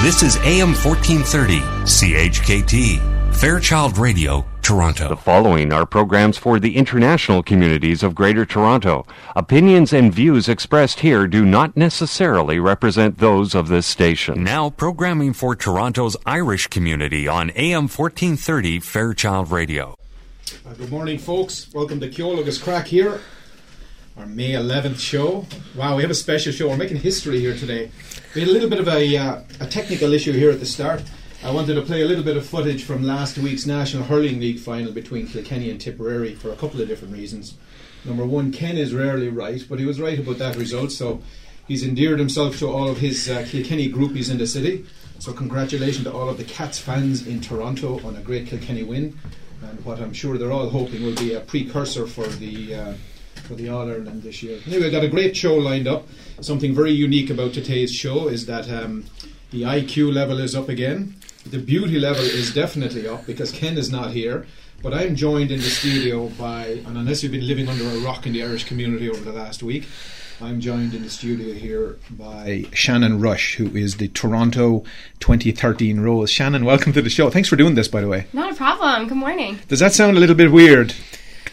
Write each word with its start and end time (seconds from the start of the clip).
This 0.00 0.22
is 0.22 0.36
AM 0.44 0.74
1430, 0.74 1.58
CHKT, 1.82 3.34
Fairchild 3.34 3.98
Radio, 3.98 4.46
Toronto. 4.62 5.08
The 5.08 5.16
following 5.16 5.72
are 5.72 5.84
programs 5.84 6.38
for 6.38 6.60
the 6.60 6.76
international 6.76 7.42
communities 7.42 8.04
of 8.04 8.14
Greater 8.14 8.46
Toronto. 8.46 9.04
Opinions 9.34 9.92
and 9.92 10.14
views 10.14 10.48
expressed 10.48 11.00
here 11.00 11.26
do 11.26 11.44
not 11.44 11.76
necessarily 11.76 12.60
represent 12.60 13.18
those 13.18 13.56
of 13.56 13.66
this 13.66 13.86
station. 13.86 14.44
Now 14.44 14.70
programming 14.70 15.32
for 15.32 15.56
Toronto's 15.56 16.16
Irish 16.24 16.68
community 16.68 17.26
on 17.26 17.50
AM 17.56 17.88
1430, 17.88 18.78
Fairchild 18.78 19.50
Radio. 19.50 19.96
Uh, 20.64 20.74
good 20.74 20.92
morning, 20.92 21.18
folks. 21.18 21.74
Welcome 21.74 21.98
to 21.98 22.08
Ceol 22.08 22.38
agus 22.38 22.58
Craic 22.58 22.86
here, 22.86 23.20
our 24.18 24.26
May 24.26 24.50
11th 24.50 24.98
show. 24.98 25.46
Wow, 25.76 25.94
we 25.94 26.02
have 26.02 26.10
a 26.10 26.14
special 26.14 26.52
show. 26.52 26.68
We're 26.68 26.76
making 26.76 26.96
history 26.96 27.38
here 27.38 27.56
today. 27.56 27.88
We 28.34 28.40
had 28.40 28.50
a 28.50 28.52
little 28.52 28.68
bit 28.68 28.80
of 28.80 28.88
a, 28.88 29.16
uh, 29.16 29.42
a 29.60 29.66
technical 29.66 30.12
issue 30.12 30.32
here 30.32 30.50
at 30.50 30.58
the 30.58 30.66
start. 30.66 31.02
I 31.44 31.52
wanted 31.52 31.74
to 31.74 31.82
play 31.82 32.02
a 32.02 32.04
little 32.04 32.24
bit 32.24 32.36
of 32.36 32.44
footage 32.44 32.82
from 32.82 33.04
last 33.04 33.38
week's 33.38 33.64
National 33.64 34.02
Hurling 34.02 34.40
League 34.40 34.58
final 34.58 34.90
between 34.90 35.28
Kilkenny 35.28 35.70
and 35.70 35.80
Tipperary 35.80 36.34
for 36.34 36.50
a 36.50 36.56
couple 36.56 36.80
of 36.80 36.88
different 36.88 37.14
reasons. 37.14 37.54
Number 38.04 38.26
one, 38.26 38.50
Ken 38.50 38.76
is 38.76 38.92
rarely 38.92 39.28
right, 39.28 39.62
but 39.68 39.78
he 39.78 39.86
was 39.86 40.00
right 40.00 40.18
about 40.18 40.38
that 40.38 40.56
result, 40.56 40.90
so 40.90 41.22
he's 41.68 41.84
endeared 41.84 42.18
himself 42.18 42.58
to 42.58 42.66
all 42.66 42.88
of 42.88 42.98
his 42.98 43.30
uh, 43.30 43.46
Kilkenny 43.48 43.88
groupies 43.92 44.32
in 44.32 44.38
the 44.38 44.48
city. 44.48 44.84
So, 45.20 45.32
congratulations 45.32 46.04
to 46.04 46.12
all 46.12 46.28
of 46.28 46.38
the 46.38 46.44
Cats 46.44 46.78
fans 46.78 47.26
in 47.26 47.40
Toronto 47.40 48.00
on 48.04 48.16
a 48.16 48.20
great 48.20 48.48
Kilkenny 48.48 48.82
win, 48.82 49.16
and 49.62 49.84
what 49.84 50.00
I'm 50.00 50.12
sure 50.12 50.38
they're 50.38 50.52
all 50.52 50.70
hoping 50.70 51.04
will 51.04 51.16
be 51.16 51.34
a 51.34 51.40
precursor 51.40 52.08
for 52.08 52.26
the. 52.26 52.74
Uh, 52.74 52.94
for 53.48 53.54
the 53.54 53.70
All 53.70 53.88
Ireland 53.88 54.22
this 54.22 54.42
year. 54.42 54.60
Anyway, 54.66 54.82
we've 54.82 54.92
got 54.92 55.02
a 55.02 55.08
great 55.08 55.34
show 55.34 55.56
lined 55.56 55.88
up. 55.88 56.06
Something 56.42 56.74
very 56.74 56.92
unique 56.92 57.30
about 57.30 57.54
today's 57.54 57.92
show 57.92 58.28
is 58.28 58.44
that 58.44 58.68
um, 58.68 59.06
the 59.50 59.62
IQ 59.62 60.12
level 60.12 60.38
is 60.38 60.54
up 60.54 60.68
again. 60.68 61.16
The 61.46 61.58
beauty 61.58 61.98
level 61.98 62.22
is 62.22 62.52
definitely 62.52 63.08
up 63.08 63.24
because 63.26 63.50
Ken 63.50 63.78
is 63.78 63.90
not 63.90 64.10
here. 64.10 64.46
But 64.82 64.94
I'm 64.94 65.16
joined 65.16 65.50
in 65.50 65.58
the 65.58 65.70
studio 65.70 66.28
by, 66.38 66.82
and 66.86 66.96
unless 66.98 67.22
you've 67.22 67.32
been 67.32 67.48
living 67.48 67.68
under 67.68 67.84
a 67.84 67.98
rock 68.00 68.26
in 68.26 68.32
the 68.34 68.44
Irish 68.44 68.64
community 68.64 69.08
over 69.08 69.24
the 69.24 69.32
last 69.32 69.62
week, 69.62 69.88
I'm 70.40 70.60
joined 70.60 70.94
in 70.94 71.02
the 71.02 71.10
studio 71.10 71.52
here 71.52 71.98
by 72.10 72.66
Shannon 72.72 73.18
Rush, 73.18 73.56
who 73.56 73.74
is 73.74 73.96
the 73.96 74.06
Toronto 74.06 74.84
2013 75.18 75.98
Rose. 75.98 76.30
Shannon, 76.30 76.64
welcome 76.64 76.92
to 76.92 77.02
the 77.02 77.10
show. 77.10 77.28
Thanks 77.28 77.48
for 77.48 77.56
doing 77.56 77.74
this, 77.74 77.88
by 77.88 78.02
the 78.02 78.06
way. 78.06 78.26
Not 78.32 78.52
a 78.52 78.54
problem. 78.54 79.08
Good 79.08 79.16
morning. 79.16 79.58
Does 79.66 79.80
that 79.80 79.94
sound 79.94 80.16
a 80.16 80.20
little 80.20 80.36
bit 80.36 80.52
weird? 80.52 80.94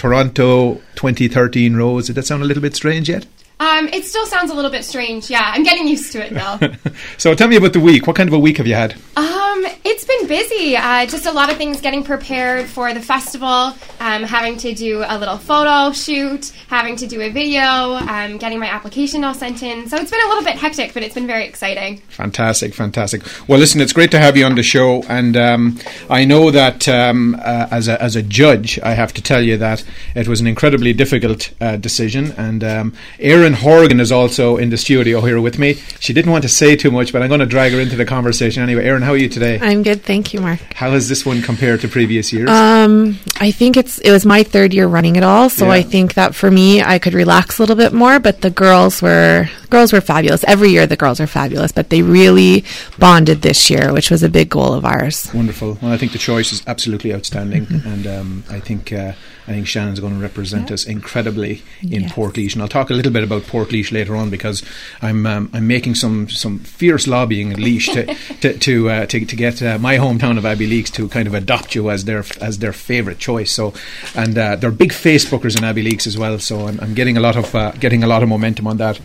Toronto 0.05 0.75
2013 0.97 1.75
Rose. 1.75 2.05
Did 2.05 2.13
that 2.13 2.27
sound 2.27 2.43
a 2.43 2.45
little 2.45 2.61
bit 2.61 2.75
strange 2.75 3.09
yet? 3.09 3.25
Um, 3.59 3.87
it 3.89 4.05
still 4.05 4.25
sounds 4.25 4.51
a 4.51 4.53
little 4.53 4.71
bit 4.71 4.83
strange. 4.83 5.29
Yeah, 5.29 5.51
I'm 5.53 5.63
getting 5.63 5.87
used 5.87 6.11
to 6.11 6.25
it 6.25 6.31
now. 6.33 6.59
so 7.17 7.33
tell 7.33 7.47
me 7.47 7.55
about 7.55 7.73
the 7.73 7.79
week. 7.79 8.05
What 8.07 8.15
kind 8.15 8.27
of 8.27 8.33
a 8.33 8.39
week 8.39 8.57
have 8.57 8.67
you 8.67 8.75
had? 8.75 8.95
Um, 9.15 9.65
it's 9.85 10.03
been 10.03 10.27
busy. 10.27 10.75
Uh, 10.75 11.05
just 11.05 11.25
a 11.25 11.31
lot 11.31 11.49
of 11.49 11.57
things 11.57 11.79
getting 11.79 12.03
prepared 12.03 12.67
for 12.67 12.93
the 12.93 12.99
festival. 12.99 13.73
Um, 13.99 14.23
having 14.23 14.57
to 14.57 14.73
do 14.73 15.03
a 15.07 15.17
little 15.17 15.37
photo 15.37 15.93
shoot, 15.93 16.51
having 16.67 16.95
to 16.97 17.07
do 17.07 17.21
a 17.21 17.29
video, 17.29 17.61
um, 17.61 18.37
getting 18.37 18.59
my 18.59 18.67
application 18.67 19.23
all 19.23 19.33
sent 19.33 19.63
in. 19.63 19.87
So 19.87 19.97
it's 19.97 20.11
been 20.11 20.21
a 20.25 20.27
little 20.27 20.43
bit 20.43 20.57
hectic, 20.57 20.93
but 20.93 21.03
it's 21.03 21.15
been 21.15 21.27
very 21.27 21.45
exciting. 21.45 21.97
Fantastic, 22.09 22.73
fantastic. 22.73 23.23
Well, 23.47 23.59
listen, 23.59 23.79
it's 23.79 23.93
great 23.93 24.11
to 24.11 24.19
have 24.19 24.35
you 24.35 24.45
on 24.45 24.55
the 24.55 24.63
show, 24.63 25.03
and 25.03 25.37
um, 25.37 25.79
I 26.09 26.25
know 26.25 26.51
that 26.51 26.87
um, 26.89 27.35
uh, 27.35 27.67
as 27.71 27.87
a 27.87 28.01
as 28.01 28.15
a 28.15 28.21
judge, 28.21 28.79
I 28.79 28.93
have 28.93 29.13
to 29.13 29.21
tell 29.21 29.41
you 29.41 29.57
that 29.57 29.83
it 30.13 30.27
was 30.27 30.41
an 30.41 30.47
incredibly 30.47 30.91
difficult 30.93 31.51
uh, 31.61 31.77
decision, 31.77 32.33
and 32.37 32.63
um, 32.63 32.93
Erin 33.19 33.53
Horgan 33.55 33.99
is 33.99 34.11
also 34.11 34.57
in 34.57 34.69
the 34.69 34.77
studio 34.77 35.21
here 35.21 35.39
with 35.41 35.57
me. 35.57 35.75
She 35.99 36.13
didn't 36.13 36.31
want 36.31 36.43
to 36.43 36.49
say 36.49 36.75
too 36.75 36.91
much, 36.91 37.11
but 37.11 37.21
I'm 37.21 37.27
going 37.29 37.39
to 37.39 37.45
drag 37.45 37.71
her 37.73 37.79
into 37.79 37.95
the 37.95 38.05
conversation 38.05 38.61
anyway. 38.63 38.85
Erin, 38.85 39.01
how 39.01 39.11
are 39.11 39.17
you 39.17 39.29
today? 39.29 39.59
I'm 39.61 39.83
good, 39.83 40.03
thank 40.03 40.33
you, 40.33 40.41
Mark. 40.41 40.59
How 40.73 40.91
has 40.91 41.09
this 41.09 41.25
one 41.25 41.41
compared 41.41 41.81
to 41.81 41.87
previous 41.87 42.31
years? 42.31 42.49
Um, 42.49 43.17
I 43.39 43.51
think 43.51 43.77
it's 43.77 43.97
it 43.99 44.11
was 44.11 44.25
my 44.25 44.43
third 44.43 44.73
year 44.73 44.87
running 44.87 45.15
it 45.15 45.23
all, 45.23 45.49
so 45.49 45.65
Yeah. 45.65 45.71
I 45.73 45.81
think 45.81 46.13
that 46.15 46.35
for 46.35 46.51
me, 46.51 46.81
I 46.83 46.99
could 46.99 47.13
relax 47.13 47.57
a 47.57 47.61
little 47.61 47.75
bit 47.75 47.93
more. 47.93 48.19
But 48.19 48.41
the 48.41 48.49
girls 48.49 49.01
were 49.01 49.49
girls 49.69 49.91
were 49.91 50.01
fabulous. 50.01 50.43
Every 50.45 50.69
year, 50.69 50.85
the 50.87 50.95
girls 50.95 51.19
are 51.19 51.27
fabulous, 51.27 51.71
but 51.71 51.89
they 51.89 52.01
really 52.01 52.63
bonded 52.99 53.41
this 53.41 53.69
year, 53.69 53.91
which 53.93 54.09
was 54.11 54.23
a 54.23 54.29
big 54.29 54.49
goal 54.49 54.73
of 54.73 54.85
ours. 54.85 55.29
Wonderful. 55.33 55.77
Well, 55.81 55.91
I 55.91 55.97
think 55.97 56.11
the 56.11 56.17
choice 56.17 56.51
is 56.51 56.63
absolutely 56.67 57.13
outstanding, 57.13 57.67
and 57.85 58.07
um, 58.07 58.43
I 58.49 58.59
think 58.59 58.91
uh, 58.93 59.13
I 59.47 59.51
think 59.51 59.67
Shannon's 59.67 59.99
going 59.99 60.15
to 60.15 60.19
represent 60.19 60.71
us 60.71 60.85
incredibly 60.85 61.61
in 61.81 62.01
Yes. 62.03 62.11
Portlaoise, 62.13 62.53
and 62.53 62.61
I'll 62.61 62.67
talk 62.67 62.89
a 62.89 62.93
little 62.93 63.11
bit 63.11 63.23
about 63.23 63.43
Portlaoise 63.43 63.91
later 63.91 64.15
on 64.15 64.29
because 64.29 64.63
I'm 65.01 65.25
um, 65.25 65.49
I'm 65.53 65.67
making 65.67 65.95
some 65.95 66.29
some 66.29 66.59
fierce 66.59 67.07
lobbying 67.07 67.51
at 67.51 67.59
Laois 67.59 67.93
to 67.93 68.05
to 68.41 68.57
to, 68.57 68.89
uh, 68.89 69.05
to 69.05 69.25
to 69.25 69.35
get 69.35 69.61
uh, 69.61 69.77
my 69.77 69.97
hometown 69.97 70.37
of 70.37 70.43
Abbeyleix 70.45 70.91
to 70.93 71.07
kind 71.09 71.27
of 71.27 71.33
adopt 71.33 71.75
you 71.75 71.89
as 71.89 72.05
their 72.05 72.23
as 72.41 72.59
their 72.59 72.73
favourite 72.73 73.19
choice. 73.19 73.51
So, 73.51 73.73
and 74.15 74.37
uh, 74.37 74.55
they're 74.55 74.71
big 74.71 74.91
Facebookers 74.91 75.55
in 75.57 75.63
Abbeyleix 75.63 76.07
as 76.07 76.17
well. 76.17 76.39
So 76.39 76.67
I'm, 76.67 76.79
I'm 76.79 76.93
getting 76.93 77.17
a 77.17 77.19
lot 77.19 77.35
of 77.35 77.53
uh, 77.53 77.71
getting 77.73 78.03
a 78.03 78.07
lot 78.07 78.23
of 78.23 78.29
momentum 78.29 78.67
on 78.67 78.77
that. 78.77 78.99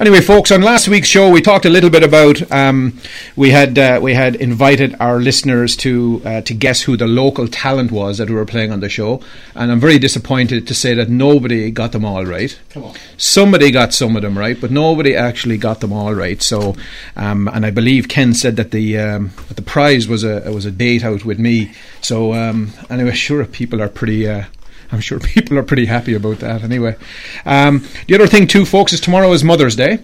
Anyway, 0.00 0.20
folks, 0.20 0.50
on 0.50 0.60
last 0.62 0.88
week's 0.88 1.08
show 1.08 1.30
we 1.30 1.40
talked 1.40 1.64
a 1.66 1.70
little 1.70 1.90
bit 1.90 2.02
about 2.02 2.50
um, 2.50 2.98
we 3.36 3.50
had 3.50 3.78
uh, 3.78 4.00
we 4.02 4.14
had 4.14 4.34
invited 4.36 4.96
our 4.98 5.20
listeners 5.20 5.76
to 5.76 6.20
uh, 6.24 6.40
to 6.40 6.54
guess 6.54 6.82
who 6.82 6.96
the 6.96 7.06
local 7.06 7.46
talent 7.48 7.92
was 7.92 8.18
that 8.18 8.28
we 8.28 8.34
were 8.34 8.46
playing 8.46 8.72
on 8.72 8.80
the 8.80 8.88
show, 8.88 9.20
and 9.54 9.70
I'm 9.74 9.80
very 9.80 9.98
disappointed 9.98 10.68
to 10.68 10.72
say 10.72 10.94
that 10.94 11.08
nobody 11.08 11.68
got 11.72 11.90
them 11.90 12.04
all 12.04 12.24
right. 12.24 12.56
Come 12.70 12.84
on, 12.84 12.94
somebody 13.16 13.72
got 13.72 13.92
some 13.92 14.14
of 14.14 14.22
them 14.22 14.38
right, 14.38 14.56
but 14.60 14.70
nobody 14.70 15.16
actually 15.16 15.58
got 15.58 15.80
them 15.80 15.92
all 15.92 16.14
right. 16.14 16.40
So, 16.40 16.76
um, 17.16 17.48
and 17.48 17.66
I 17.66 17.72
believe 17.72 18.06
Ken 18.06 18.34
said 18.34 18.54
that 18.54 18.70
the 18.70 18.96
um, 18.98 19.32
that 19.48 19.56
the 19.56 19.62
prize 19.62 20.06
was 20.06 20.22
a 20.22 20.48
was 20.52 20.64
a 20.64 20.70
date 20.70 21.02
out 21.02 21.24
with 21.24 21.40
me. 21.40 21.72
So 22.02 22.34
um, 22.34 22.70
anyway, 22.88 23.14
sure, 23.14 23.44
people 23.46 23.82
are 23.82 23.88
pretty. 23.88 24.28
Uh, 24.28 24.44
I'm 24.92 25.00
sure 25.00 25.18
people 25.34 25.58
are 25.58 25.64
pretty 25.64 25.86
happy 25.86 26.14
about 26.14 26.38
that 26.38 26.62
anyway. 26.62 26.94
Um, 27.44 27.84
the 28.06 28.14
other 28.14 28.28
thing, 28.28 28.46
too, 28.46 28.64
folks, 28.64 28.92
is 28.92 29.00
tomorrow 29.00 29.32
is 29.32 29.42
Mother's 29.42 29.74
Day. 29.74 29.98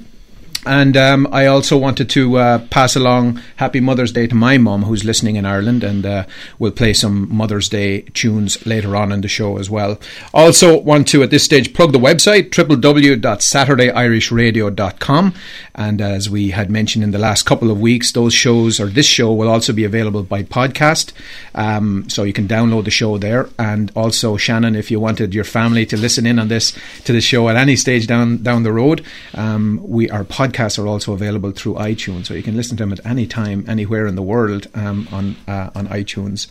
And 0.67 0.95
um, 0.95 1.27
I 1.33 1.47
also 1.47 1.79
wanted 1.79 2.11
to 2.11 2.37
uh, 2.37 2.59
pass 2.69 2.95
along 2.95 3.41
Happy 3.57 3.81
Mother's 3.81 4.13
Day 4.13 4.27
to 4.27 4.35
my 4.35 4.59
mum, 4.59 4.83
who's 4.83 5.07
listening 5.07 5.37
in 5.37 5.47
Ireland, 5.47 5.83
and 5.83 6.05
uh, 6.05 6.27
we'll 6.59 6.71
play 6.71 6.93
some 6.93 7.35
Mother's 7.35 7.71
Day 7.71 8.03
tunes 8.13 8.67
later 8.67 8.95
on 8.95 9.11
in 9.11 9.23
the 9.23 9.29
show 9.29 9.57
as 9.57 9.71
well. 9.71 9.99
Also, 10.35 10.79
want 10.79 11.09
to 11.09 11.23
at 11.23 11.31
this 11.31 11.45
stage 11.45 11.73
plug 11.73 11.93
the 11.93 11.99
website 11.99 12.51
www.saturdayirishradio.com. 12.51 15.35
And 15.75 16.01
as 16.03 16.29
we 16.29 16.51
had 16.51 16.71
mentioned 16.71 17.05
in 17.05 17.13
the 17.13 17.19
last 17.19 17.45
couple 17.45 17.71
of 17.71 17.81
weeks, 17.81 18.13
those 18.13 18.35
shows 18.35 18.79
or 18.79 18.89
this 18.89 19.07
show 19.07 19.33
will 19.33 19.49
also 19.49 19.73
be 19.73 19.85
available 19.85 20.23
by 20.23 20.43
podcast, 20.43 21.13
um, 21.55 22.07
so 22.11 22.25
you 22.25 22.35
can 22.35 22.47
download 22.47 22.85
the 22.85 22.91
show 22.91 23.17
there. 23.17 23.49
And 23.59 23.91
also, 23.97 24.37
Shannon, 24.37 24.77
if 24.77 24.91
you 24.91 25.01
wanted 25.01 25.33
your 25.33 25.45
family 25.45 25.87
to 25.87 25.97
listen 25.97 26.27
in 26.27 26.39
on 26.39 26.49
this 26.49 26.75
to 27.05 27.15
the 27.15 27.23
show 27.23 27.49
at 27.49 27.57
any 27.57 27.77
stage 27.77 28.07
down 28.07 28.43
down 28.43 28.63
the 28.63 28.73
road, 28.73 29.03
um, 29.33 29.81
we 29.83 30.11
our 30.11 30.25
podcasts 30.51 30.79
are 30.79 30.87
also 30.87 31.13
available 31.13 31.51
through 31.53 31.75
iTunes, 31.75 32.27
so 32.27 32.35
you 32.35 32.43
can 32.43 32.57
listen 32.57 32.77
to 32.77 32.83
them 32.83 32.93
at 32.93 33.05
any 33.05 33.27
time, 33.27 33.65
anywhere 33.69 34.07
in 34.07 34.15
the 34.15 34.23
world 34.23 34.67
um, 34.75 35.09
on 35.13 35.37
uh, 35.47 35.71
on 35.75 35.89
iTunes. 35.89 36.51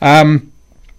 Um, 0.00 0.52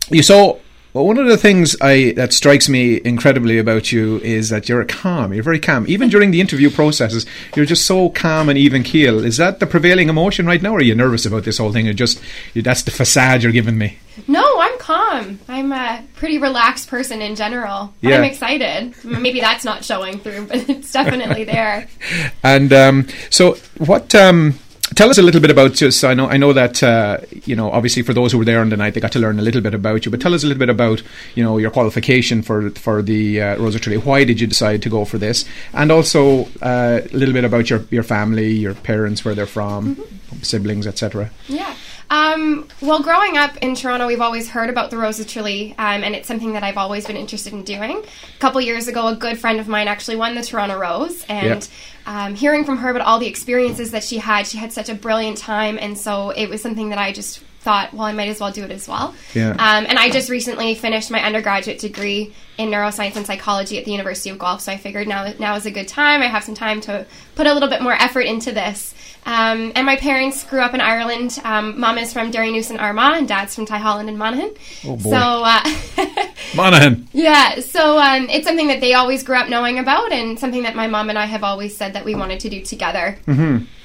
you 0.09 0.23
saw. 0.23 0.57
Well, 0.91 1.05
one 1.05 1.19
of 1.19 1.27
the 1.27 1.37
things 1.37 1.75
I 1.81 2.13
that 2.13 2.33
strikes 2.33 2.67
me 2.67 2.99
incredibly 3.05 3.59
about 3.59 3.91
you 3.91 4.17
is 4.21 4.49
that 4.49 4.67
you're 4.67 4.83
calm. 4.85 5.31
You're 5.31 5.43
very 5.43 5.59
calm, 5.59 5.85
even 5.87 6.09
during 6.09 6.31
the 6.31 6.41
interview 6.41 6.71
processes. 6.71 7.27
You're 7.55 7.67
just 7.67 7.85
so 7.85 8.09
calm 8.09 8.49
and 8.49 8.57
even 8.57 8.81
keel. 8.81 9.23
Is 9.23 9.37
that 9.37 9.59
the 9.59 9.67
prevailing 9.67 10.09
emotion 10.09 10.47
right 10.47 10.63
now, 10.63 10.73
or 10.73 10.79
are 10.79 10.81
you 10.81 10.95
nervous 10.95 11.27
about 11.27 11.43
this 11.43 11.59
whole 11.59 11.71
thing? 11.71 11.87
Or 11.87 11.93
just 11.93 12.19
that's 12.55 12.81
the 12.81 12.91
facade 12.91 13.43
you're 13.43 13.51
giving 13.51 13.77
me? 13.77 13.99
No, 14.27 14.43
I'm 14.59 14.68
calm. 14.89 15.39
I'm 15.47 15.71
a 15.71 16.03
pretty 16.15 16.39
relaxed 16.39 16.89
person 16.89 17.21
in 17.21 17.35
general. 17.35 17.93
But 18.01 18.09
Yeah. 18.09 18.17
I'm 18.17 18.23
excited. 18.23 18.95
Maybe 19.03 19.39
that's 19.39 19.63
not 19.63 19.85
showing 19.85 20.19
through, 20.19 20.47
but 20.47 20.67
it's 20.69 20.91
definitely 20.91 21.43
there. 21.43 21.87
And 22.43 22.73
um, 22.73 23.07
so, 23.29 23.55
what? 23.77 24.15
Um, 24.15 24.55
tell 24.95 25.09
us 25.09 25.17
a 25.17 25.21
little 25.21 25.41
bit 25.41 25.51
about 25.51 25.73
just. 25.73 26.03
I 26.03 26.13
know. 26.13 26.27
I 26.27 26.37
know 26.37 26.53
that 26.53 26.81
uh, 26.81 27.17
you 27.45 27.55
know. 27.55 27.69
Obviously, 27.71 28.01
for 28.01 28.13
those 28.13 28.31
who 28.31 28.37
were 28.39 28.45
there 28.45 28.61
on 28.61 28.69
the 28.69 28.77
night, 28.77 28.93
they 28.93 29.01
got 29.01 29.11
to 29.11 29.19
learn 29.19 29.39
a 29.39 29.41
little 29.41 29.61
bit 29.61 29.73
about 29.73 30.05
you. 30.05 30.11
But 30.11 30.21
tell 30.21 30.33
us 30.33 30.43
a 30.43 30.47
little 30.47 30.59
bit 30.59 30.69
about 30.69 31.03
you 31.35 31.43
know 31.43 31.57
your 31.57 31.69
qualification 31.71 32.41
for 32.41 32.69
for 32.71 33.01
the 33.01 33.41
uh, 33.41 33.57
Rose 33.57 33.75
of 33.75 33.81
Tralee. 33.81 33.97
Why 33.99 34.23
did 34.23 34.39
you 34.41 34.47
decide 34.47 34.81
to 34.83 34.89
go 34.89 35.05
for 35.05 35.17
this? 35.17 35.45
And 35.73 35.91
also 35.91 36.47
uh, 36.61 37.01
a 37.03 37.15
little 37.15 37.33
bit 37.33 37.43
about 37.45 37.69
your 37.69 37.81
your 37.91 38.03
family, 38.03 38.51
your 38.51 38.73
parents, 38.73 39.23
where 39.25 39.35
they're 39.35 39.45
from, 39.45 39.97
siblings, 40.41 40.87
etc. 40.87 41.29
Yeah. 41.47 41.75
Um, 42.09 42.67
well, 42.81 43.01
growing 43.01 43.37
up 43.37 43.57
in 43.57 43.75
Toronto, 43.75 44.07
we've 44.07 44.21
always 44.21 44.49
heard 44.49 44.69
about 44.69 44.89
the 44.89 44.97
Rose 44.97 45.19
of 45.19 45.27
Tralee, 45.27 45.75
um, 45.77 46.03
and 46.03 46.15
it's 46.15 46.27
something 46.27 46.53
that 46.53 46.63
I've 46.63 46.77
always 46.77 47.05
been 47.05 47.17
interested 47.17 47.53
in 47.53 47.63
doing. 47.63 47.97
A 47.97 48.39
couple 48.39 48.59
years 48.61 48.87
ago, 48.87 49.07
a 49.07 49.15
good 49.15 49.37
friend 49.37 49.59
of 49.59 49.67
mine 49.67 49.87
actually 49.87 50.15
won 50.15 50.35
the 50.35 50.41
Toronto 50.41 50.77
Rose, 50.77 51.23
and 51.29 51.67
um, 52.07 52.33
hearing 52.33 52.63
from 52.63 52.77
her 52.77 52.89
about 52.89 53.03
all 53.03 53.19
the 53.19 53.27
experiences 53.27 53.91
that 53.91 54.03
she 54.03 54.17
had, 54.17 54.47
she 54.47 54.57
had 54.57 54.73
such 54.73 54.89
a 54.89 54.95
brilliant 54.95 55.37
time, 55.37 55.77
and 55.79 55.97
so 55.97 56.31
it 56.31 56.49
was 56.49 56.61
something 56.61 56.89
that 56.89 56.97
I 56.97 57.11
just 57.11 57.43
thought, 57.59 57.93
well, 57.93 58.03
I 58.03 58.13
might 58.13 58.29
as 58.29 58.39
well 58.39 58.51
do 58.51 58.63
it 58.63 58.71
as 58.71 58.87
well. 58.87 59.13
Yeah. 59.33 59.51
Um, 59.51 59.85
and 59.87 59.99
I 59.99 60.09
just 60.09 60.29
recently 60.29 60.75
finished 60.75 61.11
my 61.11 61.21
undergraduate 61.21 61.77
degree 61.79 62.33
in 62.57 62.69
neuroscience 62.69 63.17
and 63.17 63.25
psychology 63.25 63.77
at 63.77 63.85
the 63.85 63.91
University 63.91 64.29
of 64.29 64.39
Guelph, 64.39 64.61
so 64.61 64.71
I 64.71 64.77
figured 64.77 65.07
now 65.07 65.33
now 65.39 65.55
is 65.55 65.65
a 65.65 65.71
good 65.71 65.87
time. 65.87 66.21
I 66.21 66.27
have 66.27 66.43
some 66.43 66.55
time 66.55 66.81
to 66.81 67.05
put 67.35 67.47
a 67.47 67.53
little 67.53 67.69
bit 67.69 67.81
more 67.81 67.93
effort 67.93 68.21
into 68.21 68.51
this. 68.51 68.95
Um, 69.25 69.71
and 69.75 69.85
my 69.85 69.95
parents 69.95 70.43
grew 70.43 70.61
up 70.61 70.73
in 70.73 70.81
Ireland. 70.81 71.39
Um, 71.43 71.79
Mom 71.79 71.97
is 71.97 72.11
from 72.13 72.31
Derrynoosa 72.31 72.71
and 72.71 72.79
Armagh, 72.79 73.17
and 73.17 73.27
Dad's 73.27 73.53
from 73.55 73.65
Ty 73.65 73.77
Tyholland 73.79 74.09
and 74.09 74.17
Monaghan. 74.17 74.51
Oh 74.85 74.95
boy. 74.95 75.09
So, 75.09 75.17
uh, 75.17 76.25
Monaghan. 76.55 77.07
yeah, 77.13 77.59
so 77.59 77.99
um, 77.99 78.27
it's 78.29 78.45
something 78.45 78.67
that 78.67 78.81
they 78.81 78.93
always 78.93 79.23
grew 79.23 79.35
up 79.37 79.49
knowing 79.49 79.79
about, 79.79 80.11
and 80.11 80.39
something 80.39 80.63
that 80.63 80.75
my 80.75 80.87
mom 80.87 81.09
and 81.09 81.17
I 81.17 81.25
have 81.25 81.43
always 81.43 81.75
said 81.77 81.93
that 81.93 82.05
we 82.05 82.15
wanted 82.15 82.39
to 82.41 82.49
do 82.49 82.61
together. 82.63 83.17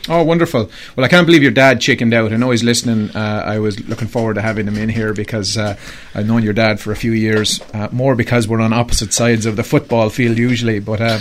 Oh, 0.06 0.22
wonderful. 0.22 0.70
Well, 0.96 1.04
I 1.04 1.08
can't 1.08 1.24
believe 1.26 1.42
your 1.42 1.50
dad 1.50 1.80
chickened 1.80 2.12
out. 2.12 2.30
I 2.32 2.36
know 2.36 2.50
he's 2.50 2.62
listening. 2.62 3.16
Uh, 3.16 3.42
I 3.46 3.58
was 3.58 3.80
looking 3.88 4.08
forward 4.08 4.34
to 4.34 4.42
having 4.42 4.68
him 4.68 4.76
in 4.76 4.90
here 4.90 5.14
because 5.14 5.56
uh, 5.56 5.78
I've 6.14 6.26
known 6.26 6.42
your 6.42 6.52
dad 6.52 6.78
for 6.78 6.92
a 6.92 6.96
few 6.96 7.12
years, 7.12 7.60
uh, 7.72 7.88
more 7.90 8.14
because 8.14 8.46
we're 8.46 8.60
on 8.60 8.74
opposite 8.74 9.14
sides 9.14 9.46
of 9.46 9.56
the 9.56 9.64
football 9.64 10.10
field 10.10 10.36
usually. 10.36 10.78
But 10.78 11.00
uh, 11.00 11.20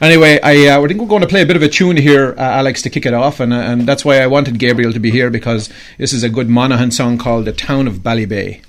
anyway, 0.00 0.38
I 0.44 0.68
uh, 0.68 0.86
think 0.86 1.00
we're 1.00 1.08
going 1.08 1.22
to 1.22 1.28
play 1.28 1.42
a 1.42 1.46
bit 1.46 1.56
of 1.56 1.62
a 1.62 1.68
tune 1.68 1.96
here, 1.96 2.36
uh, 2.38 2.42
Alex, 2.42 2.82
to 2.82 2.90
kick 2.90 3.04
it 3.04 3.14
off. 3.14 3.40
And, 3.40 3.52
and 3.52 3.82
that's 3.82 4.04
why 4.04 4.20
I 4.20 4.28
wanted 4.28 4.60
Gabriel 4.60 4.92
to 4.92 5.00
be 5.00 5.10
here 5.10 5.30
because 5.30 5.68
this 5.98 6.12
is 6.12 6.22
a 6.22 6.28
good 6.28 6.48
Monaghan 6.48 6.92
song 6.92 7.18
called 7.18 7.46
The 7.46 7.52
Town 7.52 7.88
of 7.88 7.94
Ballybay. 7.96 8.62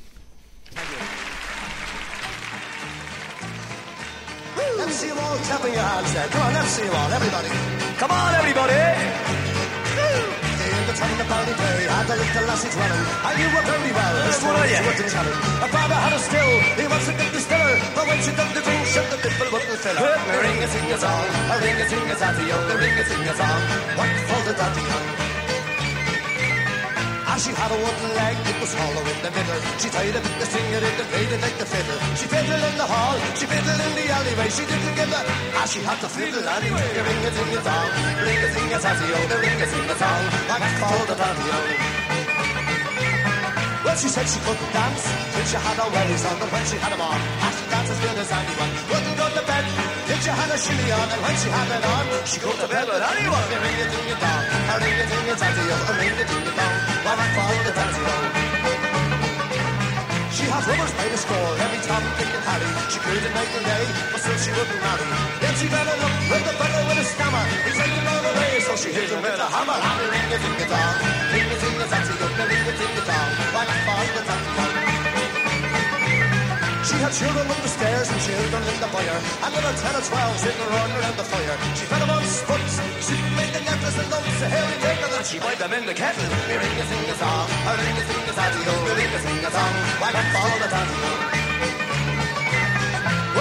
Let's 4.57 4.95
see 4.95 5.07
them 5.07 5.19
all 5.19 5.37
clapping 5.37 5.73
your 5.73 5.83
hands 5.83 6.13
there. 6.15 6.27
Come 6.29 6.41
on, 6.41 6.53
let's 6.53 6.67
see 6.69 6.81
them 6.81 6.95
all, 6.95 7.11
everybody. 7.11 7.47
Come 7.99 8.09
on, 8.09 8.33
everybody. 8.33 8.80
Had 12.01 12.09
a 12.09 12.17
little 12.17 12.45
lassie 12.49 12.73
dwelling. 12.73 13.05
I 13.21 13.37
knew 13.37 13.45
her 13.45 13.61
very 13.61 13.93
well. 13.93 14.15
This 14.25 14.41
one 14.41 14.57
she 14.65 14.81
wouldn't 14.81 15.11
tell 15.13 15.21
him. 15.21 15.37
Her 15.61 15.69
father 15.69 15.93
had 16.01 16.13
a 16.17 16.17
still. 16.17 16.53
He 16.81 16.89
was 16.89 17.05
a 17.05 17.13
good 17.13 17.29
distiller. 17.29 17.77
But 17.93 18.09
when 18.09 18.17
she 18.25 18.33
took 18.33 18.49
the 18.57 18.61
drink, 18.65 18.89
shut 18.89 19.05
the 19.13 19.21
nipple 19.21 19.53
wouldn't 19.53 19.77
fill 19.77 19.97
her. 20.01 20.09
A 20.09 20.37
ring 20.41 20.65
a 20.65 20.67
sing 20.73 20.89
a 20.89 20.97
song, 20.97 21.29
a 21.29 21.55
ring 21.61 21.77
a 21.77 21.85
sing 21.85 22.09
a 22.09 22.15
tatty, 22.17 22.49
oh, 22.57 22.73
a 22.73 22.75
ring 22.81 22.97
a 22.97 23.03
sing 23.05 23.21
a 23.21 23.33
song. 23.37 23.61
What 24.01 24.09
for 24.17 24.41
the 24.49 24.53
daddy 24.57 24.81
young? 24.81 25.07
As 27.31 27.39
she 27.45 27.53
had 27.53 27.69
a 27.69 27.77
wooden 27.77 28.11
leg, 28.17 28.35
it 28.49 28.57
was 28.59 28.73
hollow 28.73 29.05
in 29.05 29.19
the 29.21 29.31
middle. 29.31 29.61
She 29.77 29.87
tied 29.93 30.17
a 30.17 30.21
bit 30.25 30.35
the 30.41 30.47
singer 30.49 30.81
in 30.81 30.95
and 30.97 31.09
played 31.13 31.31
it 31.31 31.41
like 31.45 31.57
the 31.61 31.69
fiddle. 31.69 31.99
She 32.17 32.25
fiddled 32.27 32.65
in 32.65 32.75
the 32.81 32.87
hall, 32.89 33.15
she 33.37 33.45
fiddled 33.45 33.77
in 33.77 33.93
the 33.93 34.05
alleyway. 34.09 34.49
She 34.49 34.65
didn't 34.65 34.95
give 34.97 35.13
a, 35.13 35.21
as 35.61 35.69
she 35.69 35.79
had 35.85 36.01
to 36.01 36.09
fiddle 36.09 36.49
anyway. 36.49 36.87
A 36.97 37.01
ring 37.05 37.21
a 37.23 37.31
sing 37.31 37.53
a 37.55 37.61
song, 37.61 37.89
ring 38.25 38.41
a 38.41 38.49
sing 38.51 38.73
a 38.73 38.77
tatty, 38.83 39.05
oh, 39.05 39.31
a 39.31 39.37
ring 39.37 39.59
a 39.61 39.67
sing 39.69 39.85
a 39.85 39.95
song. 40.01 40.23
Like 40.49 40.75
for 40.81 41.05
the 41.07 41.15
daddy 41.15 41.45
young. 41.45 41.90
Well, 43.91 43.99
she 43.99 44.07
said 44.07 44.23
she 44.23 44.39
couldn't 44.47 44.71
dance 44.71 45.03
till 45.03 45.43
she 45.51 45.59
had 45.59 45.75
her 45.75 45.91
wellies 45.91 46.23
on, 46.23 46.39
but 46.39 46.47
when 46.47 46.63
she 46.63 46.79
had 46.79 46.95
them 46.95 47.03
on, 47.03 47.19
as 47.43 47.59
she 47.59 47.65
danced 47.67 47.91
as 47.91 47.99
good 47.99 48.23
as 48.23 48.31
anyone. 48.31 48.71
Wouldn't 48.87 49.17
go 49.19 49.27
to 49.35 49.43
bed 49.43 49.67
till 50.07 50.19
she 50.23 50.31
had 50.31 50.47
a 50.47 50.55
shilly 50.55 50.95
on, 50.95 51.11
and 51.11 51.19
when 51.19 51.35
she 51.35 51.51
had 51.51 51.67
it 51.75 51.83
on, 51.83 52.07
she 52.23 52.39
go 52.39 52.55
to 52.55 52.67
bed 52.71 52.87
with 52.87 53.03
anyone. 53.03 53.47
Ring 53.51 53.83
a 53.83 53.87
ding 53.91 54.07
a 54.07 54.15
dong, 54.15 54.43
ring 54.79 54.95
a 54.95 55.05
ding 55.11 55.27
a 55.27 55.35
oh, 55.35 55.91
a 55.91 55.93
ring 55.99 56.15
a 56.15 56.23
ding 56.23 56.39
a 56.39 56.53
dong. 56.55 56.75
Why 57.03 57.13
not 57.19 57.31
follow 57.35 57.59
the 57.67 57.73
tatty 57.75 58.03
oh? 58.07 58.71
She 60.39 60.47
had 60.47 60.63
rubbers 60.71 60.93
by 60.95 61.07
the 61.11 61.19
score, 61.19 61.51
every 61.59 61.81
time 61.83 61.99
Tom, 62.07 62.15
Dick 62.15 62.31
and 62.31 62.45
Harry. 62.47 62.71
She 62.95 62.99
couldn't 63.03 63.33
make 63.35 63.51
and 63.59 63.65
day, 63.67 63.85
but 64.07 64.19
still 64.23 64.39
she 64.39 64.51
wouldn't 64.55 64.81
marry. 64.87 65.03
Then 65.43 65.53
she 65.59 65.67
fell 65.67 65.83
in 65.83 65.99
love 65.99 66.15
with 66.31 66.43
the 66.47 66.55
fellow 66.55 66.81
with 66.87 67.03
a 67.03 67.05
stammer. 67.11 67.43
He 67.67 67.71
said 67.75 67.91
him 67.91 68.07
all 68.07 68.23
the 68.23 68.33
way, 68.39 68.51
so 68.63 68.71
she 68.79 68.95
hit 68.95 69.11
him 69.11 69.19
with 69.19 69.35
a 69.35 69.47
hammer. 69.51 69.75
And 69.75 69.99
a 69.99 70.05
ring 70.15 70.31
a 70.31 70.37
ding 70.39 70.63
a 70.63 70.67
dong, 70.71 70.95
a 71.81 71.87
ding 71.87 71.97
a 71.97 71.97
tatty, 71.97 72.15
oh, 72.21 72.41
a 72.41 72.45
ring 72.45 72.65
a 72.65 72.73
ding 72.77 72.93
a 72.97 73.03
not 73.07 73.65
the? 74.13 74.61
She 76.81 76.97
had 76.97 77.13
children 77.13 77.45
up 77.47 77.61
the 77.61 77.69
stairs 77.69 78.09
and 78.09 78.19
children 78.21 78.61
in 78.67 78.77
the 78.81 78.89
fire. 78.89 79.19
And 79.45 79.53
little 79.53 79.75
ten 79.81 79.95
or 79.95 80.01
twelve 80.01 80.37
sitting 80.37 80.61
around 80.61 80.91
around 80.91 81.17
the 81.17 81.23
fire. 81.23 81.55
She 81.77 81.85
fed 81.85 82.01
them 82.01 82.09
on 82.09 82.23
spuds, 82.25 82.81
she 83.05 83.15
made 83.37 83.53
the 83.53 83.61
necklace 83.61 83.97
and 83.97 84.09
lumps 84.11 84.41
of 84.41 84.49
hairy 84.49 84.77
bacon 84.81 85.11
and 85.13 85.25
she 85.25 85.37
boiled 85.39 85.57
them 85.57 85.73
in 85.73 85.85
the 85.85 85.93
kettle. 85.93 86.25
We 86.49 86.55
ring 86.57 86.77
a 86.81 86.85
sing 86.85 87.05
a 87.09 87.15
song, 87.15 87.47
a 87.49 87.71
ring 87.77 87.97
a 87.97 88.03
sing 88.05 88.25
a 88.29 88.33
ring 88.97 89.13
a 89.13 89.19
sing 89.21 89.45
a 89.45 89.51
song, 89.51 89.73
why 90.01 90.09
not 90.11 90.25
follow 90.33 90.57
the 90.61 90.69
ho? 90.69 91.40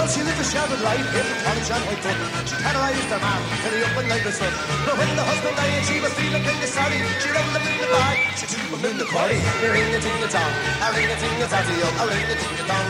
Well, 0.01 0.09
she 0.09 0.25
lived 0.25 0.41
a 0.41 0.43
sheltered 0.43 0.81
life 0.81 0.97
in 1.13 1.25
the 1.29 1.37
cottage 1.45 1.69
on 1.69 1.77
White 1.85 2.01
Dutton. 2.01 2.25
She 2.49 2.57
terrorized 2.57 3.05
her 3.05 3.21
man 3.21 3.37
he 3.69 3.85
up 3.85 3.93
and 4.01 4.09
night 4.09 4.25
was 4.25 4.33
son. 4.33 4.49
But 4.81 4.97
when 4.97 5.13
the 5.13 5.21
husband 5.21 5.53
died 5.53 5.85
she 5.85 6.01
was 6.01 6.09
feeling 6.17 6.41
kind 6.41 6.57
of 6.57 6.73
sorry, 6.73 6.97
she 7.21 7.29
rolled 7.29 7.53
him 7.53 7.69
in 7.69 7.77
the 7.77 7.85
bag, 7.85 8.17
she 8.33 8.49
threw 8.49 8.65
him 8.65 8.81
in 8.81 8.97
the 8.97 9.05
quarry. 9.05 9.37
We 9.61 9.69
ring 9.69 9.93
a 9.93 10.01
ting 10.01 10.25
a 10.25 10.29
tong, 10.33 10.53
a 10.57 10.89
ring 10.97 11.05
the 11.05 11.21
ticket 11.21 11.37
down. 11.37 11.37
a 11.37 11.37
ting 11.37 11.37
a 11.37 11.45
tatty 11.53 11.77
ho, 11.77 11.85
a 11.85 12.03
ring 12.09 12.25
the 12.25 12.33
ticket, 12.33 12.65
a 12.65 12.81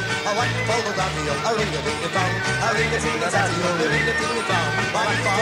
ting 3.03 4.39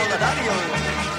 a 0.09 1.18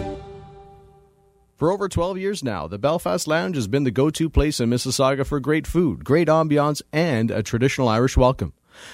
For 1.61 1.71
over 1.71 1.87
12 1.87 2.17
years 2.17 2.43
now, 2.43 2.65
the 2.65 2.79
Belfast 2.79 3.27
Lounge 3.27 3.55
has 3.55 3.67
been 3.67 3.83
the 3.83 3.91
go 3.91 4.09
to 4.09 4.29
place 4.31 4.59
in 4.59 4.71
Mississauga 4.71 5.23
for 5.23 5.39
great 5.39 5.67
food, 5.67 6.03
great 6.03 6.27
ambiance, 6.27 6.81
and 6.91 7.29
a 7.29 7.43
traditional 7.43 7.87
Irish 7.87 8.17
welcome. 8.17 8.53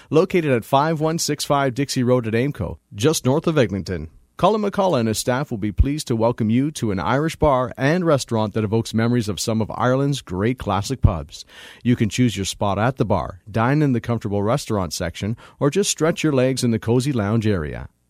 Located 0.10 0.52
at 0.52 0.66
5165 0.66 1.74
Dixie 1.74 2.04
Road 2.04 2.28
at 2.28 2.34
Aimco, 2.34 2.78
just 2.94 3.24
north 3.24 3.48
of 3.48 3.58
Eglinton. 3.58 4.10
Colin 4.36 4.62
McCullough 4.64 5.00
and 5.00 5.08
his 5.08 5.18
staff 5.18 5.50
will 5.50 5.58
be 5.58 5.72
pleased 5.72 6.08
to 6.08 6.16
welcome 6.18 6.50
you 6.50 6.70
to 6.72 6.92
an 6.92 7.00
Irish 7.00 7.38
bar 7.38 7.72
and 7.78 8.06
restaurant 8.06 8.54
that 8.54 8.66
evokes 8.66 8.94
memories 8.94 9.30
of 9.30 9.40
some 9.40 9.62
of 9.62 9.72
Ireland's 9.74 10.22
great 10.22 10.60
classic 10.60 11.02
pubs. 11.02 11.46
You 11.86 11.96
can 11.96 12.10
choose 12.10 12.36
your 12.36 12.44
spot 12.44 12.78
at 12.78 12.98
the 12.98 13.06
bar, 13.06 13.40
dine 13.50 13.82
in 13.82 13.94
the 13.94 14.02
comfortable 14.02 14.44
restaurant 14.44 14.92
section, 14.92 15.38
or 15.58 15.70
just 15.70 15.90
stretch 15.90 16.22
your 16.22 16.34
legs 16.34 16.66
in 16.66 16.72
the 16.72 16.80
cozy 16.80 17.14
lounge 17.14 17.48
area. 17.48 17.88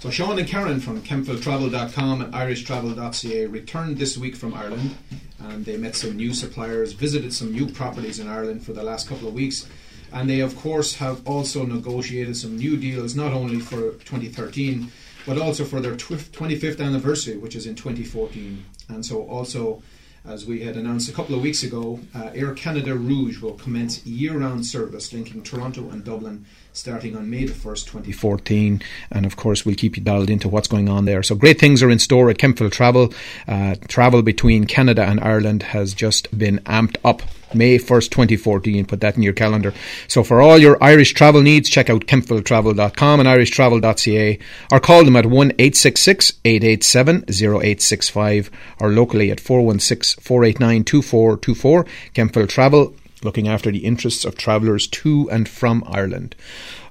So 0.00 0.10
Sean 0.10 0.38
and 0.38 0.46
Karen 0.46 0.78
from 0.78 1.02
KemptvilleTravel.com 1.02 2.22
and 2.22 2.32
IrishTravel.ca 2.32 3.46
returned 3.46 3.98
this 3.98 4.16
week 4.16 4.36
from 4.36 4.54
Ireland 4.54 4.96
and 5.40 5.64
they 5.64 5.76
met 5.76 5.96
some 5.96 6.16
new 6.16 6.32
suppliers, 6.32 6.92
visited 6.92 7.32
some 7.34 7.50
new 7.50 7.66
properties 7.66 8.20
in 8.20 8.28
Ireland 8.28 8.64
for 8.64 8.72
the 8.72 8.84
last 8.84 9.08
couple 9.08 9.26
of 9.26 9.34
weeks. 9.34 9.66
And 10.12 10.30
they, 10.30 10.38
of 10.38 10.54
course, 10.54 10.94
have 10.94 11.26
also 11.26 11.66
negotiated 11.66 12.36
some 12.36 12.56
new 12.56 12.76
deals, 12.76 13.16
not 13.16 13.32
only 13.32 13.58
for 13.58 13.94
2013, 14.04 14.92
but 15.26 15.36
also 15.36 15.64
for 15.64 15.80
their 15.80 15.96
tw- 15.96 16.30
25th 16.30 16.80
anniversary, 16.80 17.36
which 17.36 17.56
is 17.56 17.66
in 17.66 17.74
2014. 17.74 18.64
And 18.90 19.04
so 19.04 19.26
also 19.26 19.82
as 20.28 20.46
we 20.46 20.60
had 20.60 20.76
announced 20.76 21.08
a 21.08 21.12
couple 21.12 21.34
of 21.34 21.40
weeks 21.40 21.62
ago, 21.62 21.98
uh, 22.14 22.30
Air 22.34 22.52
Canada 22.52 22.94
Rouge 22.94 23.40
will 23.40 23.54
commence 23.54 24.04
year 24.06 24.38
round 24.38 24.66
service 24.66 25.12
linking 25.12 25.42
Toronto 25.42 25.88
and 25.90 26.04
Dublin 26.04 26.44
starting 26.74 27.16
on 27.16 27.28
May 27.28 27.46
the 27.46 27.54
1st, 27.54 27.86
2014. 27.86 28.82
And 29.10 29.26
of 29.26 29.36
course, 29.36 29.64
we'll 29.64 29.74
keep 29.74 29.96
you 29.96 30.02
dialed 30.02 30.30
into 30.30 30.48
what's 30.48 30.68
going 30.68 30.88
on 30.88 31.06
there. 31.06 31.22
So 31.22 31.34
great 31.34 31.58
things 31.58 31.82
are 31.82 31.90
in 31.90 31.98
store 31.98 32.30
at 32.30 32.38
Kemptville 32.38 32.70
Travel. 32.70 33.12
Uh, 33.48 33.76
travel 33.88 34.22
between 34.22 34.64
Canada 34.64 35.02
and 35.02 35.18
Ireland 35.20 35.62
has 35.62 35.94
just 35.94 36.36
been 36.36 36.58
amped 36.60 36.98
up. 37.04 37.22
May 37.54 37.78
1st, 37.78 38.10
2014. 38.10 38.86
Put 38.86 39.00
that 39.00 39.16
in 39.16 39.22
your 39.22 39.32
calendar. 39.32 39.72
So 40.06 40.22
for 40.22 40.40
all 40.40 40.58
your 40.58 40.82
Irish 40.82 41.14
travel 41.14 41.42
needs, 41.42 41.68
check 41.68 41.90
out 41.90 42.06
kemptvilletravel.com 42.06 43.20
and 43.20 43.28
irishtravel.ca 43.28 44.38
or 44.70 44.80
call 44.80 45.04
them 45.04 45.16
at 45.16 45.26
1 45.26 45.52
866 45.52 46.32
887 46.44 47.24
0865 47.28 48.50
or 48.80 48.90
locally 48.90 49.30
at 49.30 49.40
416 49.40 50.22
489 50.22 50.84
2424. 50.84 51.84
Kemptville 52.14 52.48
Travel 52.48 52.94
looking 53.24 53.48
after 53.48 53.70
the 53.70 53.84
interests 53.84 54.24
of 54.24 54.36
travellers 54.36 54.86
to 54.86 55.28
and 55.30 55.48
from 55.48 55.82
Ireland. 55.86 56.34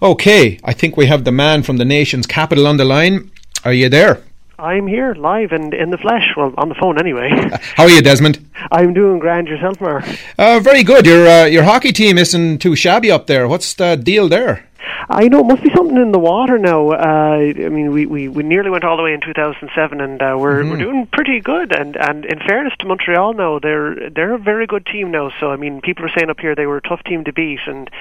Okay, 0.01 0.59
I 0.63 0.73
think 0.73 0.97
we 0.97 1.05
have 1.05 1.23
the 1.23 1.31
man 1.31 1.63
from 1.63 1.77
the 1.77 1.85
nation's 1.85 2.27
capital 2.27 2.67
on 2.67 2.77
the 2.77 2.85
line. 2.85 3.31
Are 3.63 3.73
you 3.73 3.89
there? 3.89 4.23
I'm 4.59 4.87
here 4.87 5.13
live 5.13 5.51
and 5.51 5.71
in 5.71 5.91
the 5.91 5.99
flesh. 5.99 6.33
Well, 6.35 6.51
on 6.57 6.69
the 6.69 6.73
phone 6.73 6.99
anyway. 6.99 7.29
How 7.75 7.83
are 7.83 7.89
you, 7.89 8.01
Desmond? 8.01 8.43
I'm 8.71 8.91
doing 8.91 9.19
grand 9.19 9.47
yourself, 9.47 9.79
Mark. 9.79 10.03
Uh, 10.39 10.59
very 10.59 10.83
good. 10.83 11.05
Your 11.05 11.27
uh, 11.27 11.45
your 11.45 11.61
hockey 11.61 11.91
team 11.91 12.17
isn't 12.17 12.57
too 12.57 12.75
shabby 12.75 13.11
up 13.11 13.27
there. 13.27 13.47
What's 13.47 13.75
the 13.75 13.95
deal 13.95 14.27
there? 14.27 14.67
I 15.09 15.27
know 15.27 15.41
it 15.41 15.45
must 15.45 15.61
be 15.61 15.69
something 15.75 15.97
in 15.97 16.11
the 16.11 16.19
water 16.19 16.57
now. 16.57 16.89
Uh, 16.89 17.37
I 17.37 17.69
mean, 17.69 17.91
we, 17.91 18.05
we, 18.05 18.27
we 18.27 18.43
nearly 18.43 18.69
went 18.69 18.83
all 18.83 18.97
the 18.97 19.03
way 19.03 19.13
in 19.13 19.21
2007, 19.21 20.01
and 20.01 20.21
uh, 20.21 20.35
we're 20.37 20.61
mm-hmm. 20.61 20.71
we're 20.71 20.77
doing 20.77 21.07
pretty 21.13 21.39
good. 21.39 21.71
And 21.71 21.95
and 21.95 22.25
in 22.25 22.39
fairness 22.39 22.73
to 22.79 22.87
Montreal, 22.87 23.33
now 23.33 23.59
they're 23.59 24.09
they're 24.09 24.33
a 24.33 24.39
very 24.39 24.65
good 24.65 24.87
team 24.87 25.11
now. 25.11 25.29
So 25.39 25.51
I 25.51 25.55
mean, 25.55 25.81
people 25.81 26.03
are 26.03 26.11
saying 26.17 26.31
up 26.31 26.39
here 26.39 26.55
they 26.55 26.65
were 26.65 26.77
a 26.77 26.81
tough 26.81 27.03
team 27.03 27.23
to 27.25 27.31
beat, 27.31 27.59
and 27.67 27.91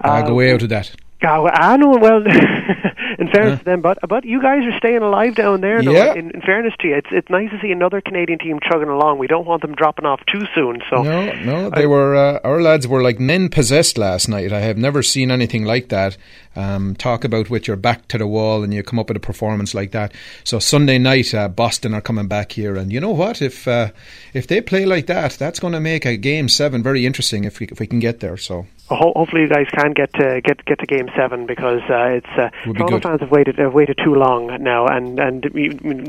uh, 0.00 0.22
go 0.22 0.34
way 0.34 0.52
out 0.52 0.62
of 0.62 0.70
that. 0.70 0.90
I 1.24 1.76
know. 1.76 1.96
Well, 1.96 2.22
in 3.18 3.28
fairness 3.28 3.58
to 3.60 3.64
them, 3.64 3.80
but 3.80 3.98
but 4.08 4.24
you 4.24 4.40
guys 4.40 4.64
are 4.64 4.76
staying 4.78 5.02
alive 5.02 5.34
down 5.34 5.60
there. 5.60 5.82
Though, 5.82 5.92
yeah. 5.92 6.14
In, 6.14 6.30
in, 6.30 6.40
fairness 6.40 6.74
to 6.80 6.88
you, 6.88 6.96
it's 6.96 7.08
it's 7.10 7.28
nice 7.30 7.50
to 7.50 7.60
see 7.60 7.70
another 7.70 8.00
Canadian 8.00 8.38
team 8.38 8.58
chugging 8.62 8.88
along. 8.88 9.18
We 9.18 9.26
don't 9.26 9.46
want 9.46 9.62
them 9.62 9.74
dropping 9.74 10.06
off 10.06 10.20
too 10.30 10.46
soon. 10.54 10.82
So 10.90 11.02
no, 11.02 11.32
no, 11.42 11.70
they 11.70 11.84
I, 11.84 11.86
were 11.86 12.14
uh, 12.16 12.40
our 12.44 12.60
lads 12.60 12.88
were 12.88 13.02
like 13.02 13.20
men 13.20 13.48
possessed 13.48 13.98
last 13.98 14.28
night. 14.28 14.52
I 14.52 14.60
have 14.60 14.78
never 14.78 15.02
seen 15.02 15.30
anything 15.30 15.64
like 15.64 15.88
that. 15.88 16.16
Um, 16.54 16.94
talk 16.96 17.24
about 17.24 17.48
with 17.48 17.66
your 17.66 17.76
back 17.76 18.08
to 18.08 18.18
the 18.18 18.26
wall 18.26 18.62
and 18.62 18.74
you 18.74 18.82
come 18.82 18.98
up 18.98 19.08
with 19.08 19.16
a 19.16 19.20
performance 19.20 19.74
like 19.74 19.92
that. 19.92 20.12
So 20.44 20.58
Sunday 20.58 20.98
night, 20.98 21.32
uh, 21.32 21.48
Boston 21.48 21.94
are 21.94 22.02
coming 22.02 22.28
back 22.28 22.52
here, 22.52 22.76
and 22.76 22.92
you 22.92 23.00
know 23.00 23.10
what? 23.10 23.40
If 23.40 23.66
uh, 23.66 23.90
if 24.34 24.46
they 24.46 24.60
play 24.60 24.84
like 24.84 25.06
that, 25.06 25.32
that's 25.32 25.60
going 25.60 25.72
to 25.72 25.80
make 25.80 26.04
a 26.04 26.16
game 26.16 26.48
seven 26.48 26.82
very 26.82 27.06
interesting 27.06 27.44
if 27.44 27.60
we 27.60 27.66
if 27.66 27.80
we 27.80 27.86
can 27.86 28.00
get 28.00 28.20
there. 28.20 28.36
So 28.36 28.66
ho- 28.94 29.12
hopefully 29.16 29.42
you 29.42 29.48
guys 29.48 29.66
can 29.70 29.92
get 29.92 30.12
to 30.14 30.40
get 30.42 30.64
get 30.64 30.78
to 30.80 30.86
game 30.86 31.08
seven 31.16 31.46
because 31.46 31.80
uh, 31.90 32.18
it's 32.18 32.26
uh, 32.36 32.50
Toronto 32.72 33.00
fans 33.00 33.20
have 33.20 33.30
waited 33.30 33.58
have 33.58 33.72
waited 33.74 33.98
too 34.02 34.14
long 34.14 34.46
now, 34.62 34.86
and 34.86 35.18
and 35.18 35.42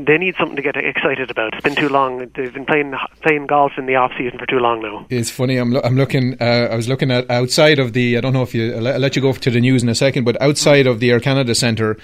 they 0.06 0.18
need 0.18 0.34
something 0.38 0.56
to 0.56 0.62
get 0.62 0.76
excited 0.76 1.30
about. 1.30 1.54
It's 1.54 1.62
been 1.62 1.74
too 1.74 1.88
long. 1.88 2.18
They've 2.34 2.52
been 2.52 2.66
playing 2.66 2.94
playing 3.22 3.46
golf 3.46 3.72
in 3.78 3.86
the 3.86 3.96
off 3.96 4.12
season 4.16 4.38
for 4.38 4.46
too 4.46 4.58
long 4.58 4.82
now. 4.82 5.06
It's 5.10 5.30
funny. 5.30 5.56
I'm 5.56 5.72
lo- 5.72 5.82
I'm 5.84 5.96
looking. 5.96 6.36
Uh, 6.40 6.68
I 6.70 6.76
was 6.76 6.88
looking 6.88 7.10
at 7.10 7.30
outside 7.30 7.78
of 7.78 7.92
the. 7.92 8.16
I 8.16 8.20
don't 8.20 8.32
know 8.32 8.42
if 8.42 8.54
you. 8.54 8.74
I'll 8.74 8.82
let 8.82 9.16
you 9.16 9.22
go 9.22 9.32
to 9.32 9.50
the 9.50 9.60
news 9.60 9.82
in 9.82 9.88
a 9.88 9.94
second, 9.94 10.24
but 10.24 10.40
outside 10.40 10.86
of 10.86 11.00
the 11.00 11.10
Air 11.10 11.20
Canada 11.20 11.54
Centre 11.54 11.96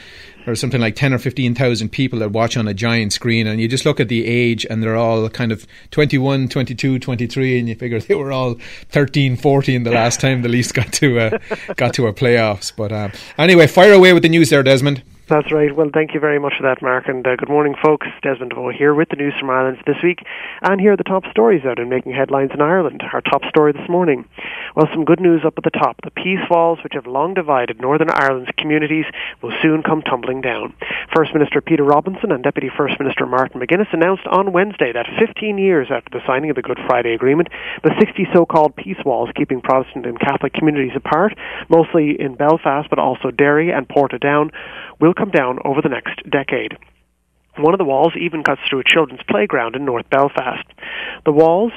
there's 0.44 0.61
something 0.61 0.80
like 0.80 0.97
10 0.97 1.12
or 1.12 1.18
15,000 1.18 1.88
people 1.90 2.18
that 2.20 2.30
watch 2.30 2.56
on 2.56 2.68
a 2.68 2.75
giant 2.75 3.12
screen 3.12 3.47
and 3.47 3.61
you 3.61 3.68
just 3.68 3.85
look 3.85 4.00
at 4.00 4.09
the 4.09 4.26
age 4.26 4.66
and 4.68 4.82
they're 4.82 4.97
all 4.97 5.28
kind 5.28 5.52
of 5.52 5.66
21, 5.90 6.49
22, 6.49 6.99
23 6.99 7.59
and 7.59 7.68
you 7.68 7.75
figure 7.75 8.00
they 8.00 8.14
were 8.14 8.32
all 8.32 8.56
13, 8.90 9.37
14 9.37 9.82
the 9.82 9.90
last 9.90 10.20
time 10.20 10.42
the 10.42 10.49
Leafs 10.49 10.73
got 10.73 10.92
to 10.94 11.18
uh, 11.18 11.38
got 11.76 11.94
to 11.94 12.06
a 12.06 12.12
playoffs. 12.12 12.73
But 12.75 12.92
uh, 12.92 13.09
anyway, 13.38 13.66
fire 13.66 13.92
away 13.92 14.12
with 14.12 14.23
the 14.23 14.28
news 14.28 14.50
there, 14.50 14.62
Desmond. 14.62 15.02
That's 15.30 15.52
right. 15.52 15.70
Well, 15.70 15.90
thank 15.94 16.12
you 16.12 16.18
very 16.18 16.40
much 16.40 16.54
for 16.58 16.64
that, 16.64 16.82
Mark. 16.82 17.06
And 17.06 17.25
uh, 17.25 17.37
good 17.37 17.49
morning, 17.49 17.76
folks. 17.80 18.08
Desmond 18.20 18.50
DeVoe 18.50 18.72
here 18.76 18.92
with 18.92 19.10
the 19.10 19.16
news 19.16 19.32
from 19.38 19.49
Ireland 19.49 19.78
this 19.87 20.02
week. 20.02 20.18
And 20.60 20.80
here 20.80 20.94
are 20.94 20.96
the 20.96 21.04
top 21.04 21.22
stories 21.30 21.64
out 21.64 21.78
and 21.78 21.88
making 21.88 22.10
headlines 22.10 22.50
in 22.52 22.60
Ireland. 22.60 23.04
Our 23.12 23.20
top 23.20 23.44
story 23.44 23.70
this 23.70 23.88
morning. 23.88 24.25
Well, 24.75 24.88
some 24.92 25.04
good 25.04 25.20
news 25.20 25.42
up 25.46 25.54
at 25.56 25.62
the 25.62 25.70
top. 25.70 25.99
The 26.02 26.10
peace 26.10 26.42
walls, 26.50 26.80
which 26.82 26.94
have 26.94 27.06
long 27.06 27.34
divided 27.34 27.80
Northern 27.80 28.10
Ireland's 28.10 28.50
communities, 28.58 29.04
will 29.40 29.52
soon 29.62 29.84
come 29.84 30.02
tumbling 30.02 30.40
down. 30.40 30.75
First 31.14 31.32
Minister 31.32 31.60
Peter 31.60 31.84
Robinson 31.84 32.32
and 32.32 32.42
Deputy 32.42 32.68
First 32.76 32.99
Minister 32.99 33.25
Martin 33.25 33.60
McGuinness 33.60 33.92
announced 33.92 34.26
on 34.26 34.52
Wednesday 34.52 34.90
that 34.92 35.06
15 35.16 35.58
years 35.58 35.92
after 35.92 36.10
the 36.10 36.26
signing 36.26 36.50
of 36.50 36.56
the 36.56 36.62
Good 36.62 36.80
Friday 36.88 37.14
Agreement, 37.14 37.50
the 37.84 37.94
60 38.00 38.26
so-called 38.34 38.75
peace 38.75 38.99
walls 39.04 39.30
keeping 39.37 39.60
Protestant 39.60 40.06
and 40.06 40.18
Catholic 40.18 40.54
communities 40.54 40.96
apart, 40.96 41.38
mostly 41.68 42.20
in 42.20 42.34
Belfast 42.34 42.90
but 42.90 42.99
also 42.99 43.30
Derry 43.30 43.70
and 43.70 43.87
Portadown, 43.87 44.50
will 45.00 45.14
come 45.14 45.30
down 45.30 45.59
over 45.64 45.80
the 45.83 45.88
next 45.88 46.28
decade. 46.30 46.76
One 47.57 47.75
of 47.75 47.78
the 47.78 47.85
walls 47.85 48.12
even 48.19 48.45
cuts 48.45 48.61
through 48.69 48.80
a 48.80 48.85
children's 48.85 49.23
playground 49.28 49.75
in 49.75 49.85
North 49.85 50.09
Belfast. 50.09 50.66
The 51.25 51.33
walls 51.33 51.73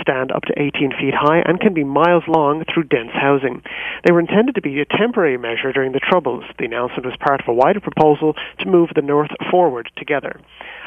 stand 0.00 0.30
up 0.32 0.42
to 0.44 0.54
18 0.56 0.92
feet 1.00 1.14
high 1.14 1.42
and 1.44 1.60
can 1.60 1.74
be 1.74 1.84
miles 1.84 2.24
long 2.28 2.64
through 2.64 2.84
dense 2.84 3.10
housing. 3.12 3.62
They 4.04 4.12
were 4.12 4.20
intended 4.20 4.54
to 4.54 4.62
be 4.62 4.80
a 4.80 4.84
temporary 4.84 5.38
measure 5.38 5.72
during 5.72 5.92
the 5.92 6.00
Troubles. 6.00 6.44
The 6.58 6.66
announcement 6.66 7.06
was 7.06 7.16
part 7.18 7.40
of 7.40 7.48
a 7.48 7.54
wider 7.54 7.80
proposal 7.80 8.34
to 8.60 8.68
move 8.68 8.90
the 8.94 9.02
North 9.02 9.30
forward 9.50 9.90
together. 9.96 10.40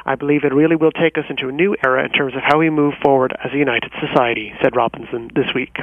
I 0.05 0.15
believe 0.15 0.43
it 0.43 0.53
really 0.53 0.75
will 0.75 0.91
take 0.91 1.17
us 1.17 1.25
into 1.29 1.49
a 1.49 1.51
new 1.51 1.75
era 1.85 2.03
in 2.03 2.11
terms 2.11 2.35
of 2.35 2.41
how 2.43 2.59
we 2.59 2.69
move 2.69 2.95
forward 3.03 3.35
as 3.43 3.51
a 3.53 3.57
united 3.57 3.91
society, 3.99 4.53
said 4.61 4.75
Robinson 4.75 5.29
this 5.35 5.53
week. 5.53 5.77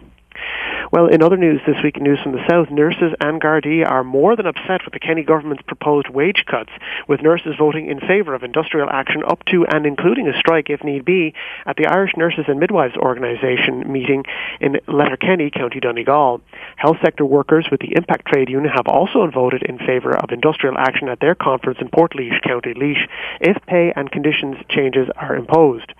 Well, 0.90 1.06
in 1.06 1.22
other 1.22 1.36
news 1.36 1.60
this 1.66 1.76
week, 1.84 2.00
news 2.00 2.18
from 2.22 2.32
the 2.32 2.44
South, 2.48 2.70
nurses 2.70 3.12
and 3.20 3.40
Gardaí 3.40 3.86
are 3.86 4.02
more 4.02 4.36
than 4.36 4.46
upset 4.46 4.84
with 4.84 4.94
the 4.94 5.00
Kenny 5.00 5.22
government's 5.22 5.62
proposed 5.62 6.08
wage 6.08 6.44
cuts, 6.46 6.70
with 7.06 7.20
nurses 7.20 7.56
voting 7.58 7.90
in 7.90 8.00
favour 8.00 8.34
of 8.34 8.42
industrial 8.42 8.88
action 8.90 9.22
up 9.26 9.44
to 9.46 9.66
and 9.66 9.84
including 9.84 10.28
a 10.28 10.38
strike 10.38 10.70
if 10.70 10.82
need 10.82 11.04
be 11.04 11.34
at 11.66 11.76
the 11.76 11.86
Irish 11.86 12.12
Nurses 12.16 12.46
and 12.48 12.58
Midwives 12.58 12.96
Organisation 12.96 13.92
meeting 13.92 14.24
in 14.60 14.80
Letterkenny, 14.86 15.50
County 15.50 15.80
Donegal. 15.80 16.40
Health 16.76 16.96
sector 17.04 17.24
workers 17.24 17.68
with 17.70 17.80
the 17.80 17.94
Impact 17.94 18.26
Trade 18.26 18.48
Union 18.48 18.72
have 18.74 18.86
also 18.88 19.26
voted 19.30 19.62
in 19.62 19.78
favour 19.78 20.16
of 20.16 20.30
industrial 20.30 20.78
action 20.78 21.08
at 21.08 21.20
their 21.20 21.34
conference 21.34 21.78
in 21.80 21.88
Portlaoise, 21.88 22.40
County 22.42 22.72
Laois, 22.74 23.06
if 23.40 23.56
pay 23.66 23.92
and 23.94 24.10
conditions 24.10 24.56
changes 24.70 25.08
are 25.16 25.36
imposed. 25.36 25.92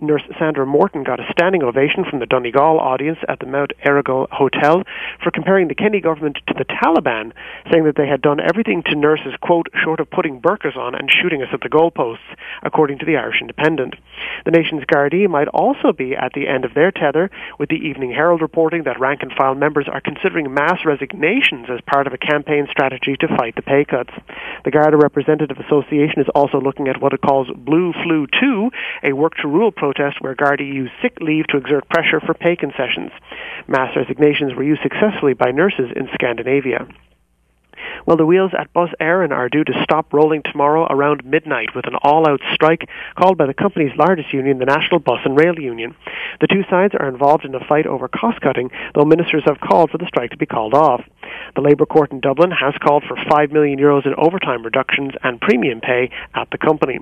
Nurse 0.00 0.22
Sandra 0.38 0.66
Morton 0.66 1.04
got 1.04 1.20
a 1.20 1.30
standing 1.32 1.62
ovation 1.62 2.04
from 2.08 2.18
the 2.20 2.26
Donegal 2.26 2.78
audience 2.78 3.18
at 3.28 3.40
the 3.40 3.46
Mount 3.46 3.72
Errigal 3.84 4.28
Hotel 4.30 4.82
for 5.22 5.30
comparing 5.30 5.68
the 5.68 5.74
Kenny 5.74 6.00
government 6.00 6.38
to 6.46 6.54
the 6.54 6.64
Taliban, 6.64 7.32
saying 7.70 7.84
that 7.84 7.96
they 7.96 8.06
had 8.06 8.22
done 8.22 8.40
everything 8.40 8.82
to 8.84 8.94
nurses, 8.94 9.34
quote, 9.40 9.68
short 9.82 10.00
of 10.00 10.10
putting 10.10 10.40
burqas 10.40 10.76
on 10.76 10.94
and 10.94 11.10
shooting 11.10 11.42
us 11.42 11.48
at 11.52 11.60
the 11.60 11.68
goalposts, 11.68 12.18
according 12.62 12.98
to 12.98 13.06
the 13.06 13.16
Irish 13.16 13.40
Independent. 13.40 13.94
The 14.44 14.50
nation's 14.50 14.84
Gardaí 14.84 15.28
might 15.28 15.48
also 15.48 15.92
be 15.92 16.14
at 16.14 16.32
the 16.34 16.46
end 16.46 16.64
of 16.64 16.74
their 16.74 16.90
tether, 16.90 17.30
with 17.58 17.68
the 17.68 17.76
Evening 17.76 18.12
Herald 18.12 18.40
reporting 18.40 18.84
that 18.84 19.00
rank 19.00 19.22
and 19.22 19.32
file 19.32 19.54
members 19.54 19.88
are 19.90 20.00
considering 20.00 20.54
mass 20.54 20.84
resignations 20.84 21.66
as 21.68 21.80
part 21.86 22.06
of 22.06 22.12
a 22.12 22.18
campaign 22.18 22.68
strategy 22.70 23.16
to 23.20 23.28
fight 23.36 23.56
the 23.56 23.62
pay 23.62 23.84
cuts. 23.84 24.12
The 24.64 24.70
Garda 24.70 24.96
Representative 24.96 25.58
Association 25.58 26.20
is 26.20 26.28
also 26.34 26.60
looking 26.60 26.88
at 26.88 27.00
what 27.00 27.12
it 27.12 27.20
calls 27.20 27.48
Blue 27.56 27.92
Flu 28.04 28.26
2, 28.40 28.70
a 29.04 29.12
work 29.12 29.34
to 29.42 29.48
rule 29.48 29.71
protest 29.72 30.20
where 30.20 30.34
Gardaí 30.34 30.72
used 30.72 30.92
sick 31.00 31.18
leave 31.20 31.46
to 31.48 31.56
exert 31.56 31.88
pressure 31.88 32.20
for 32.20 32.34
pay 32.34 32.56
concessions. 32.56 33.10
Mass 33.66 33.96
resignations 33.96 34.54
were 34.54 34.62
used 34.62 34.82
successfully 34.82 35.34
by 35.34 35.50
nurses 35.50 35.90
in 35.94 36.08
Scandinavia. 36.14 36.86
Well, 38.06 38.16
the 38.16 38.26
wheels 38.26 38.52
at 38.58 38.72
Bus 38.72 38.90
Éireann 39.00 39.32
are 39.32 39.48
due 39.48 39.64
to 39.64 39.82
stop 39.84 40.12
rolling 40.12 40.42
tomorrow 40.42 40.86
around 40.90 41.24
midnight 41.24 41.74
with 41.74 41.86
an 41.86 41.94
all-out 42.02 42.40
strike 42.52 42.88
called 43.16 43.38
by 43.38 43.46
the 43.46 43.54
company's 43.54 43.96
largest 43.96 44.32
union, 44.32 44.58
the 44.58 44.64
National 44.64 44.98
Bus 44.98 45.20
and 45.24 45.38
Rail 45.38 45.58
Union. 45.58 45.94
The 46.40 46.48
two 46.48 46.64
sides 46.68 46.94
are 46.98 47.08
involved 47.08 47.44
in 47.44 47.54
a 47.54 47.64
fight 47.64 47.86
over 47.86 48.08
cost-cutting, 48.08 48.70
though 48.94 49.04
ministers 49.04 49.44
have 49.46 49.60
called 49.60 49.90
for 49.90 49.98
the 49.98 50.06
strike 50.06 50.30
to 50.30 50.36
be 50.36 50.46
called 50.46 50.74
off. 50.74 51.02
The 51.54 51.60
Labour 51.60 51.86
Court 51.86 52.12
in 52.12 52.20
Dublin 52.20 52.50
has 52.50 52.74
called 52.82 53.04
for 53.06 53.16
5 53.28 53.52
million 53.52 53.78
euros 53.78 54.06
in 54.06 54.14
overtime 54.14 54.62
reductions 54.62 55.12
and 55.22 55.40
premium 55.40 55.80
pay 55.80 56.10
at 56.34 56.48
the 56.50 56.58
company. 56.58 56.98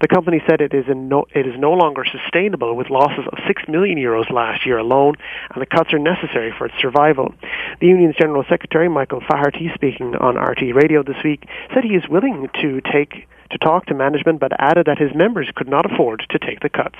The 0.00 0.08
company 0.08 0.42
said 0.48 0.60
it 0.60 0.74
is, 0.74 0.86
no, 0.88 1.26
it 1.34 1.46
is 1.46 1.54
no 1.58 1.72
longer 1.72 2.04
sustainable 2.04 2.76
with 2.76 2.90
losses 2.90 3.26
of 3.30 3.38
6 3.46 3.62
million 3.68 3.98
euros 3.98 4.30
last 4.30 4.66
year 4.66 4.78
alone, 4.78 5.14
and 5.54 5.62
the 5.62 5.66
cuts 5.66 5.92
are 5.92 5.98
necessary 5.98 6.52
for 6.56 6.66
its 6.66 6.74
survival. 6.80 7.34
The 7.80 7.86
union's 7.86 8.16
General 8.16 8.44
Secretary, 8.48 8.88
Michael 8.88 9.20
Faherty, 9.20 9.70
speaking 9.74 10.14
on 10.16 10.34
RTÉ 10.34 10.74
Radio 10.74 11.02
this 11.02 11.22
week, 11.24 11.44
said 11.72 11.84
he 11.84 11.94
is 11.94 12.08
willing 12.08 12.48
to 12.60 12.80
take 12.92 13.28
to 13.50 13.58
talk 13.58 13.86
to 13.86 13.94
management, 13.94 14.40
but 14.40 14.52
added 14.58 14.86
that 14.86 14.98
his 14.98 15.14
members 15.14 15.50
could 15.54 15.68
not 15.68 15.90
afford 15.90 16.24
to 16.30 16.38
take 16.38 16.60
the 16.60 16.70
cuts. 16.70 16.96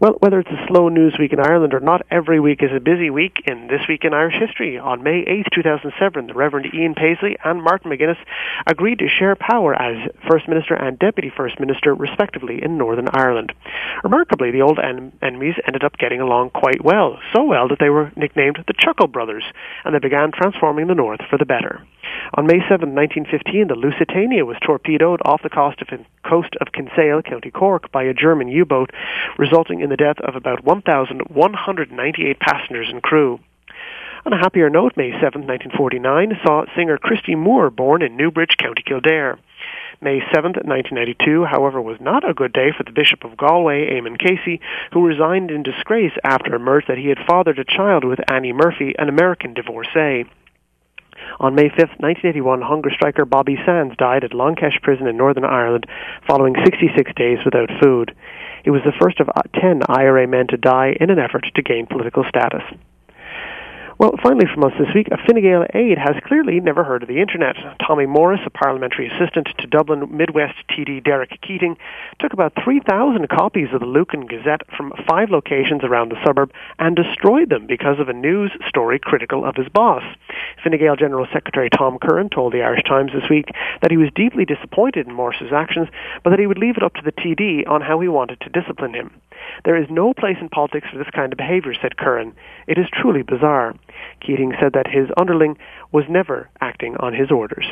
Well, 0.00 0.16
whether 0.18 0.40
it's 0.40 0.50
a 0.50 0.66
slow 0.66 0.88
news 0.88 1.14
week 1.20 1.32
in 1.32 1.38
Ireland 1.38 1.72
or 1.72 1.78
not, 1.78 2.02
every 2.10 2.40
week 2.40 2.62
is 2.62 2.70
a 2.74 2.80
busy 2.80 3.10
week 3.10 3.36
in 3.46 3.68
This 3.68 3.86
Week 3.88 4.04
in 4.04 4.12
Irish 4.12 4.34
History. 4.34 4.76
On 4.76 5.04
May 5.04 5.20
8, 5.20 5.46
2007, 5.54 6.26
the 6.26 6.34
Reverend 6.34 6.74
Ian 6.74 6.94
Paisley 6.94 7.36
and 7.44 7.62
Martin 7.62 7.92
McGuinness 7.92 8.18
agreed 8.66 8.98
to 8.98 9.08
share 9.08 9.36
power 9.36 9.72
as 9.72 10.10
First 10.28 10.48
Minister 10.48 10.74
and 10.74 10.98
Deputy 10.98 11.30
First 11.34 11.60
Minister, 11.60 11.94
respectively, 11.94 12.60
in 12.60 12.76
Northern 12.76 13.08
Ireland. 13.12 13.52
Remarkably, 14.02 14.50
the 14.50 14.62
old 14.62 14.80
en- 14.80 15.12
enemies 15.22 15.54
ended 15.64 15.84
up 15.84 15.96
getting 15.96 16.20
along 16.20 16.50
quite 16.50 16.84
well, 16.84 17.20
so 17.32 17.44
well 17.44 17.68
that 17.68 17.78
they 17.78 17.88
were 17.88 18.10
nicknamed 18.16 18.64
the 18.66 18.74
Chuckle 18.76 19.06
Brothers, 19.06 19.44
and 19.84 19.94
they 19.94 20.00
began 20.00 20.32
transforming 20.32 20.88
the 20.88 20.94
North 20.96 21.20
for 21.30 21.38
the 21.38 21.46
better. 21.46 21.86
On 22.34 22.46
May 22.46 22.60
7, 22.68 22.94
1915, 22.94 23.68
the 23.68 23.74
Lusitania 23.74 24.44
was 24.44 24.56
torpedoed 24.60 25.20
off 25.24 25.42
the 25.42 25.50
coast 25.50 25.82
of, 25.82 25.88
coast 26.24 26.54
of 26.60 26.72
Kinsale, 26.72 27.22
County 27.22 27.50
Cork, 27.50 27.92
by 27.92 28.02
a 28.04 28.14
German 28.14 28.48
U-boat, 28.48 28.90
resulting 29.38 29.80
in 29.80 29.90
the 29.90 29.96
death 29.96 30.20
of 30.20 30.34
about 30.34 30.64
1,198 30.64 32.40
passengers 32.40 32.88
and 32.90 33.02
crew. 33.02 33.40
On 34.26 34.32
a 34.32 34.38
happier 34.38 34.70
note, 34.70 34.96
May 34.96 35.10
7, 35.10 35.46
1949, 35.46 36.40
saw 36.42 36.64
singer 36.74 36.96
Christy 36.96 37.34
Moore 37.34 37.70
born 37.70 38.00
in 38.00 38.16
Newbridge, 38.16 38.56
County 38.58 38.82
Kildare. 38.82 39.38
May 40.00 40.20
7, 40.32 40.52
1992, 40.52 41.44
however, 41.44 41.80
was 41.80 42.00
not 42.00 42.28
a 42.28 42.34
good 42.34 42.52
day 42.52 42.72
for 42.76 42.84
the 42.84 42.90
Bishop 42.90 43.24
of 43.24 43.36
Galway, 43.36 43.90
Eamon 43.90 44.18
Casey, 44.18 44.60
who 44.92 45.06
resigned 45.06 45.50
in 45.50 45.62
disgrace 45.62 46.12
after 46.24 46.54
emerged 46.54 46.88
that 46.88 46.98
he 46.98 47.08
had 47.08 47.18
fathered 47.26 47.58
a 47.58 47.64
child 47.64 48.04
with 48.04 48.20
Annie 48.30 48.52
Murphy, 48.52 48.94
an 48.98 49.08
American 49.08 49.54
divorcee. 49.54 50.24
On 51.40 51.54
May 51.54 51.68
5, 51.68 52.00
1981, 52.00 52.62
hunger 52.62 52.90
striker 52.90 53.24
Bobby 53.24 53.56
Sands 53.66 53.96
died 53.96 54.24
at 54.24 54.34
Long 54.34 54.54
Kesh 54.54 54.80
Prison 54.82 55.06
in 55.06 55.16
Northern 55.16 55.44
Ireland 55.44 55.86
following 56.26 56.54
66 56.64 57.12
days 57.16 57.38
without 57.44 57.70
food. 57.82 58.14
He 58.64 58.70
was 58.70 58.82
the 58.84 58.96
first 59.00 59.20
of 59.20 59.28
uh, 59.28 59.42
10 59.60 59.82
IRA 59.88 60.26
men 60.26 60.46
to 60.48 60.56
die 60.56 60.96
in 61.00 61.10
an 61.10 61.18
effort 61.18 61.46
to 61.54 61.62
gain 61.62 61.86
political 61.86 62.24
status. 62.28 62.62
Well, 63.96 64.14
finally 64.20 64.46
from 64.52 64.64
us 64.64 64.72
this 64.76 64.92
week, 64.92 65.06
a 65.12 65.16
Fine 65.16 65.40
Gael 65.40 65.66
aide 65.72 65.98
has 65.98 66.16
clearly 66.26 66.58
never 66.58 66.82
heard 66.82 67.04
of 67.04 67.08
the 67.08 67.20
Internet. 67.20 67.54
Tommy 67.78 68.06
Morris, 68.06 68.40
a 68.44 68.50
parliamentary 68.50 69.06
assistant 69.06 69.46
to 69.58 69.68
Dublin 69.68 70.08
Midwest 70.10 70.56
TD 70.68 71.04
Derek 71.04 71.40
Keating, 71.42 71.76
took 72.18 72.32
about 72.32 72.54
3,000 72.64 73.28
copies 73.28 73.68
of 73.72 73.78
the 73.78 73.86
Lucan 73.86 74.26
Gazette 74.26 74.62
from 74.76 74.92
five 75.06 75.30
locations 75.30 75.84
around 75.84 76.10
the 76.10 76.20
suburb 76.26 76.50
and 76.80 76.96
destroyed 76.96 77.50
them 77.50 77.68
because 77.68 78.00
of 78.00 78.08
a 78.08 78.12
news 78.12 78.50
story 78.68 78.98
critical 78.98 79.44
of 79.44 79.54
his 79.54 79.68
boss. 79.68 80.02
Fine 80.64 80.76
Gael 80.76 80.96
General 80.96 81.28
Secretary 81.32 81.70
Tom 81.70 81.98
Curran 82.00 82.30
told 82.30 82.52
the 82.52 82.62
Irish 82.62 82.82
Times 82.82 83.12
this 83.14 83.30
week 83.30 83.46
that 83.80 83.92
he 83.92 83.96
was 83.96 84.10
deeply 84.16 84.44
disappointed 84.44 85.06
in 85.06 85.14
Morris's 85.14 85.52
actions, 85.52 85.86
but 86.24 86.30
that 86.30 86.40
he 86.40 86.48
would 86.48 86.58
leave 86.58 86.76
it 86.76 86.82
up 86.82 86.94
to 86.94 87.02
the 87.02 87.12
TD 87.12 87.68
on 87.68 87.80
how 87.80 88.00
he 88.00 88.08
wanted 88.08 88.40
to 88.40 88.48
discipline 88.48 88.94
him. 88.94 89.12
There 89.64 89.76
is 89.76 89.88
no 89.88 90.14
place 90.14 90.38
in 90.40 90.48
politics 90.48 90.88
for 90.90 90.98
this 90.98 91.10
kind 91.14 91.32
of 91.32 91.36
behavior, 91.36 91.74
said 91.80 91.96
Curran. 91.96 92.34
It 92.66 92.78
is 92.78 92.86
truly 92.92 93.22
bizarre. 93.22 93.74
Keating 94.20 94.52
said 94.60 94.72
that 94.72 94.88
his 94.88 95.08
underling 95.16 95.56
was 95.92 96.04
never 96.08 96.48
acting 96.60 96.96
on 96.98 97.12
his 97.14 97.30
orders. 97.30 97.66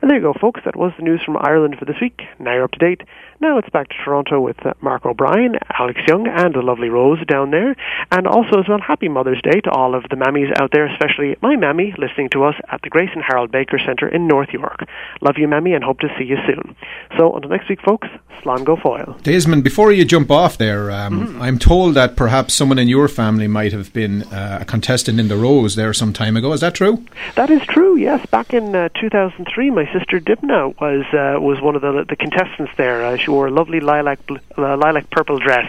And 0.00 0.10
there 0.10 0.18
you 0.18 0.22
go, 0.22 0.34
folks. 0.38 0.60
That 0.64 0.76
was 0.76 0.92
the 0.96 1.04
news 1.04 1.22
from 1.24 1.36
Ireland 1.36 1.76
for 1.78 1.84
this 1.84 2.00
week. 2.00 2.22
Now 2.38 2.54
you're 2.54 2.64
up 2.64 2.72
to 2.72 2.78
date. 2.78 3.02
Now 3.40 3.58
it's 3.58 3.68
back 3.68 3.88
to 3.88 3.94
Toronto 4.02 4.40
with 4.40 4.64
uh, 4.64 4.72
Mark 4.80 5.04
O'Brien, 5.04 5.56
Alex 5.78 6.00
Young, 6.08 6.26
and 6.26 6.54
the 6.54 6.62
lovely 6.62 6.88
Rose 6.88 7.24
down 7.26 7.50
there. 7.50 7.76
And 8.10 8.26
also 8.26 8.60
as 8.60 8.68
well, 8.68 8.80
happy 8.80 9.08
Mother's 9.08 9.42
Day 9.42 9.60
to 9.60 9.70
all 9.70 9.94
of 9.94 10.04
the 10.04 10.16
mammies 10.16 10.58
out 10.58 10.70
there, 10.72 10.86
especially 10.86 11.36
my 11.42 11.56
mammy 11.56 11.94
listening 11.98 12.30
to 12.30 12.44
us 12.44 12.54
at 12.70 12.80
the 12.82 12.88
Grace 12.88 13.10
and 13.14 13.22
Harold 13.26 13.50
Baker 13.50 13.78
Centre 13.78 14.08
in 14.08 14.26
North 14.26 14.50
York. 14.50 14.84
Love 15.20 15.36
you, 15.36 15.48
mammy, 15.48 15.74
and 15.74 15.84
hope 15.84 16.00
to 16.00 16.08
see 16.18 16.24
you 16.24 16.36
soon. 16.46 16.74
So 17.18 17.34
until 17.34 17.50
next 17.50 17.68
week, 17.68 17.80
folks, 17.82 18.08
Slán 18.42 18.64
go 18.64 18.76
foil. 18.76 19.16
Desmond, 19.22 19.64
before 19.64 19.92
you 19.92 20.04
jump 20.04 20.30
off 20.30 20.56
there, 20.56 20.90
um, 20.90 21.26
mm-hmm. 21.26 21.42
I'm 21.42 21.58
told 21.58 21.94
that 21.94 22.16
perhaps 22.16 22.54
someone 22.54 22.78
in 22.78 22.88
your 22.88 23.08
family 23.08 23.48
might 23.48 23.72
have 23.72 23.92
been 23.92 24.22
uh, 24.24 24.58
a 24.62 24.64
contestant 24.64 25.20
in 25.20 25.28
the 25.28 25.36
Rose 25.36 25.74
there 25.74 25.92
some 25.92 26.12
time 26.12 26.36
ago. 26.36 26.52
Is 26.52 26.60
that 26.60 26.74
true? 26.74 27.04
That 27.34 27.50
is 27.50 27.62
true. 27.62 27.96
Yes, 27.96 28.24
back 28.26 28.54
in 28.54 28.74
uh, 28.74 28.88
2003, 29.00 29.65
my 29.70 29.90
sister 29.92 30.20
Dibna 30.20 30.78
was 30.80 31.04
uh, 31.12 31.40
was 31.40 31.60
one 31.60 31.76
of 31.76 31.82
the 31.82 32.04
the 32.08 32.16
contestants 32.16 32.72
there. 32.76 33.04
Uh, 33.04 33.16
she 33.16 33.30
wore 33.30 33.46
a 33.46 33.50
lovely 33.50 33.80
lilac 33.80 34.24
bl- 34.26 34.36
uh, 34.56 34.76
lilac 34.76 35.10
purple 35.10 35.38
dress, 35.38 35.68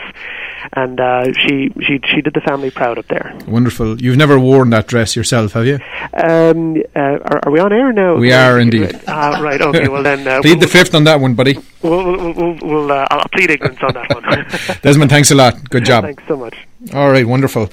and 0.74 1.00
uh, 1.00 1.26
she 1.34 1.72
she 1.82 2.00
she 2.06 2.22
did 2.22 2.34
the 2.34 2.42
family 2.42 2.72
proud 2.72 2.98
up 2.98 3.08
there. 3.08 3.38
Wonderful. 3.48 4.02
You've 4.02 4.18
never 4.18 4.40
worn 4.40 4.70
that 4.72 4.88
dress 4.88 5.16
yourself, 5.16 5.54
have 5.54 5.66
you? 5.66 5.80
Um, 6.14 6.78
uh, 6.96 7.00
are, 7.00 7.40
are, 7.44 7.52
we 7.52 7.60
on 7.60 7.72
air 7.74 7.92
now? 7.94 8.16
We 8.16 8.32
are 8.32 8.60
indeed. 8.60 8.96
Uh, 9.08 9.40
right. 9.42 9.62
Okay. 9.62 9.88
Well 9.88 10.04
then, 10.04 10.24
plead 10.42 10.52
we'll, 10.52 10.60
the 10.60 10.68
fifth 10.68 10.96
on 10.96 11.04
that 11.06 11.20
one, 11.20 11.34
buddy. 11.34 11.58
We'll, 11.82 12.04
we'll, 12.04 12.34
we'll, 12.34 12.58
we'll 12.62 12.92
I'll 12.92 13.28
plead 13.34 13.52
ignorance 13.52 13.80
on 13.82 13.94
that 13.94 14.10
one. 14.14 14.80
Desmond, 14.82 15.12
thanks 15.12 15.32
a 15.32 15.36
lot. 15.36 15.70
Good 15.70 15.86
job. 15.86 16.04
thanks 16.04 16.24
so 16.28 16.38
much. 16.38 16.56
All 16.94 17.10
right, 17.10 17.26
wonderful. 17.26 17.70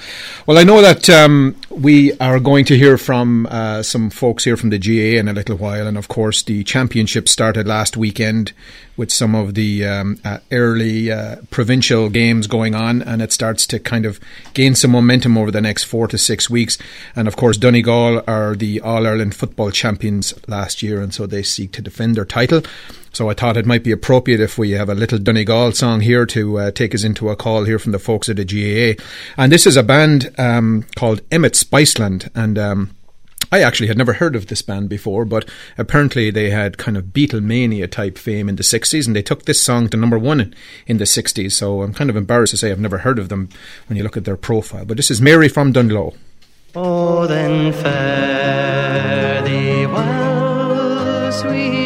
Well, 0.46 0.56
I 0.56 0.64
know 0.64 0.80
that 0.80 1.10
um, 1.10 1.56
we 1.70 2.14
are 2.18 2.40
going 2.40 2.64
to 2.66 2.76
hear 2.76 2.96
from 2.96 3.46
uh, 3.50 3.82
some 3.82 4.08
folks 4.08 4.44
here 4.44 4.56
from 4.56 4.70
the 4.70 4.78
GA 4.78 5.18
in 5.18 5.28
a 5.28 5.32
little 5.34 5.56
while, 5.56 5.86
and 5.86 5.98
of 5.98 6.08
course, 6.08 6.42
the 6.42 6.64
championship 6.64 7.28
started 7.28 7.68
last 7.68 7.98
weekend 7.98 8.52
with 8.96 9.12
some 9.12 9.34
of 9.34 9.54
the 9.54 9.84
um, 9.84 10.18
uh, 10.24 10.38
early 10.50 11.12
uh, 11.12 11.36
provincial 11.50 12.08
games 12.08 12.46
going 12.46 12.74
on, 12.74 12.83
and 12.84 13.22
it 13.22 13.32
starts 13.32 13.66
to 13.68 13.78
kind 13.78 14.06
of 14.06 14.20
gain 14.54 14.74
some 14.74 14.90
momentum 14.90 15.36
over 15.38 15.50
the 15.50 15.60
next 15.60 15.84
four 15.84 16.08
to 16.08 16.18
six 16.18 16.48
weeks. 16.48 16.78
And 17.16 17.28
of 17.28 17.36
course, 17.36 17.56
Donegal 17.56 18.22
are 18.26 18.54
the 18.54 18.80
All 18.80 19.06
Ireland 19.06 19.34
football 19.34 19.70
champions 19.70 20.34
last 20.48 20.82
year, 20.82 21.00
and 21.00 21.12
so 21.12 21.26
they 21.26 21.42
seek 21.42 21.72
to 21.72 21.82
defend 21.82 22.16
their 22.16 22.24
title. 22.24 22.62
So 23.12 23.30
I 23.30 23.34
thought 23.34 23.56
it 23.56 23.66
might 23.66 23.84
be 23.84 23.92
appropriate 23.92 24.40
if 24.40 24.58
we 24.58 24.72
have 24.72 24.88
a 24.88 24.94
little 24.94 25.18
Donegal 25.18 25.72
song 25.72 26.00
here 26.00 26.26
to 26.26 26.58
uh, 26.58 26.70
take 26.72 26.94
us 26.96 27.04
into 27.04 27.30
a 27.30 27.36
call 27.36 27.64
here 27.64 27.78
from 27.78 27.92
the 27.92 28.00
folks 28.00 28.28
at 28.28 28.36
the 28.36 28.44
GAA. 28.44 29.00
And 29.36 29.52
this 29.52 29.68
is 29.68 29.76
a 29.76 29.84
band 29.84 30.34
um, 30.36 30.84
called 30.96 31.20
Emmet 31.30 31.52
Spiceland. 31.52 32.28
And 32.34 32.58
um, 32.58 32.90
I 33.52 33.62
actually 33.62 33.88
had 33.88 33.98
never 33.98 34.14
heard 34.14 34.36
of 34.36 34.46
this 34.46 34.62
band 34.62 34.88
before, 34.88 35.24
but 35.24 35.48
apparently 35.78 36.30
they 36.30 36.50
had 36.50 36.78
kind 36.78 36.96
of 36.96 37.06
Beatlemania 37.06 37.90
type 37.90 38.18
fame 38.18 38.48
in 38.48 38.56
the 38.56 38.62
60s, 38.62 39.06
and 39.06 39.14
they 39.14 39.22
took 39.22 39.44
this 39.44 39.62
song 39.62 39.88
to 39.88 39.96
number 39.96 40.18
one 40.18 40.40
in, 40.40 40.54
in 40.86 40.98
the 40.98 41.04
60s. 41.04 41.52
So 41.52 41.82
I'm 41.82 41.94
kind 41.94 42.10
of 42.10 42.16
embarrassed 42.16 42.52
to 42.52 42.56
say 42.56 42.70
I've 42.70 42.80
never 42.80 42.98
heard 42.98 43.18
of 43.18 43.28
them 43.28 43.48
when 43.86 43.96
you 43.96 44.02
look 44.02 44.16
at 44.16 44.24
their 44.24 44.36
profile. 44.36 44.84
But 44.84 44.96
this 44.96 45.10
is 45.10 45.20
Mary 45.20 45.48
from 45.48 45.72
Dungloe. 45.72 46.14
Oh, 46.76 47.26
then 47.26 47.72
fare 47.72 49.42
thee 49.42 49.86
well, 49.86 51.30
sweet 51.30 51.83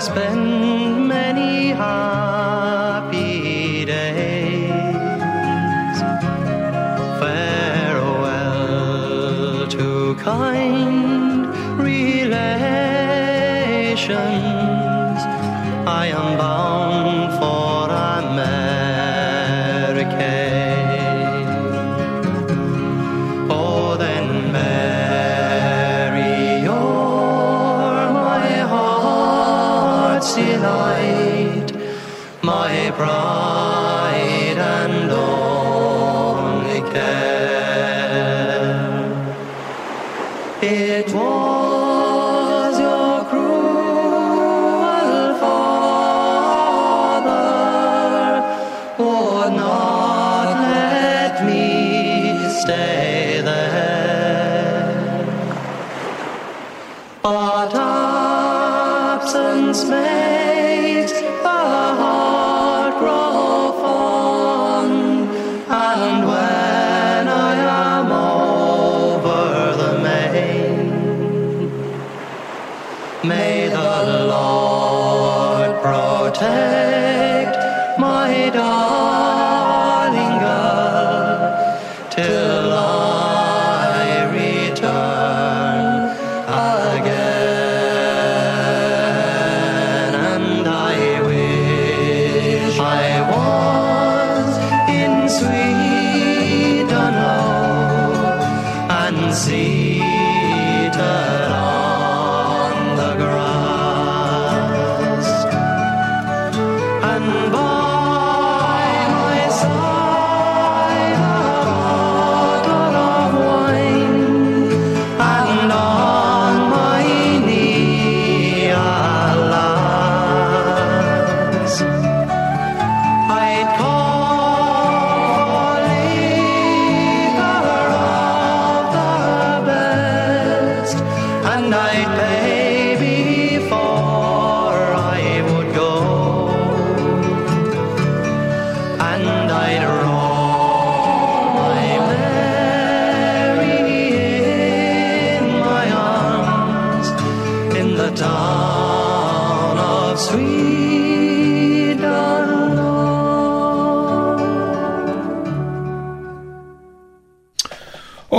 spend 0.00 0.67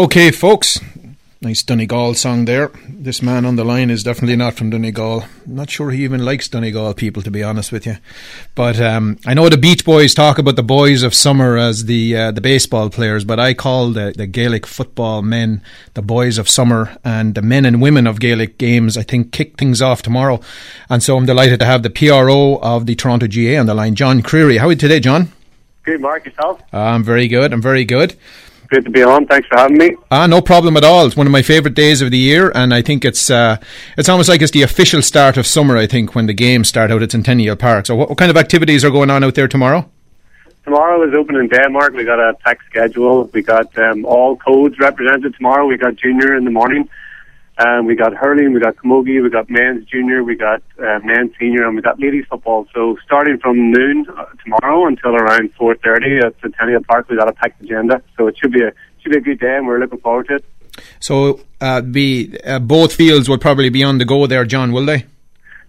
Okay, 0.10 0.32
folks. 0.32 0.80
Nice 1.40 1.62
Donegal 1.62 2.16
song 2.16 2.46
there. 2.46 2.72
This 2.88 3.22
man 3.22 3.46
on 3.46 3.58
the 3.58 3.64
line 3.64 3.92
is 3.92 4.02
definitely 4.02 4.36
not 4.36 4.56
from 4.56 4.72
Donegal. 4.72 5.26
Not 5.46 5.70
sure 5.70 5.92
he 5.92 6.04
even 6.04 6.26
likes 6.26 6.48
Donegal 6.48 6.96
people, 6.96 7.22
to 7.22 7.30
be 7.30 7.44
honest 7.44 7.72
with 7.72 7.86
you. 7.86 7.98
But 8.56 8.82
um, 8.82 9.20
I 9.28 9.36
know 9.36 9.50
the 9.50 9.58
Beach 9.58 9.86
Boys 9.86 10.16
talk 10.16 10.40
about 10.40 10.56
the 10.56 10.64
boys 10.64 11.04
of 11.04 11.14
summer 11.14 11.58
as 11.58 11.86
the 11.86 12.18
uh, 12.18 12.32
the 12.32 12.42
baseball 12.42 12.90
players, 12.90 13.24
but 13.24 13.40
I 13.40 13.54
call 13.54 13.92
the, 13.92 14.12
the 14.18 14.26
Gaelic 14.26 14.66
football 14.66 15.22
men 15.22 15.62
the 15.94 16.02
boys 16.02 16.40
of 16.40 16.50
summer, 16.50 16.98
and 17.06 17.36
the 17.36 17.44
men 17.44 17.64
and 17.64 17.80
women 17.80 18.08
of 18.08 18.20
Gaelic 18.20 18.58
games, 18.58 18.98
I 18.98 19.04
think, 19.04 19.32
kick 19.32 19.60
things 19.60 19.80
off 19.80 20.02
tomorrow. 20.02 20.42
And 20.90 21.04
so 21.04 21.18
I'm 21.18 21.28
delighted 21.28 21.60
to 21.60 21.68
have 21.68 21.84
the 21.84 21.92
PRO 21.92 22.58
of 22.64 22.88
the 22.88 22.96
Toronto 22.96 23.28
GA 23.28 23.58
on 23.58 23.68
the 23.68 23.76
line, 23.76 23.94
John 23.94 24.24
Creary. 24.24 24.58
How 24.58 24.70
are 24.70 24.72
you 24.72 24.76
today, 24.76 25.02
John? 25.02 25.32
Good, 25.84 26.02
Mark, 26.02 26.26
yourself? 26.26 26.64
I'm 26.74 27.04
very 27.04 27.28
good. 27.28 27.54
I'm 27.54 27.62
very 27.62 27.86
good. 27.86 28.18
Good 28.70 28.86
to 28.86 28.92
be 28.92 29.02
on. 29.02 29.26
Thanks 29.26 29.48
for 29.48 29.58
having 29.58 29.78
me. 29.78 29.96
Ah, 30.12 30.28
no 30.28 30.42
problem 30.42 30.78
at 30.78 30.84
all. 30.84 31.08
It's 31.08 31.16
one 31.16 31.26
of 31.26 31.32
my 31.32 31.42
favourite 31.42 31.74
days 31.74 32.04
of 32.04 32.12
the 32.12 32.20
year, 32.20 32.52
and 32.54 32.72
I 32.72 32.84
think 32.84 33.04
it's 33.04 33.32
uh, 33.32 33.58
it's 33.98 34.08
almost 34.08 34.30
like 34.30 34.44
it's 34.44 34.52
the 34.52 34.62
official 34.62 35.02
start 35.02 35.38
of 35.38 35.48
summer. 35.48 35.76
I 35.76 35.88
think 35.88 36.14
when 36.14 36.28
the 36.28 36.36
games 36.36 36.68
start 36.68 36.92
out 36.92 37.02
at 37.02 37.12
Centennial 37.12 37.56
Park. 37.56 37.88
So, 37.88 37.96
what, 37.96 38.10
what 38.10 38.20
kind 38.20 38.30
of 38.30 38.38
activities 38.38 38.86
are 38.86 38.92
going 38.92 39.10
on 39.10 39.24
out 39.24 39.34
there 39.34 39.48
tomorrow? 39.48 39.90
Tomorrow 40.66 41.08
is 41.08 41.16
opening 41.16 41.48
day, 41.48 41.66
Mark. 41.68 41.94
We 41.94 42.06
got 42.06 42.20
a 42.20 42.36
packed 42.36 42.66
schedule. 42.68 43.24
We 43.34 43.42
got 43.42 43.76
um, 43.80 44.06
all 44.06 44.36
codes 44.36 44.78
represented 44.78 45.34
tomorrow. 45.36 45.66
We 45.66 45.78
got 45.78 45.96
junior 45.96 46.36
in 46.36 46.46
the 46.46 46.52
morning. 46.52 46.88
Um, 47.60 47.86
we 47.86 47.96
got 47.96 48.14
hurling, 48.14 48.54
we 48.54 48.62
got 48.62 48.78
camogie, 48.78 49.22
we 49.22 49.30
got 49.30 49.50
men's 49.50 49.86
junior, 49.86 50.24
we 50.24 50.36
got 50.36 50.64
uh, 50.82 51.00
men's 51.04 51.32
senior, 51.38 51.68
and 51.68 51.76
we 51.76 51.82
got 51.82 52.00
ladies 52.00 52.24
football. 52.30 52.66
So 52.74 52.98
starting 53.04 53.38
from 53.38 53.72
noon 53.72 54.06
uh, 54.18 54.26
tomorrow 54.42 54.88
until 54.88 55.14
around 55.16 55.54
4.30 55.56 56.24
at 56.26 56.36
Centennial 56.42 56.82
Park, 56.86 57.10
we've 57.10 57.20
got 57.20 57.28
a 57.28 57.34
packed 57.34 57.62
agenda. 57.62 58.02
So 58.18 58.28
it 58.28 58.38
should 58.38 58.54
be 58.54 58.64
a 58.64 58.72
should 59.02 59.12
be 59.12 59.18
a 59.18 59.22
good 59.22 59.40
day, 59.40 59.58
and 59.58 59.68
we're 59.68 59.80
looking 59.80 60.00
forward 60.00 60.28
to 60.28 60.36
it. 60.36 60.46
So, 61.00 61.42
uh, 61.60 61.82
be 61.82 62.38
uh, 62.46 62.60
both 62.60 62.94
fields 62.94 63.28
will 63.28 63.38
probably 63.38 63.70
be 63.70 63.84
on 63.84 63.98
the 63.98 64.06
go 64.06 64.26
there, 64.26 64.46
John. 64.46 64.72
Will 64.72 64.86
they? 64.86 65.06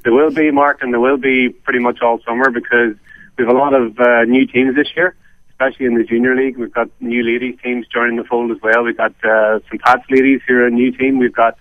There 0.05 0.13
will 0.13 0.31
be, 0.31 0.51
Mark, 0.51 0.83
and 0.83 0.93
there 0.93 1.01
will 1.01 1.19
be 1.19 1.49
pretty 1.49 1.81
much 1.81 2.01
all 2.03 2.21
summer 2.27 2.51
because 2.51 2.95
we 3.37 3.45
have 3.45 3.55
a 3.55 3.59
lot 3.59 3.75
of 3.75 3.99
uh, 3.99 4.25
new 4.25 4.47
teams 4.47 4.77
this 4.77 4.89
year, 4.97 5.17
especially 5.51 5.87
in 5.87 5.95
the 5.95 6.05
junior 6.05 6.37
league. 6.37 6.57
We've 6.57 6.73
got 6.73 6.89
new 7.01 7.23
ladies 7.23 7.59
teams 7.63 7.87
joining 7.89 8.17
the 8.17 8.25
fold 8.25 8.51
as 8.53 8.59
well. 8.63 8.85
We've 8.85 8.97
got 8.97 9.13
uh, 9.25 9.59
St. 9.67 9.83
Pat's 9.83 10.05
ladies 10.09 10.41
who 10.47 10.55
are 10.55 10.67
a 10.67 10.71
new 10.71 10.93
team. 10.93 11.19
We've 11.19 11.35
got 11.35 11.59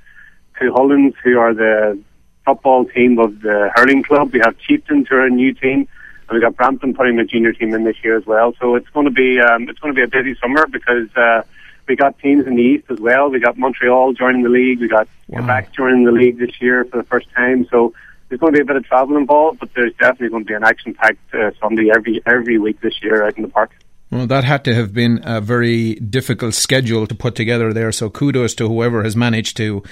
two 0.59 0.71
Hollands 0.73 1.15
who 1.23 1.39
are 1.39 1.53
the 1.53 1.99
football 2.45 2.85
team 2.85 3.19
of 3.19 3.41
the 3.41 3.71
hurling 3.75 4.03
club. 4.03 4.33
We 4.33 4.39
have 4.39 4.57
Chieftains 4.59 5.07
who 5.09 5.15
are 5.15 5.25
a 5.25 5.29
new 5.29 5.53
team. 5.53 5.87
And 6.27 6.35
we've 6.35 6.41
got 6.41 6.55
Brampton 6.55 6.93
putting 6.93 7.19
a 7.19 7.25
junior 7.25 7.53
team 7.53 7.73
in 7.73 7.83
this 7.83 7.95
year 8.03 8.17
as 8.17 8.25
well. 8.25 8.53
So 8.59 8.75
it's 8.75 8.89
going 8.89 9.05
to 9.05 9.11
be 9.11 9.39
um, 9.39 9.67
it's 9.69 9.79
going 9.79 9.93
to 9.93 9.95
be 9.95 10.03
a 10.03 10.07
busy 10.07 10.37
summer 10.39 10.67
because 10.67 11.09
uh, 11.15 11.41
we 11.87 11.95
got 11.95 12.19
teams 12.19 12.45
in 12.45 12.55
the 12.55 12.61
east 12.61 12.85
as 12.89 12.99
well. 12.99 13.29
We 13.29 13.39
got 13.39 13.57
Montreal 13.57 14.13
joining 14.13 14.43
the 14.43 14.49
league. 14.49 14.79
We 14.79 14.87
got 14.87 15.07
Wow. 15.27 15.39
Quebec 15.41 15.73
joining 15.73 16.05
the 16.05 16.11
league 16.11 16.39
this 16.39 16.59
year 16.59 16.85
for 16.85 16.97
the 16.97 17.03
first 17.03 17.27
time. 17.35 17.67
So 17.69 17.93
there's 18.27 18.39
going 18.39 18.51
to 18.53 18.57
be 18.57 18.61
a 18.63 18.65
bit 18.65 18.77
of 18.77 18.83
travel 18.83 19.15
involved, 19.15 19.59
but 19.59 19.71
there's 19.75 19.93
definitely 19.93 20.29
going 20.29 20.43
to 20.43 20.47
be 20.47 20.55
an 20.55 20.63
action-packed 20.63 21.35
uh, 21.35 21.51
Sunday 21.59 21.91
every 21.95 22.19
every 22.25 22.57
week 22.57 22.81
this 22.81 23.01
year 23.03 23.23
out 23.25 23.37
in 23.37 23.43
the 23.43 23.49
park. 23.49 23.71
Well, 24.11 24.25
that 24.25 24.43
had 24.43 24.63
to 24.65 24.73
have 24.73 24.91
been 24.91 25.21
a 25.23 25.39
very 25.39 25.93
difficult 25.95 26.55
schedule 26.55 27.05
to 27.05 27.13
put 27.13 27.35
together 27.35 27.71
there. 27.73 27.91
So 27.91 28.09
kudos 28.09 28.55
to 28.55 28.67
whoever 28.67 29.03
has 29.03 29.15
managed 29.15 29.55
to 29.57 29.83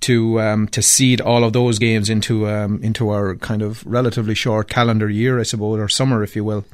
to 0.00 0.40
um, 0.40 0.68
to 0.68 0.80
seed 0.80 1.20
all 1.20 1.44
of 1.44 1.52
those 1.52 1.78
games 1.78 2.08
into 2.08 2.48
um, 2.48 2.82
into 2.82 3.10
our 3.10 3.34
kind 3.36 3.60
of 3.60 3.86
relatively 3.86 4.34
short 4.34 4.70
calendar 4.70 5.10
year, 5.10 5.38
I 5.38 5.42
suppose, 5.42 5.78
or 5.78 5.88
summer, 5.88 6.22
if 6.22 6.34
you 6.34 6.42
will. 6.42 6.64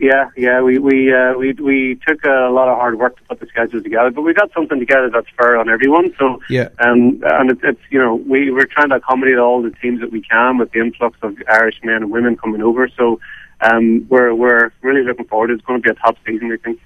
Yeah, 0.00 0.30
yeah, 0.36 0.60
we 0.60 0.78
we 0.78 1.12
uh, 1.12 1.34
we 1.34 1.52
we 1.52 1.98
took 2.06 2.24
a 2.24 2.50
lot 2.50 2.68
of 2.68 2.76
hard 2.76 2.98
work 2.98 3.16
to 3.18 3.22
put 3.24 3.40
the 3.40 3.46
schedule 3.46 3.82
together, 3.82 4.10
but 4.10 4.22
we 4.22 4.32
got 4.32 4.52
something 4.52 4.78
together 4.80 5.10
that's 5.10 5.26
fair 5.36 5.58
on 5.58 5.68
everyone. 5.68 6.12
So 6.18 6.40
Yeah. 6.48 6.68
um, 6.78 7.20
and 7.24 7.50
it's, 7.50 7.60
it's 7.64 7.80
you 7.90 8.00
know 8.00 8.14
we 8.14 8.50
we're 8.52 8.66
trying 8.66 8.90
to 8.90 8.96
accommodate 8.96 9.38
all 9.38 9.60
the 9.62 9.70
teams 9.70 10.00
that 10.00 10.10
we 10.12 10.22
can 10.22 10.58
with 10.58 10.70
the 10.72 10.80
influx 10.80 11.18
of 11.22 11.36
Irish 11.48 11.80
men 11.84 11.96
and 11.96 12.10
women 12.12 12.36
coming 12.36 12.62
over. 12.62 12.88
So 12.96 13.20
um, 13.60 14.06
we're 14.08 14.34
we're 14.34 14.72
really 14.82 15.02
looking 15.02 15.26
forward. 15.26 15.50
It's 15.50 15.64
going 15.64 15.82
to 15.82 15.88
be 15.88 15.90
a 15.90 15.94
top 15.94 16.16
season, 16.26 16.48
we 16.48 16.56
think. 16.58 16.80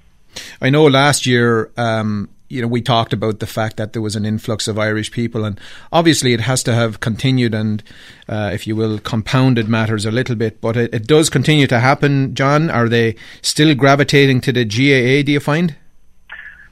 I 0.61 0.69
know 0.69 0.85
last 0.85 1.25
year, 1.25 1.71
um, 1.77 2.29
you 2.49 2.61
know, 2.61 2.67
we 2.67 2.81
talked 2.81 3.13
about 3.13 3.39
the 3.39 3.47
fact 3.47 3.77
that 3.77 3.93
there 3.93 4.01
was 4.01 4.15
an 4.15 4.25
influx 4.25 4.67
of 4.67 4.77
Irish 4.77 5.11
people, 5.11 5.43
and 5.43 5.59
obviously 5.91 6.33
it 6.33 6.41
has 6.41 6.63
to 6.63 6.73
have 6.73 6.99
continued 6.99 7.53
and, 7.53 7.83
uh, 8.29 8.51
if 8.53 8.67
you 8.67 8.75
will, 8.75 8.99
compounded 8.99 9.67
matters 9.67 10.05
a 10.05 10.11
little 10.11 10.35
bit. 10.35 10.61
But 10.61 10.77
it, 10.77 10.93
it 10.93 11.07
does 11.07 11.29
continue 11.29 11.67
to 11.67 11.79
happen. 11.79 12.35
John, 12.35 12.69
are 12.69 12.87
they 12.87 13.15
still 13.41 13.73
gravitating 13.75 14.41
to 14.41 14.51
the 14.51 14.65
GAA? 14.65 15.25
Do 15.25 15.31
you 15.31 15.39
find? 15.39 15.75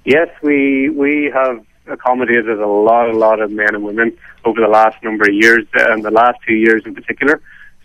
Yes, 0.05 0.29
we 0.41 0.89
we 0.89 1.31
have 1.33 1.63
accommodated 1.87 2.59
a 2.59 2.67
lot, 2.67 3.09
a 3.09 3.17
lot 3.17 3.39
of 3.39 3.51
men 3.51 3.75
and 3.75 3.83
women 3.83 4.17
over 4.45 4.61
the 4.61 4.67
last 4.67 5.01
number 5.03 5.25
of 5.27 5.33
years, 5.33 5.65
and 5.73 6.03
the 6.03 6.11
last 6.11 6.39
two 6.47 6.55
years 6.55 6.83
in 6.85 6.95
particular. 6.95 7.41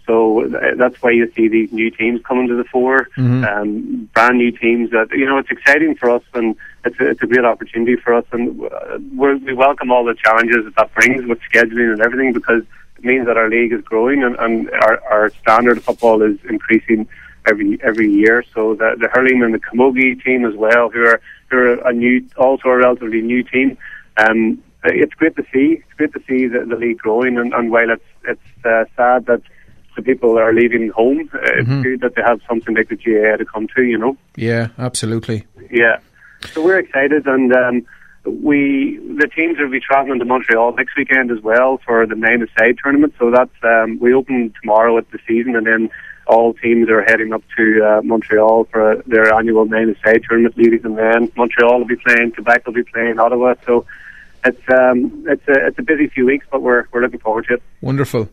So 0.07 0.47
that's 0.77 1.03
why 1.03 1.11
you 1.11 1.31
see 1.35 1.49
these 1.49 1.73
new 1.73 1.91
teams 1.91 2.21
coming 2.23 2.47
to 2.49 2.55
the 2.55 2.65
fore, 2.65 3.09
Mhm. 3.17 3.43
um, 3.51 4.09
brand 4.15 4.39
new 4.39 4.53
teams. 4.53 4.91
That 4.91 5.11
you 5.11 5.27
know, 5.27 5.39
it's 5.39 5.51
exciting 5.51 5.97
for 5.97 6.11
us, 6.11 6.23
and 6.35 6.55
it's 6.85 6.99
a, 7.01 7.11
it's 7.11 7.23
a 7.23 7.27
great 7.27 7.45
opportunity 7.45 7.97
for 7.97 8.15
us, 8.15 8.25
and 8.31 8.61
uh, 8.63 8.99
we're, 9.15 9.37
we 9.39 9.53
welcome 9.53 9.91
all 9.91 10.05
the 10.05 10.15
challenges 10.15 10.65
that 10.65 10.77
that 10.77 10.95
brings 10.95 11.27
with 11.27 11.41
scheduling 11.53 11.93
and 11.95 12.01
everything, 12.01 12.33
because 12.33 12.63
it 12.99 13.05
means 13.05 13.27
that 13.27 13.37
our 13.37 13.51
league 13.51 13.73
is 13.73 13.83
growing 13.83 14.23
and, 14.23 14.37
and 14.37 14.71
our, 14.71 15.03
our 15.11 15.31
standard 15.43 15.79
of 15.79 15.85
football 15.85 16.23
is 16.23 16.39
increasing 16.49 17.09
every 17.51 17.79
every 17.83 18.09
year. 18.09 18.45
So 18.55 18.75
the, 18.77 18.95
the 18.99 19.09
hurling 19.09 19.43
and 19.43 19.53
the 19.53 19.59
camogie 19.59 20.23
team 20.23 20.45
as 20.45 20.55
well, 20.55 20.89
who 20.89 21.03
are 21.05 21.21
who 21.51 21.57
are 21.59 21.75
a 21.89 21.93
new, 21.93 22.25
also 22.37 22.69
a 22.69 22.77
relatively 22.77 23.23
new 23.23 23.43
team. 23.43 23.77
Um, 24.17 24.63
it's 24.85 25.15
great 25.15 25.35
to 25.35 25.45
see. 25.53 25.83
It's 25.83 25.95
great 25.99 26.13
to 26.13 26.23
see 26.29 26.47
the, 26.47 26.65
the 26.65 26.77
league 26.77 26.99
growing, 26.99 27.39
and, 27.39 27.53
and 27.53 27.73
while 27.73 27.91
it's 27.91 28.05
it's 28.25 28.65
uh, 28.65 28.85
sad 28.97 29.27
that 29.27 29.43
the 29.97 30.03
people 30.03 30.39
are 30.39 30.53
leaving 30.53 30.89
home, 30.91 31.29
uh, 31.35 31.39
Mhm. 31.39 31.59
it's 31.61 31.83
good 31.83 32.01
that 32.03 32.15
they 32.15 32.23
have 32.23 32.41
something 32.49 32.75
like 32.77 32.89
the 32.89 32.97
GAA 32.97 33.37
to 33.37 33.45
come 33.45 33.67
to. 33.77 33.83
You 33.83 33.99
know. 33.99 34.17
Yeah, 34.37 34.69
absolutely. 34.79 35.45
Yeah. 35.71 35.97
So 36.53 36.63
we're 36.65 36.79
excited, 36.79 37.27
and 37.27 37.53
um, 37.55 37.83
we 38.25 38.99
the 39.23 39.29
teams 39.29 39.59
will 39.59 39.71
be 39.71 39.81
travelling 39.81 40.19
to 40.19 40.25
Montreal 40.25 40.75
next 40.77 40.97
weekend 40.97 41.31
as 41.31 41.41
well 41.41 41.79
for 41.85 42.07
the 42.07 42.15
nine 42.15 42.43
aside 42.43 42.77
tournament. 42.83 43.15
So 43.19 43.31
that's 43.31 43.55
um, 43.63 43.99
we 44.01 44.13
open 44.15 44.53
tomorrow 44.61 44.99
at 44.99 45.11
the 45.11 45.19
season, 45.27 45.57
and 45.57 45.67
then 45.67 45.91
all 46.27 46.53
teams 46.55 46.89
are 46.91 47.03
heading 47.03 47.33
up 47.33 47.43
to 47.57 47.85
uh, 47.85 48.01
Montreal 48.03 48.65
for 48.73 49.03
their 49.07 49.33
annual 49.33 49.65
nine 49.65 49.91
aside 49.91 50.23
tournament, 50.29 50.59
ladies 50.59 50.85
and 50.85 50.97
men. 50.97 51.31
Montreal 51.37 51.79
will 51.79 51.87
be 51.87 51.97
playing, 51.97 52.33
Quebec 52.33 52.67
will 52.67 52.73
be 52.75 52.83
playing, 52.83 53.19
Ottawa. 53.21 53.55
So 53.65 53.87
it's 54.45 54.61
um, 54.73 55.25
it's 55.29 55.47
a 55.49 55.67
it's 55.69 55.79
a 55.79 55.83
busy 55.83 56.09
few 56.09 56.27
weeks, 56.27 56.47
but 56.51 56.63
we're 56.63 56.85
we're 56.93 57.03
looking 57.03 57.21
forward 57.21 57.47
to 57.47 57.55
it. 57.55 57.63
Wonderful. 57.81 58.29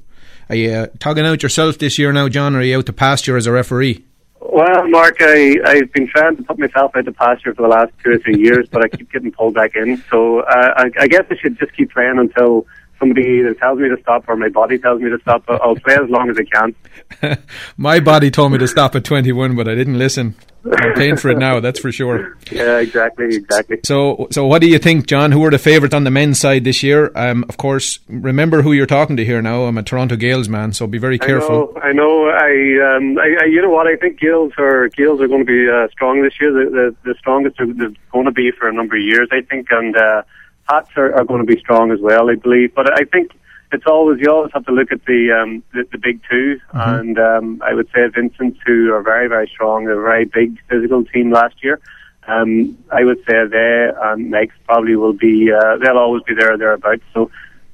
Are 0.49 0.55
you 0.55 0.87
tugging 0.99 1.25
out 1.25 1.43
yourself 1.43 1.77
this 1.77 1.97
year 1.97 2.11
now, 2.11 2.29
John? 2.29 2.55
Or 2.55 2.59
are 2.59 2.63
you 2.63 2.77
out 2.77 2.85
to 2.87 2.93
pasture 2.93 3.37
as 3.37 3.47
a 3.47 3.51
referee? 3.51 4.03
Well, 4.39 4.87
Mark, 4.89 5.17
I, 5.19 5.57
I've 5.65 5.91
been 5.93 6.07
trying 6.07 6.35
to 6.37 6.43
put 6.43 6.59
myself 6.59 6.91
out 6.95 7.05
to 7.05 7.11
pasture 7.11 7.55
for 7.55 7.61
the 7.63 7.69
last 7.69 7.91
two 8.03 8.11
or 8.11 8.17
three 8.19 8.37
years, 8.37 8.67
but 8.69 8.83
I 8.83 8.89
keep 8.89 9.11
getting 9.11 9.31
pulled 9.31 9.55
back 9.55 9.75
in. 9.75 10.03
So 10.11 10.41
uh, 10.41 10.73
I, 10.77 10.91
I 10.99 11.07
guess 11.07 11.23
I 11.31 11.37
should 11.37 11.57
just 11.57 11.73
keep 11.75 11.91
playing 11.91 12.19
until 12.19 12.67
somebody 12.99 13.39
either 13.39 13.53
tells 13.53 13.79
me 13.79 13.89
to 13.89 13.97
stop 14.01 14.25
or 14.27 14.35
my 14.35 14.49
body 14.49 14.77
tells 14.77 15.01
me 15.01 15.09
to 15.09 15.19
stop. 15.19 15.43
I'll 15.47 15.75
play 15.75 15.95
as 15.95 16.09
long 16.09 16.29
as 16.29 16.37
I 16.37 16.43
can. 16.43 17.37
My 17.77 17.99
body 17.99 18.31
told 18.31 18.51
me 18.51 18.57
to 18.59 18.67
stop 18.67 18.95
at 18.95 19.03
21, 19.03 19.55
but 19.55 19.67
I 19.67 19.75
didn't 19.75 19.97
listen. 19.97 20.35
I'm 20.65 20.93
paying 20.93 21.17
for 21.17 21.29
it 21.29 21.37
now, 21.37 21.59
that's 21.59 21.79
for 21.79 21.91
sure. 21.91 22.37
Yeah, 22.51 22.77
exactly, 22.77 23.35
exactly. 23.35 23.79
So, 23.83 24.27
so 24.29 24.45
what 24.45 24.61
do 24.61 24.67
you 24.67 24.77
think, 24.77 25.07
John? 25.07 25.31
Who 25.31 25.43
are 25.43 25.49
the 25.49 25.57
favourites 25.57 25.95
on 25.95 26.03
the 26.03 26.11
men's 26.11 26.39
side 26.39 26.63
this 26.63 26.83
year? 26.83 27.11
Um, 27.15 27.45
of 27.49 27.57
course, 27.57 27.99
remember 28.07 28.61
who 28.61 28.73
you're 28.73 28.85
talking 28.85 29.17
to 29.17 29.25
here 29.25 29.41
now. 29.41 29.63
I'm 29.63 29.77
a 29.77 29.83
Toronto 29.83 30.15
Gales 30.15 30.47
man, 30.47 30.71
so 30.71 30.85
be 30.85 30.99
very 30.99 31.17
careful. 31.17 31.73
I 31.81 31.93
know. 31.93 31.93
I 31.93 31.93
know. 31.93 32.29
I, 32.29 32.95
um, 32.95 33.17
I, 33.17 33.43
I 33.43 33.45
you 33.45 33.61
know 33.61 33.71
what? 33.71 33.87
I 33.87 33.95
think 33.95 34.19
Gales 34.19 34.53
are 34.59 34.87
Gales 34.89 35.19
are 35.19 35.27
going 35.27 35.45
to 35.45 35.51
be 35.51 35.67
uh, 35.67 35.87
strong 35.91 36.21
this 36.21 36.33
year. 36.39 36.51
The, 36.51 36.69
the, 36.69 36.95
the 37.11 37.15
strongest 37.17 37.57
they're, 37.57 37.73
they're 37.73 37.93
going 38.11 38.25
to 38.25 38.31
be 38.31 38.51
for 38.51 38.69
a 38.69 38.73
number 38.73 38.95
of 38.95 39.01
years, 39.01 39.29
I 39.31 39.41
think, 39.41 39.67
and 39.71 39.95
uh, 39.95 40.21
Pats 40.67 40.89
are, 40.95 41.13
are 41.13 41.25
going 41.25 41.45
to 41.45 41.55
be 41.55 41.59
strong 41.59 41.91
as 41.91 41.99
well, 41.99 42.29
I 42.29 42.35
believe. 42.35 42.73
But 42.73 42.93
I 42.93 43.03
think 43.05 43.31
it's 43.71 43.85
always 43.87 44.19
you 44.21 44.31
always 44.31 44.51
have 44.53 44.65
to 44.65 44.71
look 44.71 44.91
at 44.91 45.03
the 45.05 45.31
um, 45.31 45.63
the, 45.73 45.85
the 45.91 45.97
big 45.97 46.21
2 46.29 46.59
and 46.73 47.17
um, 47.19 47.61
I 47.65 47.73
would 47.73 47.87
say 47.93 48.07
Vincent, 48.07 48.57
who 48.65 48.93
are 48.93 49.01
very 49.01 49.27
very 49.27 49.47
strong, 49.47 49.85
They're 49.85 49.99
a 49.99 50.03
very 50.03 50.25
big 50.25 50.57
physical 50.69 51.03
team 51.03 51.31
last 51.31 51.55
year. 51.63 51.79
Um, 52.27 52.77
I 52.91 53.03
would 53.03 53.17
say 53.25 53.45
they 53.47 53.91
and 54.01 54.29
Mike's 54.29 54.55
probably 54.65 54.95
will 54.95 55.13
be 55.13 55.51
uh, 55.51 55.77
they'll 55.77 55.97
always 55.97 56.23
be 56.23 56.35
there 56.35 56.53
or 56.53 56.57
thereabouts. 56.57 57.03
So 57.13 57.29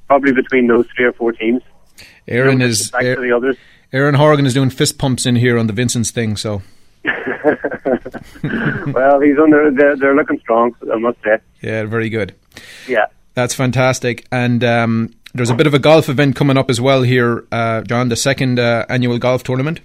probably 0.08 0.32
between 0.32 0.66
those 0.66 0.86
three 0.96 1.04
or 1.04 1.12
four 1.12 1.32
teams. 1.32 1.62
Aaron 2.26 2.52
You 2.52 2.58
know, 2.58 2.64
is 2.66 2.90
back 2.90 3.02
to 3.02 3.20
the 3.20 3.32
others. 3.32 3.56
Erin 3.92 4.14
Horgan 4.14 4.46
is 4.46 4.54
doing 4.54 4.70
fist 4.70 4.98
pumps 4.98 5.26
in 5.26 5.36
here 5.36 5.58
on 5.58 5.66
the 5.66 5.72
Vincent's 5.72 6.10
thing. 6.10 6.36
So 6.36 6.62
well, 8.92 9.20
he's 9.20 9.38
under. 9.38 9.70
They're, 9.70 9.96
they're 9.96 10.14
looking 10.14 10.38
strong, 10.40 10.74
I 10.92 10.98
must 10.98 11.18
say. 11.22 11.38
yeah, 11.60 11.84
very 11.84 12.08
good. 12.08 12.34
Yeah. 12.88 13.06
That's 13.34 13.54
fantastic. 13.54 14.26
And 14.32 14.62
um, 14.64 15.14
there's 15.34 15.50
a 15.50 15.54
bit 15.54 15.66
of 15.66 15.74
a 15.74 15.78
golf 15.78 16.08
event 16.08 16.36
coming 16.36 16.56
up 16.56 16.68
as 16.70 16.80
well 16.80 17.02
here, 17.02 17.46
uh, 17.52 17.82
John. 17.82 18.08
The 18.08 18.16
second 18.16 18.58
uh, 18.58 18.86
annual 18.88 19.18
golf 19.18 19.42
tournament. 19.42 19.80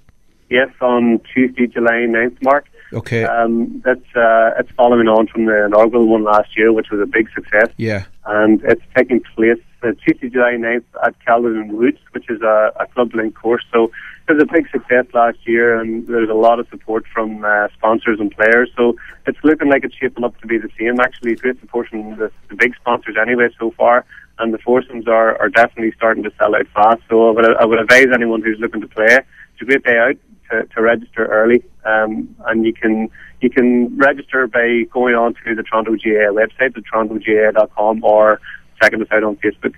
Yes, 0.50 0.68
on 0.80 1.20
Tuesday, 1.32 1.66
July 1.66 2.06
9th, 2.08 2.42
Mark. 2.42 2.66
Okay. 2.92 3.24
Um, 3.24 3.82
that's 3.84 4.14
uh, 4.14 4.52
it's 4.58 4.70
following 4.76 5.08
on 5.08 5.26
from 5.26 5.46
the 5.46 5.64
inaugural 5.64 6.06
one 6.06 6.22
last 6.22 6.56
year, 6.56 6.72
which 6.72 6.90
was 6.90 7.00
a 7.00 7.06
big 7.06 7.28
success. 7.34 7.68
Yeah. 7.76 8.04
And 8.24 8.62
it's 8.64 8.82
taking 8.96 9.20
place 9.34 9.58
uh, 9.82 9.92
Tuesday, 10.04 10.28
July 10.28 10.54
9th 10.58 10.84
at 11.04 11.14
Caledon 11.24 11.76
Woods, 11.76 11.98
which 12.12 12.30
is 12.30 12.40
a, 12.42 12.72
a 12.78 12.86
club 12.86 13.14
link 13.14 13.34
course. 13.34 13.64
So 13.72 13.90
was 14.28 14.42
a 14.42 14.46
big 14.46 14.68
success 14.70 15.06
last 15.14 15.38
year, 15.46 15.78
and 15.78 16.06
there's 16.06 16.28
a 16.28 16.34
lot 16.34 16.58
of 16.58 16.68
support 16.68 17.04
from 17.12 17.44
uh, 17.44 17.68
sponsors 17.74 18.18
and 18.18 18.30
players. 18.30 18.70
So 18.76 18.96
it's 19.26 19.38
looking 19.44 19.68
like 19.68 19.84
it's 19.84 19.94
shaping 19.94 20.24
up 20.24 20.38
to 20.40 20.46
be 20.46 20.58
the 20.58 20.70
same. 20.78 20.98
Actually, 21.00 21.36
great 21.36 21.60
support 21.60 21.88
from 21.88 22.16
the, 22.16 22.30
the 22.48 22.56
big 22.56 22.74
sponsors 22.76 23.16
anyway 23.20 23.48
so 23.58 23.70
far, 23.72 24.04
and 24.38 24.52
the 24.52 24.58
foursomes 24.58 25.06
are, 25.06 25.40
are 25.40 25.48
definitely 25.48 25.92
starting 25.96 26.24
to 26.24 26.32
sell 26.38 26.54
out 26.54 26.66
fast. 26.74 27.02
So 27.08 27.28
I 27.28 27.32
would, 27.32 27.56
I 27.56 27.64
would 27.64 27.78
advise 27.78 28.08
anyone 28.12 28.42
who's 28.42 28.58
looking 28.58 28.80
to 28.80 28.88
play. 28.88 29.06
It's 29.06 29.62
a 29.62 29.64
great 29.64 29.84
day 29.84 29.98
out 29.98 30.16
to, 30.50 30.64
to 30.74 30.82
register 30.82 31.26
early, 31.26 31.62
um, 31.84 32.34
and 32.46 32.64
you 32.64 32.72
can 32.72 33.08
you 33.40 33.50
can 33.50 33.96
register 33.96 34.46
by 34.46 34.82
going 34.90 35.14
on 35.14 35.34
to 35.44 35.54
the 35.54 35.62
Toronto 35.62 35.94
GA 35.96 36.28
website, 36.32 36.74
the 36.74 36.82
torontoga.com, 36.92 38.02
or 38.02 38.40
checking 38.82 39.00
us 39.02 39.08
out 39.12 39.22
on 39.22 39.36
Facebook. 39.36 39.74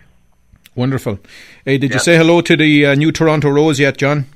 Wonderful. 0.74 1.18
Hey, 1.64 1.76
did 1.76 1.92
you 1.92 1.98
say 1.98 2.16
hello 2.16 2.40
to 2.40 2.56
the 2.56 2.86
uh, 2.86 2.94
new 2.94 3.10
Toronto 3.10 3.50
Rose 3.50 3.80
yet, 3.80 3.96
John? 3.96 4.26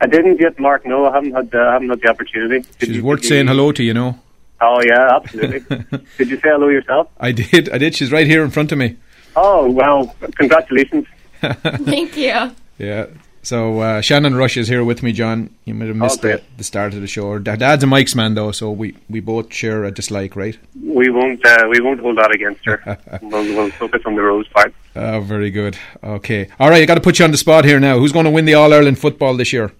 I 0.00 0.06
didn't 0.06 0.40
yet, 0.40 0.58
Mark. 0.58 0.86
No, 0.86 1.06
I 1.06 1.14
haven't 1.14 1.32
had 1.32 1.54
uh, 1.54 1.58
I 1.58 1.72
haven't 1.74 1.90
had 1.90 2.00
the 2.00 2.08
opportunity. 2.08 2.66
Did 2.78 2.88
She's 2.88 2.96
you- 2.96 3.04
worth 3.04 3.24
saying 3.24 3.46
you- 3.46 3.52
hello 3.52 3.72
to, 3.72 3.82
you 3.82 3.94
know. 3.94 4.18
Oh 4.62 4.80
yeah, 4.86 5.16
absolutely. 5.16 5.60
did 6.18 6.28
you 6.28 6.36
say 6.36 6.50
hello 6.50 6.68
yourself? 6.68 7.08
I 7.18 7.32
did. 7.32 7.70
I 7.70 7.78
did. 7.78 7.94
She's 7.94 8.12
right 8.12 8.26
here 8.26 8.42
in 8.44 8.50
front 8.50 8.72
of 8.72 8.78
me. 8.78 8.96
Oh 9.36 9.70
well, 9.70 10.14
congratulations. 10.36 11.06
Thank 11.40 12.16
you. 12.16 12.52
Yeah. 12.78 13.06
So 13.42 13.80
uh, 13.80 14.00
Shannon 14.02 14.34
Rush 14.34 14.58
is 14.58 14.68
here 14.68 14.84
with 14.84 15.02
me, 15.02 15.12
John. 15.12 15.48
You 15.64 15.72
might 15.72 15.88
have 15.88 15.96
missed 15.96 16.18
Okay. 16.22 16.36
the, 16.36 16.42
the 16.58 16.64
start 16.64 16.92
of 16.92 17.00
the 17.00 17.06
show. 17.06 17.38
Dad's 17.38 17.82
a 17.82 17.86
Mike's 17.86 18.14
man, 18.14 18.34
though, 18.34 18.52
so 18.52 18.70
we, 18.70 18.94
we 19.08 19.20
both 19.20 19.50
share 19.50 19.84
a 19.84 19.90
dislike, 19.90 20.36
right? 20.36 20.58
We 20.84 21.08
won't 21.08 21.42
uh, 21.46 21.66
we 21.70 21.80
won't 21.80 22.00
hold 22.00 22.18
that 22.18 22.34
against 22.34 22.62
her. 22.66 22.98
we'll, 23.22 23.44
we'll 23.56 23.70
focus 23.70 24.02
on 24.04 24.14
the 24.14 24.20
rose 24.22 24.46
part. 24.48 24.74
Oh, 24.94 25.20
very 25.20 25.50
good. 25.50 25.78
Okay. 26.04 26.48
All 26.58 26.68
right, 26.68 26.82
I 26.82 26.84
got 26.84 26.96
to 26.96 27.00
put 27.00 27.18
you 27.18 27.24
on 27.24 27.30
the 27.30 27.38
spot 27.38 27.64
here 27.64 27.80
now. 27.80 27.98
Who's 27.98 28.12
going 28.12 28.26
to 28.26 28.30
win 28.30 28.44
the 28.44 28.54
All 28.54 28.74
Ireland 28.74 28.98
football 28.98 29.34
this 29.38 29.54
year? 29.54 29.72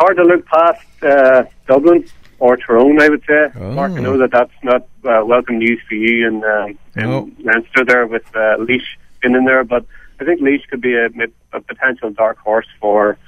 It's 0.00 0.04
hard 0.06 0.16
to 0.18 0.22
look 0.22 0.46
past 0.46 0.86
uh, 1.02 1.44
Dublin 1.66 2.04
or 2.38 2.56
Tyrone, 2.56 3.00
I 3.02 3.08
would 3.08 3.24
say. 3.26 3.48
Oh. 3.56 3.72
Mark, 3.72 3.90
I 3.92 4.00
know 4.00 4.16
that 4.18 4.30
that's 4.30 4.52
not 4.62 4.82
uh, 5.04 5.24
welcome 5.24 5.58
news 5.58 5.80
for 5.88 5.94
you 5.96 6.28
and 6.28 6.44
um, 6.44 6.78
No. 6.94 7.18
in 7.24 7.44
Leinster 7.44 7.84
there 7.84 8.06
with 8.06 8.24
uh, 8.32 8.58
Laois 8.58 8.78
being 9.20 9.34
in 9.34 9.44
there, 9.44 9.64
but 9.64 9.84
I 10.20 10.24
think 10.24 10.40
Laois 10.40 10.60
could 10.70 10.80
be 10.80 10.94
a, 10.94 11.08
a 11.52 11.60
potential 11.60 12.10
dark 12.12 12.38
horse 12.38 12.68
for 12.80 13.18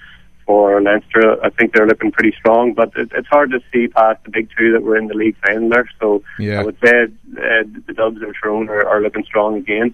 for 0.47 0.81
Leinster. 0.81 1.45
I 1.45 1.51
think 1.51 1.73
they're 1.75 1.89
looking 1.89 2.13
pretty 2.13 2.37
strong, 2.39 2.73
but 2.75 2.93
it, 2.97 3.11
it's 3.17 3.27
hard 3.29 3.51
to 3.51 3.61
see 3.73 3.89
past 3.89 4.23
the 4.23 4.31
big 4.31 4.49
two 4.57 4.73
that 4.75 4.83
were 4.85 4.97
in 4.97 5.09
the 5.09 5.15
league 5.15 5.37
final 5.45 5.69
there. 5.71 5.91
So 6.01 6.23
Yeah. 6.39 6.61
I 6.61 6.65
would 6.65 6.79
say 6.85 7.03
uh, 7.03 7.65
the 7.87 7.95
Dubs 7.97 8.23
or 8.23 8.33
Tyrone 8.33 8.69
are, 8.69 8.87
are 8.87 9.01
looking 9.03 9.25
strong 9.25 9.57
again. 9.57 9.93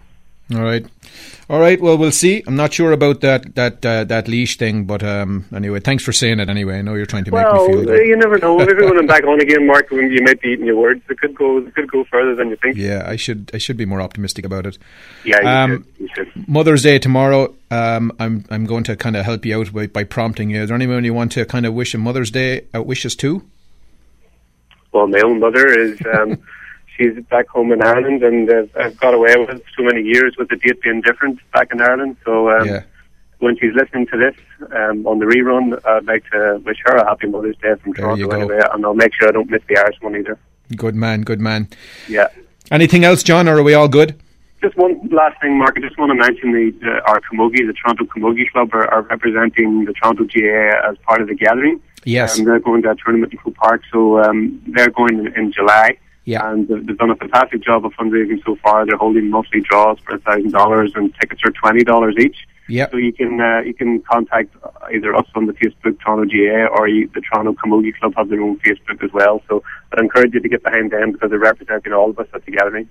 All 0.55 0.61
right. 0.63 0.85
All 1.49 1.61
right. 1.61 1.81
Well, 1.81 1.97
we'll 1.97 2.11
see. 2.11 2.43
I'm 2.49 2.57
not 2.57 2.73
sure 2.73 2.91
about 2.91 3.21
that 3.21 3.55
that 3.55 3.87
uh, 3.87 4.03
that 4.05 4.27
Laois 4.27 4.57
thing, 4.57 4.85
but 4.85 5.05
um, 5.05 5.45
anyway, 5.55 5.79
thanks 5.79 6.03
for 6.03 6.13
saying 6.13 6.41
it. 6.41 6.49
Anyway, 6.49 6.77
I 6.77 6.83
know 6.83 6.95
you're 6.95 7.07
trying 7.07 7.23
to 7.25 7.31
make 7.31 7.47
me 7.47 7.67
feel 7.67 7.85
good. 7.85 8.05
you 8.09 8.17
never 8.17 8.37
know. 8.39 8.59
Maybe 8.59 8.83
when 8.85 8.99
I'm 8.99 9.07
back 9.07 9.23
on 9.23 9.41
again, 9.41 9.65
Mark, 9.65 9.91
when 9.93 10.11
you 10.11 10.25
might 10.25 10.41
be 10.41 10.49
eating 10.49 10.67
your 10.67 10.77
words. 10.77 11.03
It 11.09 11.21
could 11.21 11.37
go, 11.37 11.59
it 11.59 11.73
could 11.77 11.89
go 11.89 12.03
further 12.11 12.35
than 12.35 12.51
you 12.51 12.57
think. 12.57 12.77
Yeah, 12.77 13.05
I 13.07 13.15
should 13.15 13.53
I 13.55 13.59
should 13.59 13.77
be 13.77 13.85
more 13.87 14.01
optimistic 14.01 14.45
about 14.45 14.67
it. 14.67 14.77
Yeah, 15.25 15.41
you 15.41 15.47
Um, 15.49 15.71
should. 15.71 16.01
You 16.01 16.09
should. 16.35 16.49
Mother's 16.49 16.83
Day 16.83 16.99
tomorrow. 16.99 17.55
Um, 17.71 18.11
I'm 18.19 18.45
I'm 18.51 18.65
going 18.67 18.83
to 18.85 18.97
kind 18.97 19.15
of 19.17 19.25
help 19.25 19.47
you 19.47 19.57
out 19.61 19.73
by, 19.73 19.87
by 19.87 20.03
prompting 20.03 20.51
you. 20.51 20.63
Is 20.63 20.69
there 20.69 20.75
anyone 20.75 21.05
you 21.05 21.15
want 21.15 21.31
to 21.33 21.45
kind 21.47 21.65
of 21.65 21.75
wish 21.75 21.95
a 21.95 21.99
Mother's 21.99 22.33
Day 22.33 22.63
uh, 22.75 22.83
wishes 22.83 23.15
to? 23.17 23.45
Well, 24.91 25.07
my 25.07 25.21
own 25.21 25.39
mother 25.39 25.65
is. 25.69 26.01
She's 26.97 27.13
back 27.31 27.49
home 27.49 27.73
in 27.73 27.83
Ireland, 27.83 28.23
and 28.23 28.49
uh, 28.51 28.63
I've 28.81 28.99
got 28.99 29.13
away 29.15 29.35
with 29.37 29.63
so 29.77 29.83
many 29.83 30.03
years 30.03 30.35
with 30.39 30.49
the 30.49 30.57
date 30.57 30.81
being 30.83 31.03
different 31.03 31.39
back 31.53 31.69
in 31.73 31.81
Ireland. 31.81 32.17
So 32.25 32.51
um, 32.51 32.67
Yeah. 32.67 32.83
when 33.39 33.57
she's 33.59 33.75
listening 33.75 34.07
to 34.13 34.17
this 34.17 34.35
um, 34.75 35.07
on 35.07 35.19
the 35.19 35.27
rerun, 35.27 35.79
I'd 35.87 36.07
like 36.07 36.25
to 36.33 36.61
wish 36.65 36.79
her 36.87 36.97
a 36.97 37.07
happy 37.07 37.27
Mother's 37.27 37.57
Day 37.59 37.75
from 37.83 37.93
There 37.93 38.05
Toronto 38.07 38.29
anyway, 38.31 38.61
and 38.73 38.85
I'll 38.87 38.95
make 38.95 39.13
sure 39.15 39.29
I 39.29 39.33
don't 39.33 39.51
miss 39.51 39.63
the 39.69 39.77
Irish 39.79 39.97
one 40.01 40.17
either. 40.17 40.39
Good 40.75 40.95
man. 40.95 41.23
Good 41.23 41.41
man. 41.41 41.69
Yeah. 42.09 42.29
Anything 42.71 43.05
else, 43.05 43.23
John? 43.23 43.47
Or 43.49 43.59
are 43.59 43.63
we 43.63 43.75
all 43.75 43.89
good? 43.89 44.19
Just 44.63 44.77
one 44.79 44.99
last 45.13 45.39
thing, 45.41 45.59
Mark. 45.59 45.75
I 45.77 45.81
just 45.83 45.99
want 45.99 46.11
to 46.11 46.15
mention 46.15 46.53
the, 46.53 46.71
the 46.81 47.01
our 47.07 47.21
Camogie, 47.21 47.67
the 47.67 47.75
Toronto 47.75 48.05
Camogie 48.05 48.51
Club, 48.51 48.71
are, 48.73 48.89
are 48.89 49.03
representing 49.03 49.85
the 49.85 49.93
Toronto 49.93 50.25
GA 50.25 50.71
as 50.89 50.97
part 51.07 51.21
of 51.21 51.29
the 51.29 51.35
gathering. 51.35 51.79
Yes. 52.05 52.39
Um, 52.39 52.47
they're 52.47 52.59
going 52.59 52.83
to 52.83 52.91
a 52.93 52.97
tournament 52.97 53.33
in 53.33 53.39
Coop 53.39 53.55
Park, 53.57 53.83
so 53.93 54.21
um, 54.25 54.63
they're 54.69 54.91
going 54.91 55.19
in, 55.19 55.27
in 55.37 55.53
July. 55.53 55.99
Yeah. 56.27 56.51
And 56.51 56.69
they've 56.69 56.99
done 56.99 57.11
a 57.11 57.17
fantastic 57.17 57.63
job 57.63 57.87
of 57.87 57.93
fundraising 57.93 58.45
so 58.45 58.57
far. 58.57 58.85
They're 58.85 58.99
holding 58.99 59.31
monthly 59.31 59.61
draws 59.61 59.99
for 60.01 60.19
thousand 60.19 60.51
dollars, 60.51 60.93
and 60.95 61.15
tickets 61.21 61.41
are 61.45 61.53
twenty 61.53 61.85
dollars 61.85 62.17
each. 62.19 62.37
Yep. 62.69 62.91
So 62.91 62.97
you 62.97 63.13
can 63.13 63.41
uh, 63.41 63.61
you 63.61 63.73
can 63.73 64.03
contact 64.03 64.55
either 64.93 65.15
us 65.15 65.27
on 65.37 65.47
the 65.47 65.53
Facebook 65.53 66.01
Toronto 66.01 66.25
GA 66.25 66.67
or 66.67 66.89
you, 66.89 67.09
the 67.15 67.21
Toronto 67.21 67.53
Camogie 67.53 67.97
Club 67.97 68.15
have 68.17 68.29
their 68.29 68.43
own 68.43 68.59
Facebook 68.59 69.03
as 69.05 69.13
well. 69.13 69.41
So 69.49 69.63
I'd 69.93 70.01
encourage 70.01 70.35
you 70.35 70.41
to 70.41 70.49
get 70.49 70.65
behind 70.65 70.91
them 70.91 71.13
because 71.13 71.31
they're 71.31 71.39
representing 71.39 71.93
all 71.93 72.11
of 72.11 72.19
us 72.19 72.27
at 72.35 72.45
the 72.45 72.51
gathering. 72.51 72.89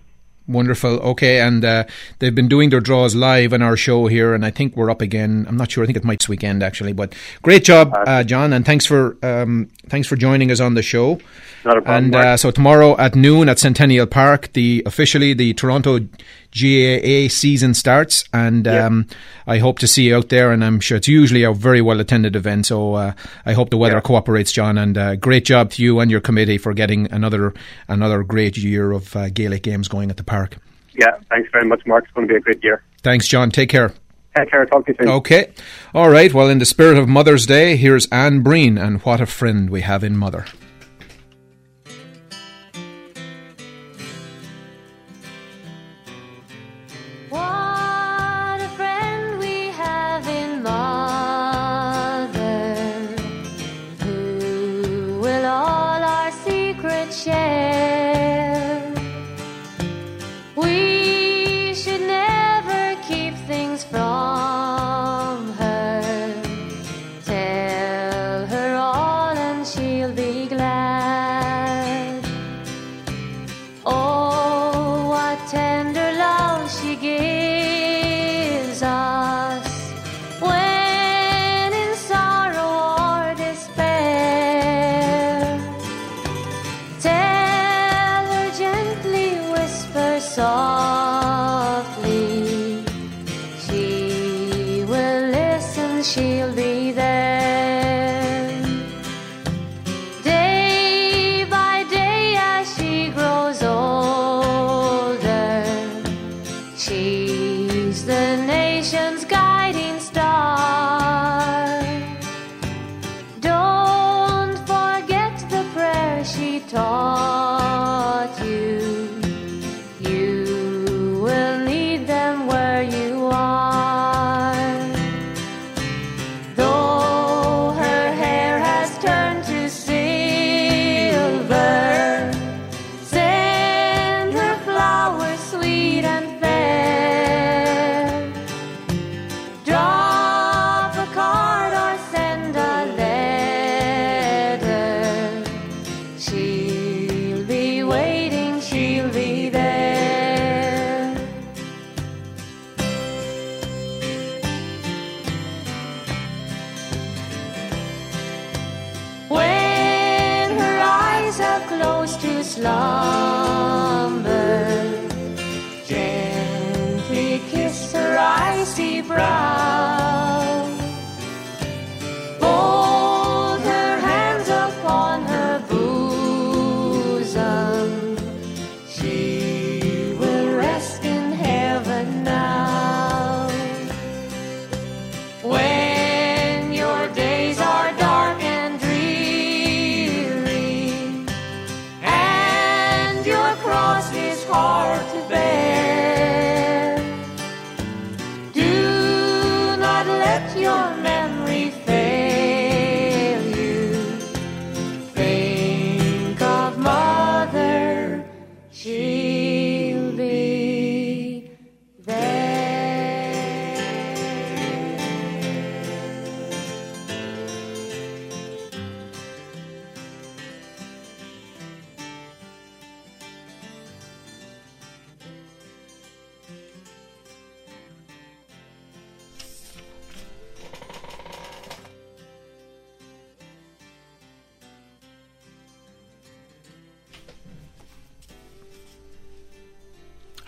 Wonderful. 0.48 1.00
Okay, 1.00 1.42
and 1.42 1.66
uh, 1.66 1.86
they've 2.20 2.36
been 2.36 2.48
doing 2.48 2.70
their 2.70 2.80
draws 2.80 3.16
live 3.16 3.52
on 3.52 3.62
our 3.62 3.76
show 3.76 4.08
here, 4.08 4.34
and 4.34 4.46
I 4.46 4.52
think 4.52 4.78
we're 4.78 4.92
up 4.92 5.02
again. 5.02 5.46
I'm 5.50 5.58
not 5.58 5.72
sure. 5.72 5.84
I 5.84 5.88
think 5.88 5.98
it 5.98 6.06
might 6.06 6.20
this 6.20 6.30
weekend 6.30 6.64
actually, 6.64 6.94
but 6.94 7.14
great 7.42 7.66
job, 7.66 7.92
uh, 8.08 8.24
John, 8.24 8.54
and 8.54 8.64
thanks 8.66 8.86
for 8.86 9.18
um, 9.24 9.70
thanks 9.90 10.08
for 10.08 10.16
joining 10.16 10.52
us 10.52 10.62
on 10.62 10.76
the 10.76 10.84
show. 10.84 11.20
Not 11.66 11.78
a 11.78 11.82
problem. 11.82 12.06
And 12.06 12.16
uh, 12.16 12.38
so 12.38 12.52
tomorrow 12.52 12.96
at 12.98 13.16
noon 13.16 13.50
at 13.50 13.60
Centennial 13.60 14.06
Park, 14.06 14.54
the 14.54 14.84
officially 14.86 15.34
the 15.34 15.54
Toronto 15.56 16.00
GAA 16.00 17.28
season 17.28 17.74
starts, 17.74 18.24
and 18.32 18.68
um, 18.68 19.08
I 19.48 19.58
hope 19.58 19.80
to 19.80 19.88
see 19.88 20.04
you 20.08 20.16
out 20.16 20.30
there. 20.30 20.52
And 20.52 20.64
I'm 20.64 20.80
sure 20.80 20.98
it's 20.98 21.08
usually 21.08 21.44
a 21.44 21.52
very 21.54 21.82
well 21.82 22.00
attended 22.00 22.36
event. 22.36 22.68
So 22.68 22.94
uh, 22.94 23.14
I 23.46 23.54
hope 23.54 23.72
the 23.72 23.78
weather 23.78 24.00
cooperates, 24.00 24.52
John. 24.52 24.78
And 24.78 24.98
uh, 24.98 25.16
great 25.16 25.44
job 25.44 25.72
to 25.72 25.84
you 25.84 26.00
and 26.00 26.10
your 26.12 26.22
committee 26.22 26.58
for 26.58 26.74
getting 26.74 27.12
another 27.12 27.54
another 27.88 28.24
great 28.24 28.58
year 28.58 28.92
of 28.92 29.16
uh, 29.16 29.30
Gaelic 29.30 29.64
games 29.64 29.88
going 29.88 30.10
at 30.10 30.18
the 30.18 30.24
park. 30.24 30.58
yeah, 30.94 31.18
thanks 31.30 31.50
very 31.52 31.68
much, 31.68 31.82
Mark. 31.86 32.06
It's 32.06 32.14
going 32.14 32.28
to 32.28 32.34
be 32.34 32.38
a 32.38 32.42
great 32.42 32.64
year. 32.64 32.84
Thanks, 33.04 33.28
John. 33.28 33.50
Take 33.50 33.70
care. 33.70 33.92
Take 34.38 34.52
care. 34.52 34.66
Talk 34.66 34.86
to 34.86 34.92
you 34.92 34.98
soon. 35.00 35.10
Okay. 35.10 35.52
All 35.94 36.10
right. 36.10 36.34
Well, 36.34 36.48
in 36.50 36.60
the 36.60 36.66
spirit 36.66 36.98
of 36.98 37.08
Mother's 37.08 37.46
Day, 37.46 37.76
here's 37.76 38.06
Ann 38.08 38.42
Breen 38.42 38.78
and 38.78 39.02
what 39.02 39.20
a 39.20 39.26
friend 39.26 39.70
we 39.70 39.82
have 39.82 40.04
in 40.04 40.16
Mother. 40.16 40.40
What 40.40 40.46
a 40.46 40.46
friend 40.46 40.46
we 40.46 40.46
have 40.46 40.46
in 40.46 40.46
Mother. 40.46 40.46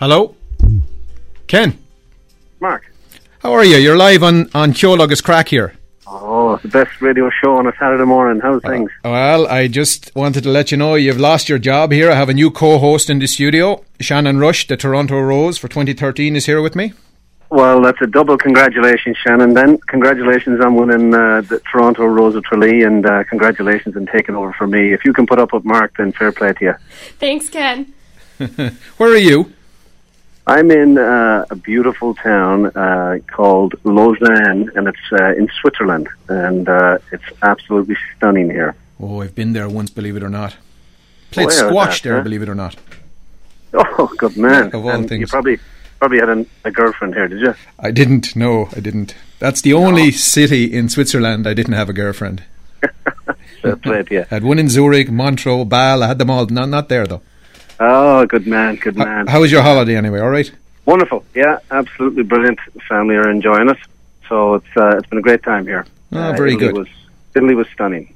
Hello? 0.09 0.37
Ken, 1.47 1.77
Mark. 2.61 2.89
how 3.39 3.51
are 3.51 3.65
you? 3.65 3.75
You're 3.75 3.97
live 3.97 4.23
on, 4.23 4.49
on 4.55 4.71
Ceol 4.71 5.03
agus 5.03 5.19
Craic 5.19 5.49
here. 5.49 5.73
Oh, 6.07 6.53
it's 6.53 6.63
the 6.63 6.69
best 6.69 7.01
radio 7.01 7.29
show 7.29 7.57
on 7.57 7.67
a 7.67 7.73
Saturday 7.77 8.05
morning. 8.05 8.41
How's 8.41 8.61
things? 8.61 8.89
Well, 9.03 9.45
I 9.47 9.67
just 9.67 10.15
wanted 10.15 10.43
to 10.43 10.49
let 10.49 10.71
you 10.71 10.77
know 10.77 10.95
you've 10.95 11.19
lost 11.19 11.49
your 11.49 11.59
job 11.59 11.91
here. 11.91 12.09
I 12.09 12.15
have 12.15 12.29
a 12.29 12.33
new 12.33 12.49
co-host 12.49 13.09
in 13.09 13.19
the 13.19 13.27
studio. 13.27 13.83
Shannon 13.99 14.39
Rush, 14.39 14.65
the 14.67 14.77
Toronto 14.77 15.19
Rose 15.19 15.57
for 15.57 15.67
2013, 15.67 16.37
is 16.37 16.45
here 16.45 16.61
with 16.61 16.73
me. 16.73 16.93
Well, 17.49 17.81
that's 17.81 18.01
a 18.01 18.07
double 18.07 18.37
congratulations, 18.37 19.17
Shannon. 19.17 19.55
Then 19.55 19.77
congratulations 19.89 20.61
on 20.63 20.75
winning 20.75 21.13
uh, 21.13 21.41
the 21.41 21.59
Toronto 21.69 22.05
Rose 22.05 22.35
of 22.35 22.45
Tralee, 22.45 22.83
and 22.83 23.05
uh, 23.05 23.25
congratulations 23.25 23.97
on 23.97 24.05
taking 24.05 24.35
over 24.35 24.53
for 24.53 24.67
me. 24.67 24.93
If 24.93 25.03
you 25.03 25.11
can 25.11 25.27
put 25.27 25.37
up 25.37 25.51
with 25.51 25.65
Mark, 25.65 25.97
then 25.97 26.13
fair 26.13 26.31
play 26.31 26.53
to 26.53 26.63
you. 26.63 26.75
Thanks, 27.19 27.49
Ken. 27.49 27.93
Where 28.37 29.11
are 29.11 29.17
you? 29.17 29.51
I'm 30.47 30.71
in 30.71 30.97
uh, 30.97 31.45
a 31.49 31.55
beautiful 31.57 32.15
town 32.15 32.67
uh, 32.67 33.19
called 33.27 33.75
Lausanne, 33.83 34.71
and 34.75 34.87
it's 34.87 35.11
uh, 35.11 35.33
in 35.33 35.49
Switzerland, 35.59 36.07
and 36.29 36.69
uh, 36.69 36.99
it's 37.11 37.25
absolutely 37.41 37.97
stunning 38.15 38.49
here. 38.49 38.73
Oh, 38.97 39.21
I've 39.21 39.35
been 39.35 39.51
there 39.51 39.67
once, 39.67 39.89
believe 39.89 40.15
it 40.15 40.23
or 40.23 40.29
not. 40.29 40.55
Played 41.31 41.51
squash 41.51 42.01
that, 42.01 42.07
there, 42.07 42.17
huh? 42.17 42.23
believe 42.23 42.41
it 42.43 42.47
or 42.47 42.55
not. 42.55 42.77
Oh, 43.73 44.09
good 44.17 44.37
man! 44.37 44.67
Of 44.67 44.85
all 44.85 44.91
and 44.91 45.09
things. 45.09 45.19
you 45.19 45.27
probably 45.27 45.59
probably 45.99 46.19
had 46.19 46.29
an, 46.29 46.49
a 46.63 46.71
girlfriend 46.71 47.13
here, 47.13 47.27
did 47.27 47.41
you? 47.41 47.53
I 47.77 47.91
didn't. 47.91 48.33
No, 48.33 48.69
I 48.73 48.79
didn't. 48.79 49.15
That's 49.39 49.59
the 49.59 49.73
only 49.73 50.11
city 50.11 50.73
in 50.73 50.87
Switzerland 50.87 51.45
I 51.45 51.53
didn't 51.53 51.73
have 51.73 51.89
a 51.89 51.93
girlfriend. 51.93 52.43
Fair 53.61 53.75
play 53.75 54.03
to. 54.03 54.21
I 54.21 54.23
had 54.29 54.43
one 54.45 54.59
in 54.59 54.69
Zurich, 54.69 55.11
Montreux, 55.11 55.65
Bâle. 55.65 56.03
I 56.03 56.07
had 56.07 56.19
them 56.19 56.29
all. 56.29 56.45
Not 56.45 56.69
not 56.69 56.87
there 56.87 57.05
though. 57.05 57.21
Oh, 57.79 58.25
good 58.25 58.47
man, 58.47 58.75
good 58.75 58.95
man. 58.97 59.27
How 59.27 59.39
was 59.41 59.51
your 59.51 59.61
holiday 59.61 59.95
anyway? 59.95 60.19
All 60.19 60.29
right. 60.29 60.51
Wonderful. 60.85 61.23
Yeah, 61.35 61.59
absolutely 61.69 62.23
brilliant. 62.23 62.59
The 62.73 62.79
family 62.81 63.15
are 63.15 63.29
enjoying 63.29 63.69
it, 63.69 63.77
so 64.29 64.55
it's 64.55 64.65
uh, 64.77 64.97
it's 64.97 65.07
been 65.07 65.19
a 65.19 65.21
great 65.21 65.43
time 65.43 65.65
here. 65.67 65.85
Ah, 66.13 66.29
Uh, 66.29 66.33
very 66.33 66.53
Italy 66.53 66.65
good. 66.67 66.77
Was, 66.77 66.87
Italy 67.35 67.55
was 67.55 67.67
stunning. 67.73 68.13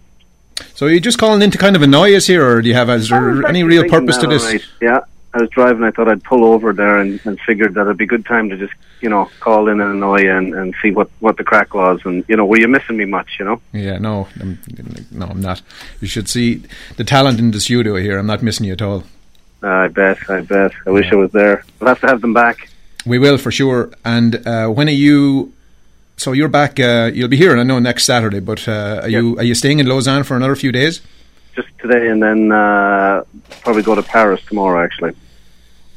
So 0.74 0.86
are 0.86 0.90
you 0.90 1.00
just 1.00 1.18
calling 1.18 1.42
in 1.42 1.52
to 1.52 1.58
kind 1.58 1.76
of 1.76 1.82
annoy 1.82 2.16
us 2.16 2.28
here, 2.28 2.48
or 2.48 2.62
do 2.62 2.70
you 2.70 2.76
have 2.76 2.90
is 2.90 3.10
there 3.10 3.46
any 3.46 3.64
real 3.64 3.88
purpose 3.90 4.18
to 4.18 4.28
this? 4.28 4.44
right. 4.46 4.64
Yeah, 4.82 5.00
I 5.34 5.42
was 5.42 5.50
driving. 5.50 5.84
I 5.84 5.92
thought 5.92 6.08
I'd 6.08 6.24
pull 6.24 6.46
over 6.46 6.72
there 6.74 6.98
and, 7.00 7.20
and 7.26 7.40
figured 7.42 7.74
that 7.76 7.82
it'd 7.82 7.98
be 7.98 8.06
a 8.06 8.08
good 8.08 8.26
time 8.26 8.50
to 8.50 8.58
just 8.58 8.74
you 9.02 9.10
know 9.10 9.30
call 9.42 9.68
in 9.68 9.82
and 9.82 9.92
annoy 9.96 10.22
you 10.22 10.32
and, 10.32 10.54
and 10.56 10.74
see 10.82 10.92
what 10.92 11.10
what 11.20 11.36
the 11.38 11.44
crack 11.44 11.74
was. 11.74 12.00
And 12.06 12.24
you 12.30 12.38
know, 12.38 12.46
were 12.46 12.60
you 12.60 12.68
missing 12.70 12.96
me 12.98 13.06
much? 13.06 13.38
You 13.38 13.46
know. 13.46 13.62
Yeah, 13.74 13.98
no, 13.98 14.28
I'm, 14.40 14.60
no, 15.12 15.26
I'm 15.28 15.42
not. 15.42 15.62
You 16.00 16.08
should 16.08 16.30
see 16.30 16.64
the 16.96 17.04
talent 17.04 17.38
in 17.40 17.52
the 17.52 17.60
studio 17.60 17.96
here. 17.98 18.18
I'm 18.18 18.28
not 18.28 18.42
missing 18.42 18.66
you 18.66 18.74
at 18.74 18.82
all. 18.82 19.04
I 19.64 19.88
bet. 19.88 20.18
I 20.30 20.42
bet. 20.42 20.72
I 20.86 20.90
wish 20.90 21.12
I 21.12 21.16
was 21.16 21.32
there. 21.32 21.64
We'll 21.80 21.88
have 21.90 22.00
to 22.02 22.08
have 22.08 22.22
them 22.22 22.34
back. 22.34 22.70
We 23.06 23.20
will 23.20 23.38
for 23.38 23.52
sure. 23.52 23.92
And 24.06 24.46
uh, 24.48 24.68
when 24.68 24.88
are 24.88 24.92
you? 24.92 25.54
So 26.18 26.34
you're 26.34 26.48
back. 26.50 26.80
Uh, 26.80 27.10
you'll 27.14 27.28
be 27.30 27.38
here, 27.38 27.52
and 27.52 27.60
I 27.60 27.64
know, 27.64 27.80
next 27.80 28.06
Saturday. 28.06 28.40
But 28.40 28.68
uh, 28.68 29.02
are 29.04 29.10
you 29.10 29.38
are 29.38 29.44
you 29.44 29.56
staying 29.56 29.80
in 29.80 29.88
Lausanne 29.88 30.24
for 30.24 30.36
another 30.36 30.56
few 30.56 30.72
days? 30.72 31.02
Just 31.56 31.68
today, 31.80 32.08
and 32.10 32.22
then 32.22 32.52
uh, 32.52 33.24
probably 33.62 33.84
go 33.84 33.96
to 33.96 34.04
Paris 34.04 34.42
tomorrow. 34.48 34.84
Actually, 34.84 35.14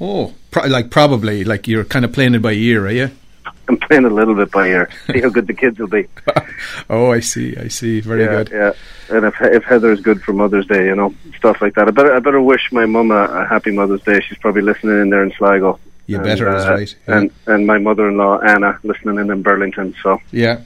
Oh, 0.01 0.35
pro- 0.51 0.67
like 0.67 0.91
probably 0.91 1.45
like 1.45 1.69
you're 1.69 1.85
kind 1.85 2.05
of 2.05 2.13
playing 2.13 2.35
it 2.35 2.43
by 2.43 2.53
ear, 2.53 2.87
are 2.87 2.91
you? 2.91 3.11
I'm 3.69 3.79
playing 3.79 4.05
a 4.05 4.11
little 4.11 4.35
bit 4.35 4.51
by 4.51 4.69
ear. 4.69 4.91
See 5.07 5.21
how 5.21 5.31
good 5.31 5.47
the 5.47 5.55
kids 5.55 5.79
will 5.79 5.89
be. 5.89 6.07
Oh, 6.91 7.13
I 7.13 7.21
see. 7.21 7.57
I 7.57 7.69
see. 7.69 8.01
Very 8.01 8.25
yeah, 8.25 8.29
good. 8.29 8.51
Yeah, 8.53 8.73
and 9.17 9.25
if 9.25 9.35
if 9.41 9.65
Heather 9.65 9.91
is 9.91 10.01
good 10.01 10.23
for 10.23 10.33
Mother's 10.35 10.67
Day, 10.67 10.87
you 10.87 10.95
know, 10.95 11.15
stuff 11.37 11.63
like 11.63 11.75
that. 11.75 11.89
I 11.89 11.91
better 11.93 12.15
I 12.15 12.19
better 12.19 12.43
wish 12.43 12.71
my 12.73 12.85
mum 12.85 13.11
a, 13.11 13.25
a 13.25 13.47
happy 13.47 13.71
Mother's 13.71 14.03
Day. 14.03 14.21
She's 14.21 14.37
probably 14.39 14.63
listening 14.63 15.01
in 15.01 15.09
there 15.11 15.23
in 15.23 15.33
Sligo. 15.33 15.79
You 16.07 16.17
And, 16.17 16.25
better, 16.25 16.55
is 16.55 16.65
uh, 16.65 16.71
right. 16.73 16.97
Yeah. 17.09 17.19
And 17.19 17.31
and 17.47 17.67
my 17.67 17.79
mother-in-law 17.79 18.41
Anna 18.41 18.79
listening 18.83 19.19
in 19.19 19.31
in 19.31 19.43
Burlington. 19.43 19.95
So 20.03 20.21
Yeah. 20.31 20.61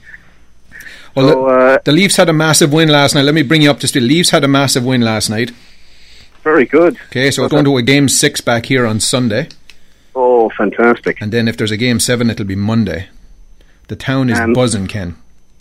Well, 1.15 1.29
So, 1.29 1.35
the, 1.35 1.47
uh, 1.47 1.77
the 1.85 1.91
Leafs 1.93 2.17
had 2.17 2.29
a 2.29 2.33
massive 2.33 2.73
win 2.73 2.89
last 2.89 3.15
night. 3.15 3.23
Let 3.23 3.33
me 3.33 3.41
bring 3.43 3.61
you 3.61 3.71
up 3.71 3.79
to 3.79 3.87
speed. 3.87 4.03
Leafs 4.03 4.29
had 4.31 4.43
a 4.43 4.47
massive 4.47 4.85
win 4.85 5.01
last 5.01 5.29
night. 5.29 5.51
very 6.43 6.65
good. 6.65 6.97
Okay, 7.07 7.31
so 7.31 7.43
it's 7.45 7.51
going 7.51 7.65
to 7.65 7.77
a 7.77 7.81
game 7.81 8.07
six 8.09 8.41
back 8.41 8.65
here 8.65 8.85
on 8.85 8.99
Sunday, 8.99 9.47
Oh, 10.39 10.49
fantastic. 10.57 11.19
and 11.19 11.33
then 11.33 11.47
if 11.49 11.57
there's 11.57 11.71
a 11.71 11.77
game 11.77 11.99
seven, 11.99 12.29
it'll 12.29 12.45
be 12.45 12.55
Monday. 12.55 13.09
The 13.89 13.95
town 13.97 14.29
is 14.29 14.39
buzzing, 14.55 14.87
Ken. 14.87 15.17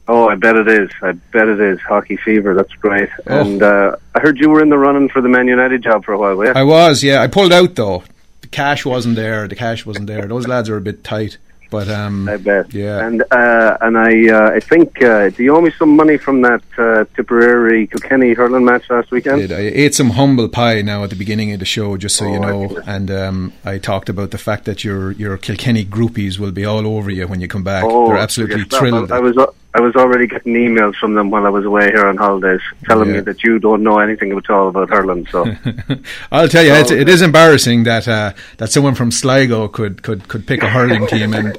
Oh, 0.06 0.28
I 0.28 0.36
bet 0.36 0.54
it 0.56 0.68
is. 0.68 0.88
I 1.02 1.12
bet 1.12 1.48
it 1.48 1.60
is. 1.60 1.80
Hockey 1.80 2.16
fever. 2.16 2.54
That's 2.54 2.72
great. 2.74 3.08
Oh. 3.26 3.40
And 3.40 3.62
uh, 3.62 3.96
I 4.14 4.20
heard 4.20 4.38
you 4.38 4.48
were 4.48 4.62
in 4.62 4.68
the 4.68 4.78
running 4.78 5.08
for 5.08 5.20
the 5.20 5.28
Man 5.28 5.48
United 5.48 5.82
job 5.82 6.04
for 6.04 6.12
a 6.12 6.18
while. 6.18 6.44
Yeah. 6.44 6.52
I 6.54 6.62
was, 6.62 7.02
yeah. 7.02 7.20
I 7.20 7.26
pulled 7.26 7.52
out 7.52 7.74
though. 7.74 8.04
The 8.40 8.46
cash 8.46 8.86
wasn't 8.86 9.16
there. 9.16 9.48
The 9.48 9.56
cash 9.56 9.84
wasn't 9.84 10.06
there. 10.06 10.26
Those 10.26 10.46
lads 10.46 10.70
are 10.70 10.76
a 10.76 10.80
bit 10.80 11.02
tight. 11.02 11.38
But 11.70 11.88
um, 11.88 12.28
I 12.28 12.38
bet. 12.38 12.72
Yeah. 12.72 13.06
And 13.06 13.22
uh, 13.30 13.76
and 13.82 13.98
I 13.98 14.28
uh, 14.28 14.50
I 14.52 14.60
think 14.60 15.02
uh, 15.02 15.28
do 15.30 15.42
you 15.42 15.54
owe 15.54 15.60
me 15.60 15.70
some 15.78 15.94
money 15.96 16.16
from 16.16 16.40
that 16.42 16.62
uh, 16.78 17.04
Tipperary 17.14 17.86
Kilkenny 17.86 18.32
hurling 18.32 18.64
match 18.64 18.88
last 18.88 19.10
weekend? 19.10 19.42
did. 19.42 19.52
I 19.52 19.60
ate 19.60 19.94
some 19.94 20.10
humble 20.10 20.48
pie 20.48 20.80
now 20.82 21.04
at 21.04 21.10
the 21.10 21.16
beginning 21.16 21.52
of 21.52 21.58
the 21.58 21.66
show, 21.66 21.96
just 21.98 22.16
so 22.16 22.24
you 22.26 22.36
Oh, 22.38 22.40
know. 22.40 22.62
excellent. 22.64 22.88
And 22.88 23.10
um, 23.10 23.52
I 23.64 23.76
talked 23.78 24.08
about 24.08 24.30
the 24.30 24.38
fact 24.38 24.64
that 24.64 24.82
your 24.82 25.12
your 25.12 25.36
Kilkenny 25.36 25.84
groupies 25.84 26.38
will 26.38 26.52
be 26.52 26.64
all 26.64 26.86
over 26.86 27.10
you 27.10 27.26
when 27.28 27.40
you 27.40 27.48
come 27.48 27.64
back. 27.64 27.84
Oh, 27.86 28.08
They're 28.08 28.16
absolutely 28.16 28.64
thrilled. 28.64 29.12
I, 29.12 29.16
I 29.16 29.20
was 29.20 29.36
uh, 29.36 29.46
I 29.74 29.80
was 29.80 29.94
already 29.96 30.26
getting 30.26 30.54
emails 30.54 30.96
from 30.96 31.14
them 31.14 31.30
while 31.30 31.44
I 31.46 31.50
was 31.50 31.64
away 31.64 31.90
here 31.90 32.06
on 32.06 32.16
holidays, 32.16 32.60
telling 32.84 33.08
Yeah. 33.10 33.16
me 33.16 33.20
that 33.20 33.44
you 33.44 33.58
don't 33.58 33.82
know 33.82 33.98
anything 33.98 34.32
at 34.32 34.48
all 34.50 34.68
about 34.68 34.88
hurling. 34.90 35.26
So 35.26 35.44
I'll 36.32 36.48
tell 36.48 36.64
you, 36.64 36.72
it's, 36.72 36.90
it 36.90 37.08
is 37.08 37.20
embarrassing 37.22 37.84
that 37.84 38.08
uh, 38.08 38.32
that 38.56 38.70
someone 38.72 38.94
from 38.94 39.10
Sligo 39.10 39.68
could, 39.68 40.02
could, 40.02 40.26
could 40.28 40.46
pick 40.46 40.62
a 40.62 40.68
hurling 40.70 41.06
team 41.06 41.34
and. 41.34 41.56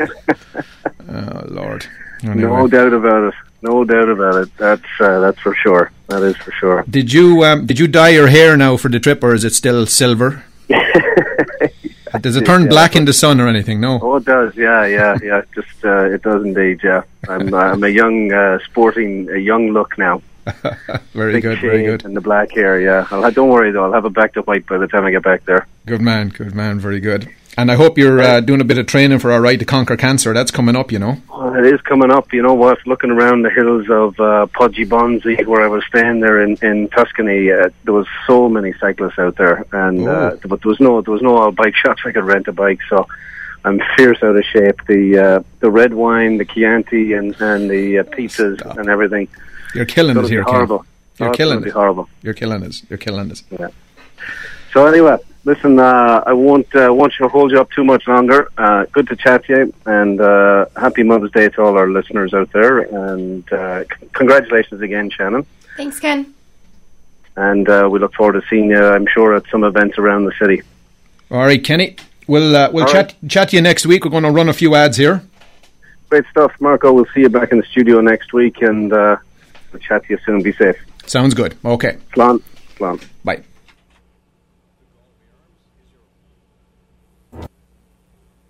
Oh 1.08 1.44
Lord! 1.48 1.86
Anyway. 2.24 2.42
no 2.42 2.68
doubt 2.68 2.94
about 2.94 3.24
it. 3.30 3.34
No 3.62 3.84
doubt 3.84 4.10
about 4.10 4.36
it. 4.44 4.58
That's 4.58 4.82
uh, 5.00 5.20
that's 5.20 5.40
for 5.40 5.54
sure. 5.56 5.92
That 6.08 6.24
is 6.24 6.36
for 6.38 6.52
sure. 6.54 6.84
Did 6.90 7.14
you 7.14 7.44
um, 7.44 7.66
did 7.68 7.78
you 7.78 7.88
dye 7.88 8.10
your 8.10 8.28
hair 8.28 8.58
now 8.58 8.76
for 8.78 8.90
the 8.90 9.00
trip, 9.00 9.24
or 9.24 9.34
is 9.36 9.44
it 9.44 9.54
still 9.54 9.86
silver? 9.86 10.44
Does 12.22 12.36
it 12.36 12.46
turn 12.46 12.64
Yeah. 12.64 12.70
black 12.70 12.96
in 12.96 13.06
the 13.06 13.14
sun 13.14 13.40
or 13.40 13.48
anything? 13.48 13.80
No. 13.80 14.00
Oh, 14.02 14.16
it 14.18 14.26
does. 14.26 14.56
Yeah, 14.56 14.86
yeah, 14.86 15.18
yeah. 15.22 15.42
Just 15.54 15.84
uh, 15.84 16.06
it 16.16 16.22
does 16.24 16.44
indeed. 16.44 16.80
Yeah, 16.84 17.04
I'm 17.28 17.54
uh, 17.54 17.58
I'm 17.58 17.84
a 17.84 17.90
young, 17.90 18.32
uh, 18.32 18.60
sporting, 18.66 19.30
a 19.30 19.38
young 19.38 19.72
look 19.72 19.98
now. 19.98 20.22
Very 21.14 21.34
Big 21.34 21.44
good. 21.44 21.60
Very 21.60 21.84
good. 21.84 22.06
And 22.06 22.16
the 22.16 22.22
black 22.22 22.52
hair. 22.52 22.80
Yeah. 22.82 23.06
I'll, 23.12 23.30
don't 23.32 23.50
worry 23.50 23.72
though. 23.72 23.86
I'll 23.86 23.94
have 23.94 24.06
it 24.06 24.14
back 24.14 24.34
to 24.34 24.42
white 24.42 24.66
by 24.66 24.78
the 24.78 24.88
time 24.88 25.06
I 25.06 25.12
get 25.12 25.24
back 25.24 25.46
there. 25.46 25.68
Good 25.86 26.02
man. 26.02 26.30
Good 26.30 26.56
man. 26.56 26.80
Very 26.80 27.00
good. 27.00 27.30
And 27.60 27.70
I 27.70 27.76
hope 27.76 27.98
you're 27.98 28.22
uh, 28.22 28.40
doing 28.40 28.62
a 28.62 28.64
bit 28.64 28.78
of 28.78 28.86
training 28.86 29.20
for 29.20 29.34
our 29.34 29.42
right 29.42 29.60
to 29.60 29.66
conquer 29.66 29.98
cancer. 29.98 30.34
That's 30.34 30.50
coming 30.50 30.78
up, 30.78 30.94
you 30.94 31.00
know. 31.00 31.18
Well, 31.30 31.56
it 31.56 31.66
is 31.74 31.82
coming 31.82 32.10
up. 32.10 32.32
You 32.32 32.42
know 32.42 32.54
what? 32.54 32.78
Looking 32.88 33.12
around 33.12 33.42
the 33.42 33.50
hills 33.50 33.86
of 33.90 34.18
uh, 34.18 34.48
Poggibonsi, 34.58 35.46
where 35.46 35.62
I 35.62 35.68
was 35.68 35.84
staying 35.88 36.22
there 36.22 36.42
in 36.42 36.56
in 36.62 36.88
Tuscany, 36.88 37.52
uh, 37.52 37.70
there 37.84 37.94
was 37.94 38.08
so 38.26 38.48
many 38.48 38.72
cyclists 38.80 39.20
out 39.20 39.36
there, 39.36 39.66
and 39.74 40.08
uh, 40.08 40.12
Oh. 40.36 40.40
but 40.48 40.62
there 40.62 40.70
was 40.70 40.80
no 40.80 41.02
there 41.02 41.12
was 41.12 41.22
no 41.22 41.52
bike 41.52 41.76
shops 41.84 42.02
I 42.06 42.14
could 42.14 42.24
rent 42.24 42.48
a 42.48 42.54
bike. 42.54 42.80
So 42.90 43.06
I'm 43.66 43.82
fierce 43.98 44.24
out 44.24 44.38
of 44.38 44.46
shape. 44.46 44.80
The 44.88 45.04
uh, 45.20 45.44
the 45.60 45.70
red 45.70 45.94
wine, 45.94 46.38
the 46.38 46.46
Chianti, 46.46 47.12
and 47.12 47.36
and 47.42 47.70
the 47.70 48.00
uh, 48.00 48.04
pizzas 48.04 48.62
and 48.78 48.88
everything. 48.88 49.28
You're 49.76 49.86
killing 49.98 50.16
it 50.16 50.30
here, 50.30 50.44
horrible. 50.44 50.86
You're 51.20 51.30
Oh, 51.30 51.34
killing 51.34 51.62
it. 51.66 51.74
horrible. 51.74 52.08
You're 52.22 52.34
killing 52.42 52.64
us. 52.64 52.84
You're 52.90 52.98
killing 53.08 53.30
us. 53.32 53.44
Yeah. 53.52 53.68
So 54.72 54.86
anyway, 54.86 55.18
listen, 55.46 55.80
uh, 55.80 56.24
I 56.26 56.34
won't 56.34 56.74
uh, 56.76 56.94
want 56.94 57.14
you 57.20 57.26
to 57.26 57.30
hold 57.30 57.52
you 57.52 57.60
up 57.60 57.72
too 57.72 57.84
much 57.84 58.08
longer. 58.08 58.50
Uh, 58.58 58.86
good 58.92 59.08
to 59.10 59.16
chat 59.16 59.46
to 59.46 59.58
you, 59.58 59.74
and 59.86 60.20
uh, 60.22 60.66
happy 60.76 61.04
Mother's 61.04 61.32
Day 61.32 61.50
to 61.50 61.62
all 61.62 61.78
our 61.78 61.90
listeners 61.90 62.34
out 62.34 62.52
there. 62.52 62.80
And 62.80 63.52
uh, 63.52 63.84
c- 63.84 64.08
congratulations 64.14 64.82
again, 64.82 65.10
Shannon. 65.10 65.46
Thanks, 65.78 66.00
Ken. 66.00 66.34
And 67.36 67.70
uh, 67.70 67.88
we 67.92 68.00
look 68.00 68.14
forward 68.14 68.34
to 68.34 68.48
seeing 68.50 68.70
you. 68.70 68.84
I'm 68.84 69.08
sure 69.08 69.36
at 69.36 69.44
some 69.50 69.64
events 69.64 69.98
around 69.98 70.26
the 70.26 70.34
city. 70.40 70.62
All 71.32 71.40
right, 71.40 71.64
Kenny. 71.64 71.96
We'll 72.28 72.56
uh, 72.56 72.70
we'll 72.72 72.86
All 72.86 72.92
chat 72.92 73.16
chat 73.28 73.50
to 73.50 73.56
you 73.56 73.62
next 73.62 73.86
week. 73.86 74.04
We're 74.04 74.12
going 74.12 74.24
to 74.24 74.32
run 74.32 74.50
a 74.50 74.54
few 74.54 74.76
ads 74.76 74.98
here. 74.98 75.24
Great 76.10 76.26
stuff, 76.32 76.52
Marco. 76.60 76.92
We'll 76.92 77.06
see 77.14 77.22
you 77.22 77.30
back 77.30 77.52
in 77.52 77.60
the 77.60 77.66
studio 77.66 78.02
next 78.02 78.34
week, 78.34 78.62
and 78.62 78.92
uh, 78.92 79.18
we'll 79.72 79.80
chat 79.80 80.04
to 80.06 80.14
you 80.14 80.20
soon. 80.26 80.42
Be 80.42 80.54
safe. 80.54 80.76
Sounds 81.06 81.34
good. 81.34 81.56
Okay. 81.64 81.98
Slán. 82.14 82.42
Slán. 82.78 83.04
Bye. 83.24 83.44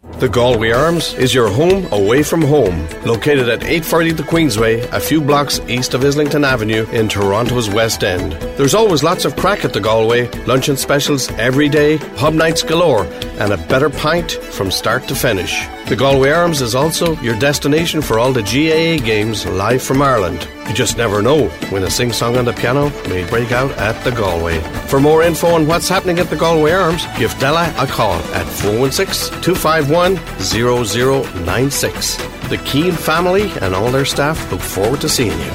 The 0.02 0.30
Galway 0.30 0.72
Arms 0.72 1.14
is 1.16 1.34
your 1.34 1.50
home 1.50 1.86
away 1.92 2.24
from 2.24 2.42
home. 2.42 2.88
Located 3.06 3.50
at 3.50 3.64
840 3.64 4.14
the 4.14 4.24
Queensway, 4.24 4.90
a 4.94 5.00
few 5.00 5.20
blocks 5.20 5.60
east 5.68 5.94
of 5.94 6.06
Islington 6.06 6.46
Avenue 6.46 6.86
in 6.92 7.10
Toronto's 7.10 7.70
West 7.70 8.02
End. 8.06 8.32
There's 8.58 8.74
always 8.74 9.04
lots 9.04 9.26
of 9.26 9.36
crack 9.36 9.66
at 9.66 9.74
the 9.74 9.82
Galway, 9.82 10.30
luncheon 10.46 10.78
specials 10.78 11.30
every 11.32 11.68
day, 11.68 11.98
pub 12.16 12.34
nights 12.34 12.64
galore, 12.64 13.04
and 13.40 13.52
a 13.52 13.58
better 13.68 13.90
pint 13.90 14.32
from 14.32 14.72
start 14.72 15.06
to 15.10 15.16
finish. 15.16 15.68
The 15.90 15.98
Galway 15.98 16.32
Arms 16.32 16.62
is 16.62 16.76
also 16.76 17.16
your 17.18 17.38
destination 17.38 18.02
for 18.02 18.20
all 18.20 18.32
the 18.32 18.42
GAA 18.42 19.06
games 19.06 19.46
live 19.46 19.84
from 19.84 20.02
Ireland. 20.02 20.48
You 20.70 20.76
just 20.76 20.98
never 20.98 21.24
know 21.24 21.48
when 21.72 21.82
a 21.82 21.90
sing 21.90 22.14
song 22.14 22.38
on 22.38 22.46
the 22.46 22.54
piano 22.54 22.92
may 23.10 23.28
break 23.28 23.52
out 23.52 23.72
at 23.80 24.02
the 24.04 24.12
Galway. 24.12 24.60
For 24.86 25.00
more 25.00 25.24
info 25.24 25.48
on 25.48 25.66
what's 25.66 25.90
happening 25.90 26.20
at 26.20 26.30
the 26.30 26.36
Galway 26.36 26.74
Arms, 26.74 27.08
give 27.18 27.34
Della 27.40 27.74
a 27.80 27.88
call 27.88 28.14
at 28.36 28.46
416 28.46 29.42
251 29.42 30.18
0096. 30.38 32.18
The 32.50 32.62
Keane 32.66 32.92
family 32.92 33.50
and 33.62 33.74
all 33.74 33.90
their 33.90 34.06
staff 34.06 34.52
look 34.52 34.62
forward 34.62 35.02
to 35.02 35.10
seeing 35.10 35.40
you. 35.40 35.52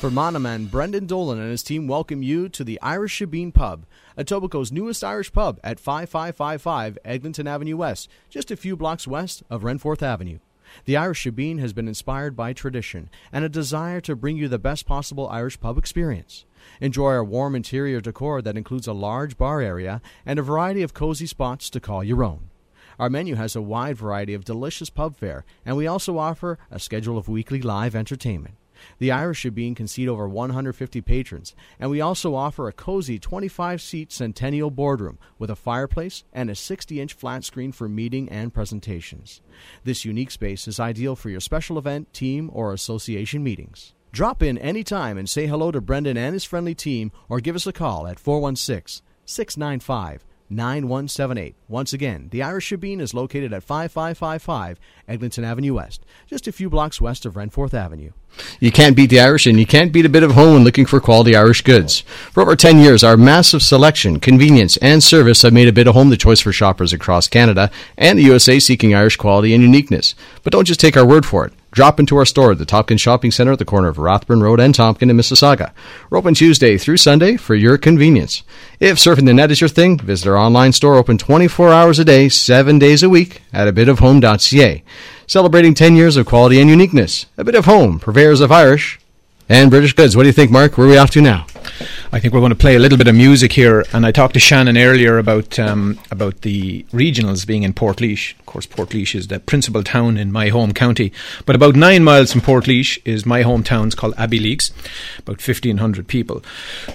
For 0.00 0.10
Monoman, 0.10 0.70
Brendan 0.70 1.06
Dolan 1.06 1.40
and 1.40 1.50
his 1.50 1.62
team 1.62 1.86
welcome 1.86 2.22
you 2.22 2.50
to 2.50 2.62
the 2.62 2.78
Irish 2.82 3.18
Shebeen 3.18 3.54
Pub, 3.54 3.86
Etobicoke's 4.18 4.70
newest 4.70 5.02
Irish 5.02 5.32
pub 5.32 5.58
at 5.64 5.80
5555 5.80 6.98
Eglinton 7.06 7.46
Avenue 7.46 7.78
West, 7.78 8.10
just 8.28 8.50
a 8.50 8.56
few 8.56 8.76
blocks 8.76 9.08
west 9.08 9.44
of 9.48 9.62
Renforth 9.62 10.02
Avenue. 10.02 10.40
The 10.84 10.96
Irish 10.96 11.24
Shebeen 11.24 11.58
has 11.60 11.72
been 11.72 11.88
inspired 11.88 12.36
by 12.36 12.52
tradition 12.52 13.08
and 13.32 13.44
a 13.44 13.48
desire 13.48 14.00
to 14.02 14.14
bring 14.14 14.36
you 14.36 14.48
the 14.48 14.58
best 14.58 14.86
possible 14.86 15.28
Irish 15.28 15.58
pub 15.58 15.78
experience. 15.78 16.44
Enjoy 16.80 17.06
our 17.06 17.24
warm 17.24 17.54
interior 17.54 18.00
decor 18.00 18.42
that 18.42 18.56
includes 18.56 18.86
a 18.86 18.92
large 18.92 19.36
bar 19.36 19.60
area 19.60 20.00
and 20.24 20.38
a 20.38 20.42
variety 20.42 20.82
of 20.82 20.94
cozy 20.94 21.26
spots 21.26 21.70
to 21.70 21.80
call 21.80 22.04
your 22.04 22.22
own. 22.22 22.50
Our 22.98 23.10
menu 23.10 23.34
has 23.34 23.54
a 23.54 23.62
wide 23.62 23.96
variety 23.96 24.34
of 24.34 24.44
delicious 24.44 24.90
pub 24.90 25.16
fare, 25.16 25.44
and 25.64 25.76
we 25.76 25.86
also 25.86 26.18
offer 26.18 26.58
a 26.70 26.78
schedule 26.78 27.18
of 27.18 27.28
weekly 27.28 27.60
live 27.60 27.94
entertainment. 27.94 28.54
The 28.98 29.10
Irish 29.10 29.44
Shebeen 29.44 29.76
can 29.76 29.86
seat 29.86 30.08
over 30.08 30.28
150 30.28 31.00
patrons, 31.02 31.54
and 31.78 31.90
we 31.90 32.00
also 32.00 32.34
offer 32.34 32.68
a 32.68 32.72
cozy 32.72 33.18
25 33.18 33.80
seat 33.80 34.12
Centennial 34.12 34.70
boardroom 34.70 35.18
with 35.38 35.50
a 35.50 35.56
fireplace 35.56 36.24
and 36.32 36.50
a 36.50 36.54
60 36.54 37.00
inch 37.00 37.14
flat 37.14 37.44
screen 37.44 37.72
for 37.72 37.88
meeting 37.88 38.28
and 38.28 38.54
presentations. 38.54 39.40
This 39.84 40.04
unique 40.04 40.30
space 40.30 40.68
is 40.68 40.80
ideal 40.80 41.16
for 41.16 41.30
your 41.30 41.40
special 41.40 41.78
event, 41.78 42.12
team, 42.12 42.50
or 42.52 42.72
association 42.72 43.42
meetings. 43.42 43.94
Drop 44.12 44.42
in 44.42 44.56
anytime 44.58 45.18
and 45.18 45.28
say 45.28 45.46
hello 45.46 45.70
to 45.70 45.80
Brendan 45.80 46.16
and 46.16 46.32
his 46.32 46.44
friendly 46.44 46.74
team, 46.74 47.12
or 47.28 47.40
give 47.40 47.56
us 47.56 47.66
a 47.66 47.72
call 47.72 48.06
at 48.06 48.18
416 48.18 49.04
695 49.24 50.24
9178. 50.48 51.54
Once 51.68 51.92
again, 51.92 52.28
the 52.30 52.42
Irish 52.42 52.70
Shebeen 52.70 53.00
is 53.00 53.14
located 53.14 53.52
at 53.52 53.62
5555 53.62 54.78
Eglinton 55.08 55.44
Avenue 55.44 55.74
West, 55.74 56.04
just 56.26 56.46
a 56.46 56.52
few 56.52 56.70
blocks 56.70 57.00
west 57.00 57.26
of 57.26 57.34
Renforth 57.34 57.74
Avenue. 57.74 58.12
You 58.60 58.70
can't 58.70 58.96
beat 58.96 59.10
the 59.10 59.20
Irish, 59.20 59.46
and 59.46 59.58
you 59.58 59.66
can't 59.66 59.92
beat 59.92 60.04
a 60.04 60.10
bit 60.10 60.22
of 60.22 60.32
home 60.32 60.54
when 60.54 60.64
looking 60.64 60.86
for 60.86 61.00
quality 61.00 61.34
Irish 61.34 61.62
goods. 61.62 62.00
For 62.32 62.42
over 62.42 62.54
10 62.54 62.78
years, 62.78 63.02
our 63.02 63.16
massive 63.16 63.62
selection, 63.62 64.20
convenience, 64.20 64.76
and 64.78 65.02
service 65.02 65.42
have 65.42 65.52
made 65.52 65.68
a 65.68 65.72
bit 65.72 65.86
of 65.86 65.94
home 65.94 66.10
the 66.10 66.16
choice 66.16 66.40
for 66.40 66.52
shoppers 66.52 66.92
across 66.92 67.28
Canada 67.28 67.70
and 67.96 68.18
the 68.18 68.24
USA 68.24 68.58
seeking 68.58 68.94
Irish 68.94 69.16
quality 69.16 69.54
and 69.54 69.62
uniqueness. 69.62 70.14
But 70.42 70.52
don't 70.52 70.66
just 70.66 70.80
take 70.80 70.96
our 70.96 71.06
word 71.06 71.24
for 71.24 71.46
it. 71.46 71.52
Drop 71.76 72.00
into 72.00 72.16
our 72.16 72.24
store 72.24 72.52
at 72.52 72.58
the 72.58 72.64
Tomken 72.64 72.98
Shopping 72.98 73.30
Center 73.30 73.52
at 73.52 73.58
the 73.58 73.66
corner 73.66 73.88
of 73.88 73.98
Rathburn 73.98 74.42
Road 74.42 74.60
and 74.60 74.74
Tomken 74.74 75.10
in 75.10 75.16
Mississauga. 75.18 75.74
We're 76.08 76.16
open 76.16 76.32
Tuesday 76.32 76.78
through 76.78 76.96
Sunday 76.96 77.36
for 77.36 77.54
your 77.54 77.76
convenience. 77.76 78.44
If 78.80 78.96
surfing 78.96 79.26
the 79.26 79.34
net 79.34 79.50
is 79.50 79.60
your 79.60 79.68
thing, 79.68 79.98
visit 79.98 80.26
our 80.26 80.38
online 80.38 80.72
store 80.72 80.94
open 80.94 81.18
24 81.18 81.74
hours 81.74 81.98
a 81.98 82.04
day, 82.06 82.30
7 82.30 82.78
days 82.78 83.02
a 83.02 83.10
week 83.10 83.42
at 83.52 83.68
abitofhome.ca. 83.68 84.82
Celebrating 85.26 85.74
10 85.74 85.96
years 85.96 86.16
of 86.16 86.24
quality 86.24 86.62
and 86.62 86.70
uniqueness. 86.70 87.26
A 87.36 87.44
bit 87.44 87.54
of 87.54 87.66
home, 87.66 87.98
purveyors 87.98 88.40
of 88.40 88.50
Irish 88.50 88.98
and 89.48 89.70
British 89.70 89.92
goods. 89.92 90.16
What 90.16 90.24
do 90.24 90.28
you 90.28 90.32
think, 90.32 90.50
Mark? 90.50 90.76
Where 90.76 90.86
are 90.86 90.90
we 90.90 90.98
off 90.98 91.10
to 91.10 91.20
now? 91.20 91.46
I 92.12 92.20
think 92.20 92.32
we're 92.32 92.40
going 92.40 92.50
to 92.50 92.56
play 92.56 92.76
a 92.76 92.78
little 92.78 92.96
bit 92.96 93.08
of 93.08 93.14
music 93.14 93.52
here, 93.52 93.84
and 93.92 94.06
I 94.06 94.12
talked 94.12 94.34
to 94.34 94.40
Shannon 94.40 94.78
earlier 94.78 95.18
about 95.18 95.58
um, 95.58 95.98
about 96.10 96.42
the 96.42 96.84
regionals 96.84 97.46
being 97.46 97.64
in 97.64 97.74
Portlaoise. 97.74 98.38
Of 98.38 98.46
course, 98.46 98.66
Portlaoise 98.66 99.14
is 99.14 99.26
the 99.26 99.40
principal 99.40 99.82
town 99.82 100.16
in 100.16 100.30
my 100.30 100.48
home 100.48 100.72
county, 100.72 101.12
but 101.44 101.56
about 101.56 101.74
nine 101.74 102.04
miles 102.04 102.32
from 102.32 102.40
Portlaoise 102.40 103.00
is 103.04 103.26
my 103.26 103.42
hometown. 103.42 103.86
It's 103.86 103.94
called 103.96 104.14
Abbeyleix, 104.14 104.70
about 105.18 105.40
fifteen 105.40 105.78
hundred 105.78 106.06
people. 106.06 106.42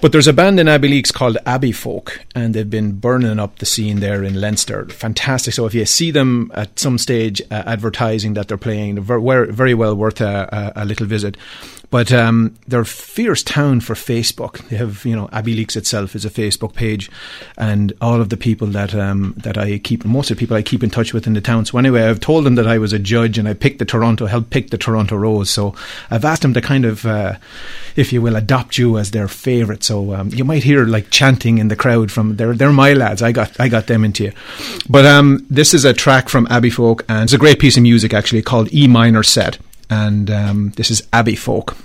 But 0.01 0.13
there's 0.13 0.27
a 0.27 0.33
band 0.33 0.59
in 0.59 0.67
Abbeyleix 0.67 1.13
called 1.13 1.37
Abbey 1.45 1.73
Folk, 1.73 2.21
and 2.33 2.55
they've 2.55 2.69
been 2.69 2.93
burning 2.93 3.39
up 3.39 3.59
the 3.59 3.65
scene 3.65 3.99
there 3.99 4.23
in 4.23 4.39
Leinster. 4.39 4.85
Fantastic. 4.85 5.53
So 5.53 5.65
if 5.65 5.73
you 5.73 5.85
see 5.85 6.11
them 6.11 6.51
at 6.55 6.79
some 6.79 6.97
stage 6.97 7.41
uh, 7.51 7.63
advertising 7.65 8.33
that 8.35 8.47
they're 8.47 8.57
playing, 8.57 8.95
they're 8.95 9.19
very, 9.19 9.51
very 9.51 9.73
well 9.73 9.95
worth 9.95 10.21
a, 10.21 10.73
a, 10.75 10.83
a 10.83 10.85
little 10.85 11.05
visit. 11.05 11.35
But 11.91 12.11
um, 12.13 12.55
they're 12.67 12.85
fierce 12.85 13.43
town 13.43 13.81
for 13.81 13.95
Facebook. 13.95 14.67
They 14.69 14.77
have, 14.77 15.05
you 15.05 15.13
know, 15.13 15.27
Abbeyleix 15.27 15.75
itself 15.75 16.15
is 16.15 16.23
a 16.23 16.29
Facebook 16.29 16.73
page, 16.73 17.11
and 17.57 17.91
all 17.99 18.21
of 18.21 18.29
the 18.29 18.37
people 18.37 18.67
that 18.67 18.95
um, 18.95 19.35
that 19.37 19.57
I 19.57 19.77
keep, 19.77 20.05
most 20.05 20.31
of 20.31 20.37
the 20.37 20.39
people 20.39 20.55
I 20.55 20.61
keep 20.61 20.83
in 20.83 20.89
touch 20.89 21.13
with 21.13 21.27
in 21.27 21.33
the 21.33 21.41
town. 21.41 21.65
So 21.65 21.77
anyway, 21.77 22.03
I've 22.03 22.21
told 22.21 22.45
them 22.45 22.55
that 22.55 22.65
I 22.65 22.77
was 22.77 22.93
a 22.93 22.99
judge 22.99 23.37
and 23.37 23.47
I 23.47 23.53
picked 23.53 23.79
the 23.79 23.85
Toronto, 23.85 24.25
helped 24.25 24.51
pick 24.51 24.69
the 24.69 24.77
Toronto 24.77 25.17
Rose. 25.17 25.49
So 25.49 25.75
I've 26.09 26.23
asked 26.23 26.43
them 26.43 26.53
to 26.53 26.61
kind 26.61 26.85
of, 26.85 27.05
uh, 27.05 27.35
if 27.97 28.13
you 28.13 28.21
will, 28.21 28.37
adopt 28.37 28.77
you 28.77 28.97
as 28.97 29.11
their 29.11 29.27
favourite. 29.27 29.83
So 29.83 30.13
um, 30.15 30.29
you 30.29 30.45
might 30.45 30.63
hear 30.63 30.85
like 30.85 31.09
chanting 31.09 31.57
in 31.57 31.67
the 31.67 31.75
crowd 31.75 32.09
from 32.09 32.37
they're 32.37 32.55
they're 32.55 32.71
my 32.71 32.93
lads. 32.93 33.21
I 33.21 33.33
got 33.33 33.59
I 33.59 33.67
got 33.67 33.87
them 33.87 34.05
into 34.05 34.23
you. 34.23 34.31
But 34.89 35.05
um, 35.05 35.45
this 35.49 35.73
is 35.73 35.83
a 35.83 35.93
track 35.93 36.29
from 36.29 36.47
Abbey 36.49 36.69
Folk, 36.69 37.03
and 37.09 37.23
it's 37.23 37.33
a 37.33 37.37
great 37.37 37.59
piece 37.59 37.75
of 37.75 37.83
music 37.83 38.13
actually 38.13 38.43
called 38.43 38.73
E 38.73 38.87
minor 38.87 39.23
set, 39.23 39.57
and 39.91 40.31
um, 40.31 40.69
this 40.77 40.89
is 40.89 41.07
Abbey 41.13 41.35
Folk. 41.35 41.75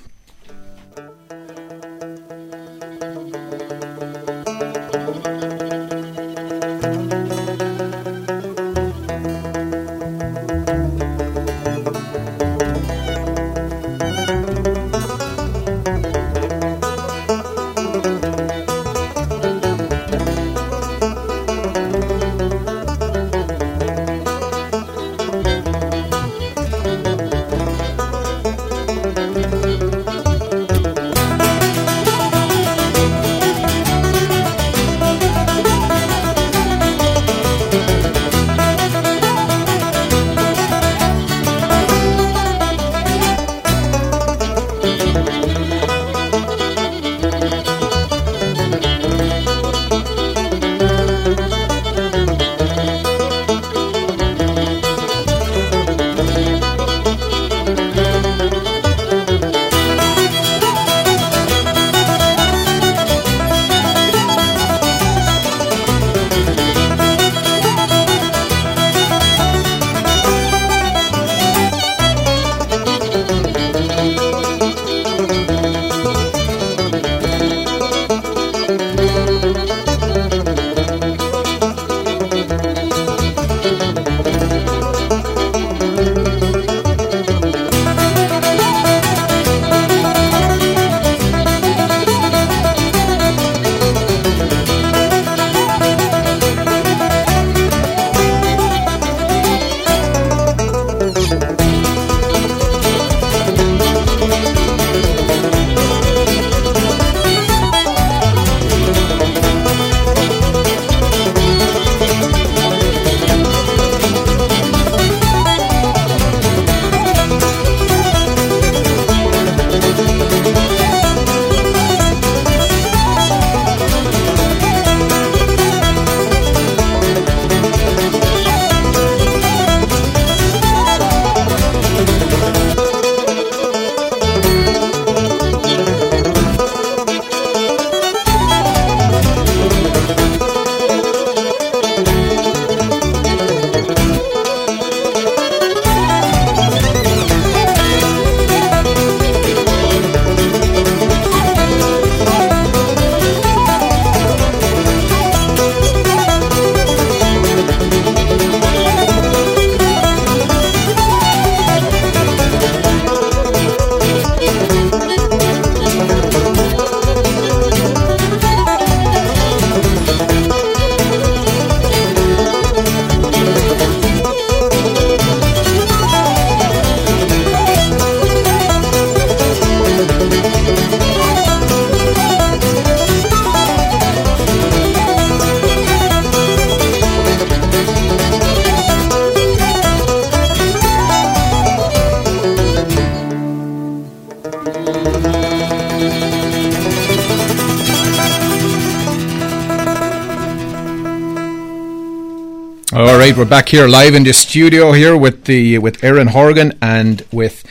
Right, 203.36 203.44
we're 203.44 203.50
back 203.50 203.68
here 203.68 203.86
live 203.86 204.14
in 204.14 204.24
the 204.24 204.32
studio 204.32 204.92
here 204.92 205.16
with 205.16 205.44
the 205.44 205.78
with 205.78 206.02
Erin 206.02 206.28
Horgan 206.28 206.72
and 206.80 207.22
with 207.32 207.64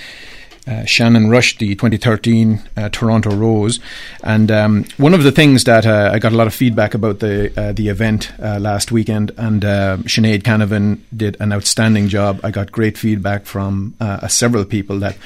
uh, 0.68 0.86
Shannon 0.86 1.30
Rush, 1.30 1.58
the 1.58 1.76
2013 1.76 2.62
uh, 2.76 2.90
Toronto 2.90 3.36
Rose. 3.36 3.80
And 4.24 4.52
um, 4.52 4.86
one 4.98 5.14
of 5.14 5.24
the 5.24 5.32
things 5.32 5.64
that 5.64 5.86
uh, 5.86 6.12
I 6.14 6.20
got 6.20 6.34
a 6.34 6.36
lot 6.36 6.48
of 6.48 6.54
feedback 6.54 6.94
about 6.94 7.20
the 7.20 7.52
uh, 7.60 7.74
the 7.74 7.90
event 7.90 8.32
uh, 8.40 8.60
last 8.60 8.92
weekend, 8.92 9.32
and 9.38 9.64
uh, 9.66 9.98
Sinead 10.04 10.44
Canavan 10.44 11.00
did 11.16 11.38
an 11.40 11.52
outstanding 11.52 12.10
job. 12.10 12.40
I 12.44 12.52
got 12.52 12.72
great 12.72 12.98
feedback 12.98 13.46
from 13.46 13.96
several 14.28 14.66
people 14.66 15.00
that 15.00 15.18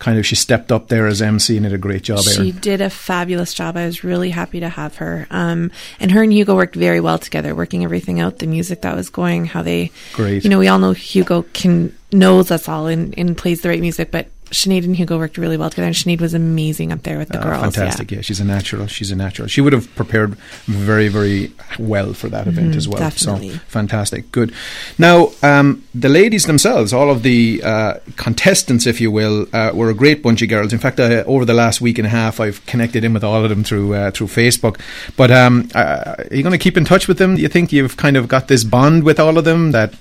kind 0.00 0.18
of 0.18 0.26
she 0.26 0.34
stepped 0.34 0.72
up 0.72 0.88
there 0.88 1.06
as 1.06 1.22
MC 1.22 1.56
and 1.56 1.64
did 1.64 1.72
a 1.72 1.78
great 1.78 2.02
job. 2.02 2.20
She 2.20 2.40
Erin. 2.48 2.58
did 2.58 2.80
a 2.80 2.90
fabulous 2.90 3.54
job. 3.54 3.76
I 3.76 3.86
was 3.86 4.02
really 4.02 4.30
happy 4.30 4.58
to 4.60 4.68
have 4.68 4.96
her. 4.96 5.28
Um, 5.30 5.70
and 6.00 6.10
her 6.10 6.22
and 6.22 6.32
Hugo 6.32 6.56
worked 6.56 6.74
very 6.74 7.00
well 7.00 7.18
together, 7.18 7.54
working 7.54 7.84
everything 7.84 8.18
out, 8.18 8.38
the 8.38 8.46
music 8.46 8.80
that 8.82 8.96
was 8.96 9.10
going, 9.10 9.44
how 9.44 9.62
they, 9.62 9.92
Great. 10.14 10.42
you 10.42 10.50
know, 10.50 10.58
we 10.58 10.66
all 10.66 10.78
know 10.80 10.92
Hugo 10.92 11.42
can 11.52 11.94
knows 12.12 12.50
us 12.50 12.68
all 12.68 12.86
and, 12.86 13.16
and 13.16 13.36
plays 13.36 13.60
the 13.60 13.68
right 13.68 13.80
music, 13.80 14.10
but 14.10 14.26
Sinead 14.50 14.84
and 14.84 14.96
Hugo 14.96 15.16
worked 15.16 15.38
really 15.38 15.56
well 15.56 15.70
together, 15.70 15.86
and 15.86 15.94
Sinead 15.94 16.20
was 16.20 16.34
amazing 16.34 16.90
up 16.92 17.02
there 17.04 17.18
with 17.18 17.28
the 17.28 17.38
Uh, 17.38 17.42
girls. 17.44 17.62
fantastic, 17.74 18.10
yeah. 18.10 18.20
She's 18.20 18.40
a 18.40 18.44
natural. 18.44 18.86
She's 18.88 19.10
a 19.10 19.16
natural. 19.16 19.46
She 19.48 19.60
would 19.60 19.72
have 19.72 19.94
prepared 19.94 20.36
very, 20.66 21.08
very 21.08 21.52
well 21.78 22.12
for 22.14 22.28
that 22.28 22.46
event 22.48 22.72
Mhm, 22.72 22.76
as 22.76 22.88
well. 22.88 22.98
definitely. 22.98 23.50
So 23.50 23.60
fantastic, 23.68 24.32
good. 24.32 24.52
Now, 24.98 25.30
um, 25.42 25.82
the 25.94 26.08
ladies 26.08 26.44
themselves, 26.46 26.92
all 26.92 27.10
of 27.10 27.22
the 27.22 27.62
uh, 27.64 27.94
contestants, 28.16 28.86
if 28.86 29.00
you 29.00 29.10
will, 29.10 29.46
uh, 29.52 29.70
were 29.72 29.88
a 29.90 29.94
great 29.94 30.22
bunch 30.22 30.42
of 30.42 30.48
girls. 30.48 30.72
In 30.72 30.78
fact, 30.80 30.98
uh, 30.98 31.22
over 31.26 31.44
the 31.44 31.54
last 31.54 31.80
week 31.80 31.98
and 31.98 32.06
a 32.06 32.10
half, 32.10 32.40
I've 32.40 32.64
connected 32.66 33.04
in 33.04 33.12
with 33.12 33.22
all 33.24 33.44
of 33.44 33.50
them 33.50 33.62
through 33.64 33.94
uh, 33.94 34.10
through 34.10 34.26
Facebook. 34.28 34.78
But 35.16 35.30
um, 35.30 35.68
uh, 35.74 36.14
are 36.18 36.26
you 36.32 36.42
going 36.42 36.52
to 36.52 36.58
keep 36.58 36.76
in 36.76 36.84
touch 36.84 37.06
with 37.06 37.18
them? 37.18 37.36
Do 37.36 37.42
you 37.42 37.48
think 37.48 37.72
you've 37.72 37.96
kind 37.96 38.16
of 38.16 38.26
got 38.26 38.48
this 38.48 38.64
bond 38.64 39.04
with 39.04 39.20
all 39.20 39.38
of 39.38 39.44
them 39.44 39.70
that? 39.72 39.94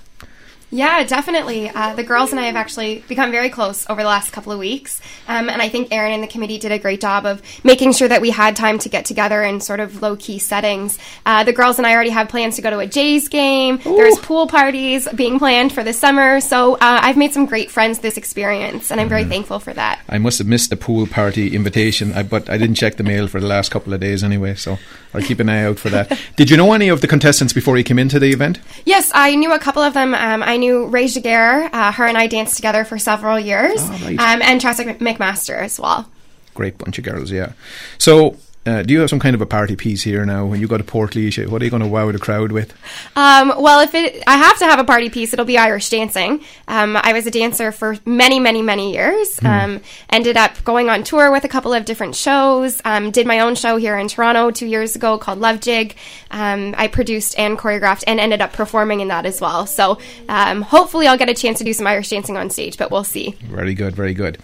Yeah, 0.72 1.04
definitely. 1.04 1.70
Uh, 1.70 1.96
the 1.96 2.04
girls 2.04 2.32
and 2.32 2.40
I 2.40 2.44
have 2.44 2.56
actually 2.56 3.04
become 3.08 3.32
very 3.32 3.50
close 3.50 3.90
over 3.90 4.02
the 4.02 4.08
last 4.08 4.32
couple 4.32 4.52
of 4.52 4.60
weeks. 4.60 5.02
Um, 5.28 5.50
and 5.50 5.62
I 5.62 5.70
think 5.70 5.92
Erin 5.92 6.14
and 6.14 6.22
the 6.22 6.28
committee 6.28 6.60
did 6.60 6.72
a 6.72 6.78
great 6.78 7.02
job 7.02 7.26
of 7.26 7.42
making 7.64 7.94
sure 7.94 8.08
that 8.08 8.22
we 8.22 8.30
had 8.30 8.56
time 8.56 8.78
to 8.80 8.90
get 8.90 9.06
together 9.06 9.42
in 9.42 9.62
sort 9.62 9.80
of 9.80 10.02
low 10.02 10.16
key 10.16 10.38
settings. 10.38 11.00
Uh, 11.26 11.44
the 11.44 11.54
girls 11.54 11.80
and 11.80 11.88
I 11.88 11.94
already 11.96 12.12
have 12.12 12.30
plans 12.30 12.56
to 12.58 12.62
go 12.62 12.70
to 12.70 12.80
a 12.80 12.86
Jays 12.86 13.30
game. 13.30 13.80
There's 13.84 14.20
pool 14.20 14.46
parties 14.48 15.08
being 15.16 15.40
planned 15.40 15.74
for 15.74 15.84
the 15.84 15.94
summer. 15.94 16.40
So 16.40 16.76
uh, 16.76 16.78
I've 16.82 17.18
made 17.18 17.34
some 17.34 17.48
great 17.48 17.72
friends 17.72 18.00
this 18.00 18.18
experience, 18.18 18.92
and 18.92 19.02
I'm 19.02 19.10
very 19.10 19.26
thankful 19.26 19.60
for 19.60 19.74
that. 19.74 20.02
I 20.08 20.20
must 20.20 20.38
have 20.38 20.48
missed 20.48 20.70
the 20.70 20.78
pool 20.78 21.08
party 21.08 21.56
invitation, 21.56 22.14
I, 22.14 22.22
but 22.22 22.48
I 22.48 22.58
didn't 22.58 22.76
check 22.76 22.98
the 22.98 23.04
mail 23.04 23.28
for 23.28 23.40
the 23.40 23.48
last 23.48 23.72
couple 23.72 23.94
of 23.94 24.00
days 24.00 24.24
anyway, 24.24 24.54
so 24.54 24.78
I'll 25.14 25.22
keep 25.22 25.40
an 25.40 25.50
eye 25.50 25.64
out 25.64 25.80
for 25.80 25.90
that. 25.90 26.20
Did 26.36 26.50
you 26.50 26.58
know 26.58 26.72
any 26.74 26.88
of 26.90 27.02
the 27.02 27.08
contestants 27.08 27.52
before 27.52 27.78
you 27.78 27.84
came 27.84 27.98
into 27.98 28.20
the 28.20 28.32
event? 28.32 28.60
Yes, 28.86 29.12
I 29.14 29.36
knew 29.36 29.52
a 29.54 29.60
couple 29.60 29.82
of 29.82 29.94
them. 29.94 30.14
Um, 30.14 30.44
I 30.44 30.58
knew 30.58 30.86
Ray 30.86 31.08
Jaguar. 31.08 31.70
Uh, 31.74 31.92
her 31.92 32.06
and 32.06 32.18
I 32.18 32.28
danced 32.28 32.56
together 32.56 32.84
for 32.86 33.00
several 33.00 33.40
years. 33.40 33.80
Oh, 33.80 34.00
right. 34.04 34.20
um, 34.20 34.42
and 34.42 34.62
Tressa 34.62 34.86
McMaster 34.86 35.58
as 35.58 35.80
well. 35.80 36.08
Great 36.54 36.78
bunch 36.78 36.98
of 37.00 37.04
girls, 37.04 37.32
yeah. 37.32 37.54
So, 37.98 38.38
uh, 38.66 38.84
do 38.84 38.94
you 38.94 39.00
have 39.00 39.10
some 39.10 39.20
kind 39.20 39.36
of 39.36 39.42
a 39.42 39.46
party 39.46 39.76
piece 39.76 40.04
here 40.04 40.26
now 40.26 40.46
when 40.46 40.60
you 40.60 40.68
go 40.68 40.78
to 40.78 40.84
Port 40.84 41.16
What 41.16 41.62
are 41.62 41.66
you 41.66 41.72
going 41.72 41.82
to 41.82 41.88
wow 41.88 42.12
the 42.12 42.20
crowd 42.20 42.52
with? 42.52 42.74
Um, 43.16 43.54
well, 43.58 43.80
if 43.80 43.96
it, 43.96 44.22
I 44.28 44.38
have 44.38 44.60
to 44.60 44.66
have 44.66 44.80
a 44.80 44.84
party 44.84 45.10
piece, 45.10 45.32
it'll 45.32 45.46
be 45.46 45.58
Irish 45.58 45.90
dancing. 45.90 46.44
Um, 46.68 46.98
I 46.98 47.14
was 47.14 47.26
a 47.26 47.32
dancer 47.32 47.72
for 47.72 47.98
many, 48.06 48.40
many, 48.40 48.62
many 48.62 48.94
years. 48.94 49.40
Um, 49.44 49.82
ended 50.10 50.36
up 50.36 50.62
going 50.66 50.90
on 50.90 51.04
tour 51.04 51.32
with 51.32 51.46
a 51.46 51.48
couple 51.48 51.74
of 51.74 51.86
different 51.86 52.16
shows. 52.16 52.82
Um, 52.84 53.12
did 53.12 53.26
my 53.26 53.40
own 53.40 53.56
show 53.56 53.78
here 53.78 53.98
in 53.98 54.10
Toronto 54.10 54.52
two 54.52 54.68
years 54.68 54.96
ago 54.96 55.18
called 55.18 55.40
Love 55.40 55.62
Jig. 55.62 55.96
Um, 56.30 56.76
I 56.78 56.88
produced 56.88 57.40
and 57.40 57.58
choreographed 57.58 58.04
and 58.08 58.20
ended 58.20 58.42
up 58.42 58.52
performing 58.52 59.00
in 59.00 59.08
that 59.08 59.26
as 59.26 59.40
well. 59.40 59.68
So 59.68 60.00
um, 60.28 60.64
hopefully, 60.64 61.08
I'll 61.08 61.18
get 61.18 61.30
a 61.30 61.34
chance 61.34 61.60
to 61.60 61.64
do 61.64 61.74
some 61.74 61.88
Irish 61.88 62.10
dancing 62.10 62.36
on 62.36 62.50
stage, 62.50 62.78
but 62.78 62.92
we'll 62.92 63.06
see. 63.06 63.38
Very 63.42 63.74
good, 63.74 63.96
very 63.96 64.14
good. 64.14 64.38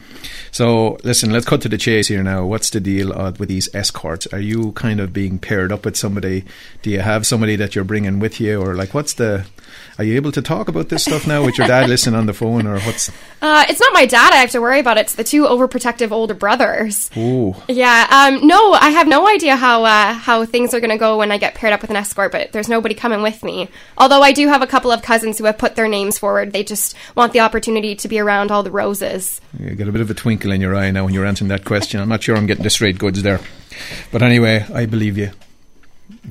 So, 0.51 0.97
listen, 1.03 1.31
let's 1.31 1.45
cut 1.45 1.61
to 1.63 1.69
the 1.69 1.77
chase 1.77 2.07
here 2.07 2.23
now. 2.23 2.45
What's 2.45 2.69
the 2.69 2.79
deal 2.79 3.11
uh, 3.11 3.33
with 3.37 3.49
these 3.49 3.67
escorts? 3.75 4.04
Are 4.31 4.39
you 4.39 4.71
kind 4.73 4.99
of 4.99 5.11
being 5.13 5.39
paired 5.39 5.71
up 5.71 5.85
with 5.85 5.97
somebody? 5.97 6.43
Do 6.81 6.89
you 6.89 6.99
have 6.99 7.25
somebody 7.25 7.55
that 7.57 7.75
you're 7.75 7.83
bringing 7.83 8.19
with 8.19 8.39
you, 8.39 8.61
or 8.61 8.75
like, 8.75 8.93
what's 8.93 9.13
the? 9.13 9.45
Are 9.97 10.03
you 10.03 10.15
able 10.15 10.31
to 10.33 10.41
talk 10.41 10.67
about 10.67 10.89
this 10.89 11.03
stuff 11.03 11.27
now 11.27 11.43
with 11.43 11.57
your 11.57 11.67
dad 11.67 11.89
listening 11.89 12.15
on 12.15 12.25
the 12.25 12.33
phone, 12.33 12.67
or 12.67 12.79
what's? 12.81 13.09
Uh, 13.41 13.65
it's 13.69 13.79
not 13.79 13.93
my 13.93 14.05
dad 14.05 14.33
I 14.33 14.37
have 14.37 14.51
to 14.51 14.61
worry 14.61 14.79
about. 14.79 14.97
It's 14.97 15.15
the 15.15 15.23
two 15.23 15.43
overprotective 15.43 16.11
older 16.11 16.33
brothers. 16.33 17.09
Ooh, 17.17 17.55
Yeah, 17.67 18.07
um, 18.09 18.45
no, 18.47 18.73
I 18.73 18.89
have 18.89 19.07
no 19.07 19.27
idea 19.27 19.55
how 19.55 19.83
uh, 19.83 20.13
how 20.13 20.45
things 20.45 20.73
are 20.73 20.79
going 20.79 20.91
to 20.91 20.97
go 20.97 21.17
when 21.17 21.31
I 21.31 21.37
get 21.37 21.55
paired 21.55 21.73
up 21.73 21.81
with 21.81 21.89
an 21.89 21.95
escort, 21.95 22.31
but 22.31 22.51
there's 22.51 22.69
nobody 22.69 22.95
coming 22.95 23.21
with 23.21 23.43
me. 23.43 23.69
Although 23.97 24.21
I 24.21 24.31
do 24.31 24.47
have 24.47 24.61
a 24.61 24.67
couple 24.67 24.91
of 24.91 25.01
cousins 25.01 25.37
who 25.37 25.45
have 25.45 25.57
put 25.57 25.75
their 25.75 25.87
names 25.87 26.17
forward. 26.17 26.53
They 26.53 26.63
just 26.63 26.95
want 27.15 27.33
the 27.33 27.39
opportunity 27.41 27.95
to 27.95 28.07
be 28.07 28.19
around 28.19 28.51
all 28.51 28.63
the 28.63 28.71
roses. 28.71 29.41
you 29.59 29.75
got 29.75 29.87
a 29.87 29.91
bit 29.91 30.01
of 30.01 30.09
a 30.09 30.13
twinkle 30.13 30.51
in 30.51 30.61
your 30.61 30.75
eye 30.75 30.91
now 30.91 31.05
when 31.05 31.13
you're 31.13 31.25
answering 31.25 31.49
that 31.49 31.65
question. 31.65 31.99
I'm 31.99 32.09
not 32.09 32.23
sure 32.23 32.35
I'm 32.35 32.45
getting 32.45 32.63
the 32.63 32.69
straight 32.69 32.97
goods 32.97 33.21
there, 33.23 33.39
but 34.11 34.21
anyway, 34.21 34.65
I 34.73 34.85
believe 34.85 35.17
you. 35.17 35.31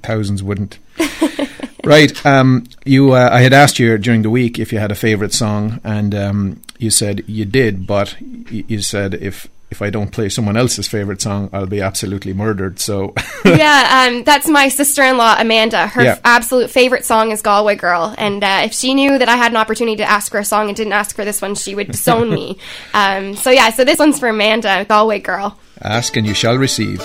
Thousands 0.03 0.42
wouldn't. 0.42 0.78
right. 1.84 2.24
Um, 2.26 2.64
you. 2.84 3.12
Uh, 3.12 3.28
I 3.32 3.40
had 3.40 3.53
asked 3.53 3.78
you 3.78 3.97
during 3.99 4.22
the 4.22 4.30
week 4.30 4.59
if 4.59 4.72
you 4.72 4.78
had 4.78 4.90
a 4.92 4.97
favorite 4.97 5.32
song, 5.32 5.80
and 5.84 6.14
um, 6.14 6.62
you 6.78 6.90
said 6.90 7.24
you 7.26 7.45
did, 7.45 7.86
but 7.86 8.16
you 8.20 8.80
said 8.82 9.14
if 9.14 9.49
if 9.70 9.82
I 9.82 9.90
don't 9.90 10.12
play 10.12 10.28
someone 10.28 10.57
else's 10.57 10.86
favorite 10.86 11.20
song, 11.20 11.51
I'll 11.53 11.66
be 11.66 11.80
absolutely 11.80 12.32
murdered. 12.32 12.78
So 12.78 13.14
yeah, 13.45 14.07
um, 14.09 14.22
that's 14.22 14.49
my 14.49 14.68
sister-in-law 14.68 15.36
Amanda. 15.40 15.86
Her 15.88 16.03
Yeah. 16.05 16.11
f- 16.12 16.20
absolute 16.24 16.70
favorite 16.70 17.05
song 17.05 17.32
is 17.32 17.42
Galway 17.42 17.74
Girl, 17.76 18.14
and 18.16 18.45
uh, 18.45 18.62
if 18.64 18.72
she 18.72 18.95
knew 18.95 19.18
that 19.18 19.28
I 19.28 19.36
had 19.36 19.51
an 19.51 19.57
opportunity 19.57 19.97
to 19.97 20.05
ask 20.09 20.32
her 20.32 20.38
a 20.40 20.45
song 20.45 20.68
and 20.68 20.76
didn't 20.76 20.92
ask 20.92 21.16
for 21.16 21.24
this 21.24 21.42
one, 21.42 21.55
she 21.57 21.74
would 21.74 21.90
disown 21.90 22.30
me. 22.34 22.59
Um, 22.92 23.34
so 23.34 23.51
yeah, 23.51 23.70
so 23.70 23.84
this 23.84 23.99
one's 23.99 24.18
for 24.20 24.28
Amanda, 24.28 24.84
Galway 24.88 25.18
Girl. 25.20 25.59
ask 25.82 26.16
and 26.16 26.26
you 26.26 26.34
shall 26.34 26.57
receive. 26.57 27.01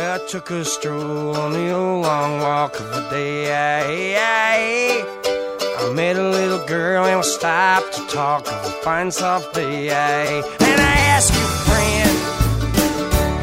I 0.00 0.18
took 0.26 0.50
a 0.50 0.64
stroll 0.64 1.36
on 1.36 1.52
the 1.52 1.72
old 1.72 2.06
long 2.06 2.40
walk 2.40 2.80
of 2.80 2.90
the 2.90 3.06
day. 3.10 4.16
I 4.16 5.92
met 5.92 6.16
a 6.16 6.30
little 6.30 6.64
girl 6.66 7.04
and 7.04 7.18
we 7.18 7.22
stopped 7.22 7.92
to 7.96 8.06
talk 8.06 8.46
of 8.46 8.64
a 8.64 8.70
fine 8.82 9.10
soft 9.10 9.54
day. 9.54 9.90
And 9.90 10.80
I 10.80 10.96
asked 11.12 11.34
you, 11.34 11.46
friend, 11.68 12.16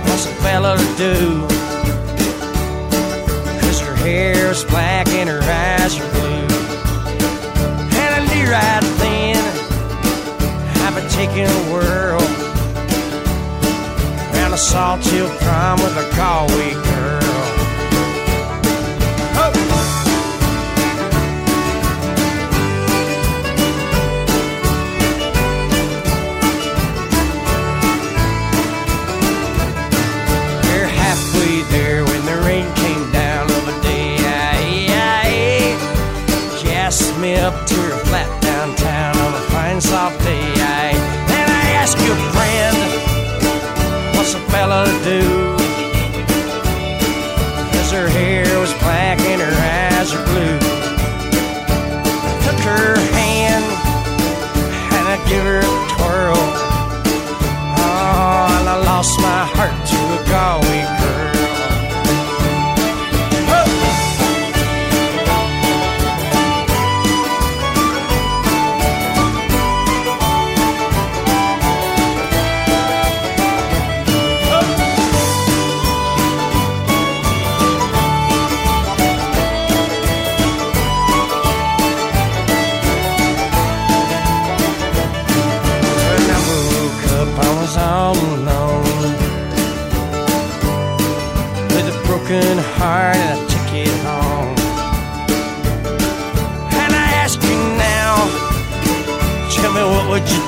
what's 0.10 0.26
a 0.26 0.34
fella 0.42 0.78
to 0.78 0.98
do? 0.98 1.42
Cause 3.62 3.80
her 3.82 3.96
hair 3.96 4.50
is 4.50 4.64
black 4.64 5.08
and 5.10 5.30
her 5.30 5.44
eyes 5.44 6.00
are 6.00 6.12
blue. 6.14 6.48
And 8.02 8.10
I 8.18 8.22
knew 8.34 8.50
right 8.50 8.82
then 8.98 9.38
I've 10.82 10.96
been 10.96 11.10
taking 11.10 11.46
a 11.46 11.72
a 14.58 14.60
Salthill 14.60 15.30
prom 15.42 15.78
with 15.84 15.96
a 15.98 16.16
Galway 16.16 16.74
girl. 16.74 17.22
We're 30.64 30.88
halfway 30.88 31.62
there 31.70 32.04
when 32.04 32.26
the 32.26 32.42
rain 32.44 32.66
came 32.74 33.12
down 33.12 33.46
of 33.52 33.68
a 33.68 33.82
day. 33.84 34.18
Cast 36.64 37.16
me 37.20 37.36
up 37.36 37.68
to 37.68 37.76
her 37.76 37.98
flat 38.06 38.42
downtown 38.42 39.18
on 39.18 39.34
a 39.36 39.44
fine 39.52 39.80
soft 39.80 40.20
day. 40.24 40.57
What's 44.70 45.37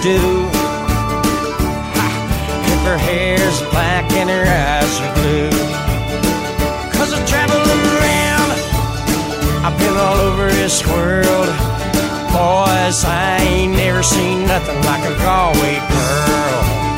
do 0.09 0.49
Ha, 1.97 2.09
if 2.73 2.81
her 2.81 2.97
hair's 2.97 3.61
black 3.69 4.11
and 4.13 4.27
her 4.27 4.45
eyes 4.65 4.93
are 5.05 5.13
blue? 5.21 5.53
Cause 6.97 7.13
I'm 7.13 7.25
traveling 7.27 7.83
around, 7.93 8.49
I've 9.65 9.77
been 9.77 9.95
all 9.95 10.19
over 10.29 10.49
this 10.49 10.81
world. 10.87 11.49
Boys, 12.33 13.05
I 13.05 13.37
ain't 13.41 13.73
never 13.73 14.01
seen 14.01 14.47
nothing 14.47 14.81
like 14.81 15.03
a 15.05 15.15
Galway 15.21 15.77
girl. 15.93 16.88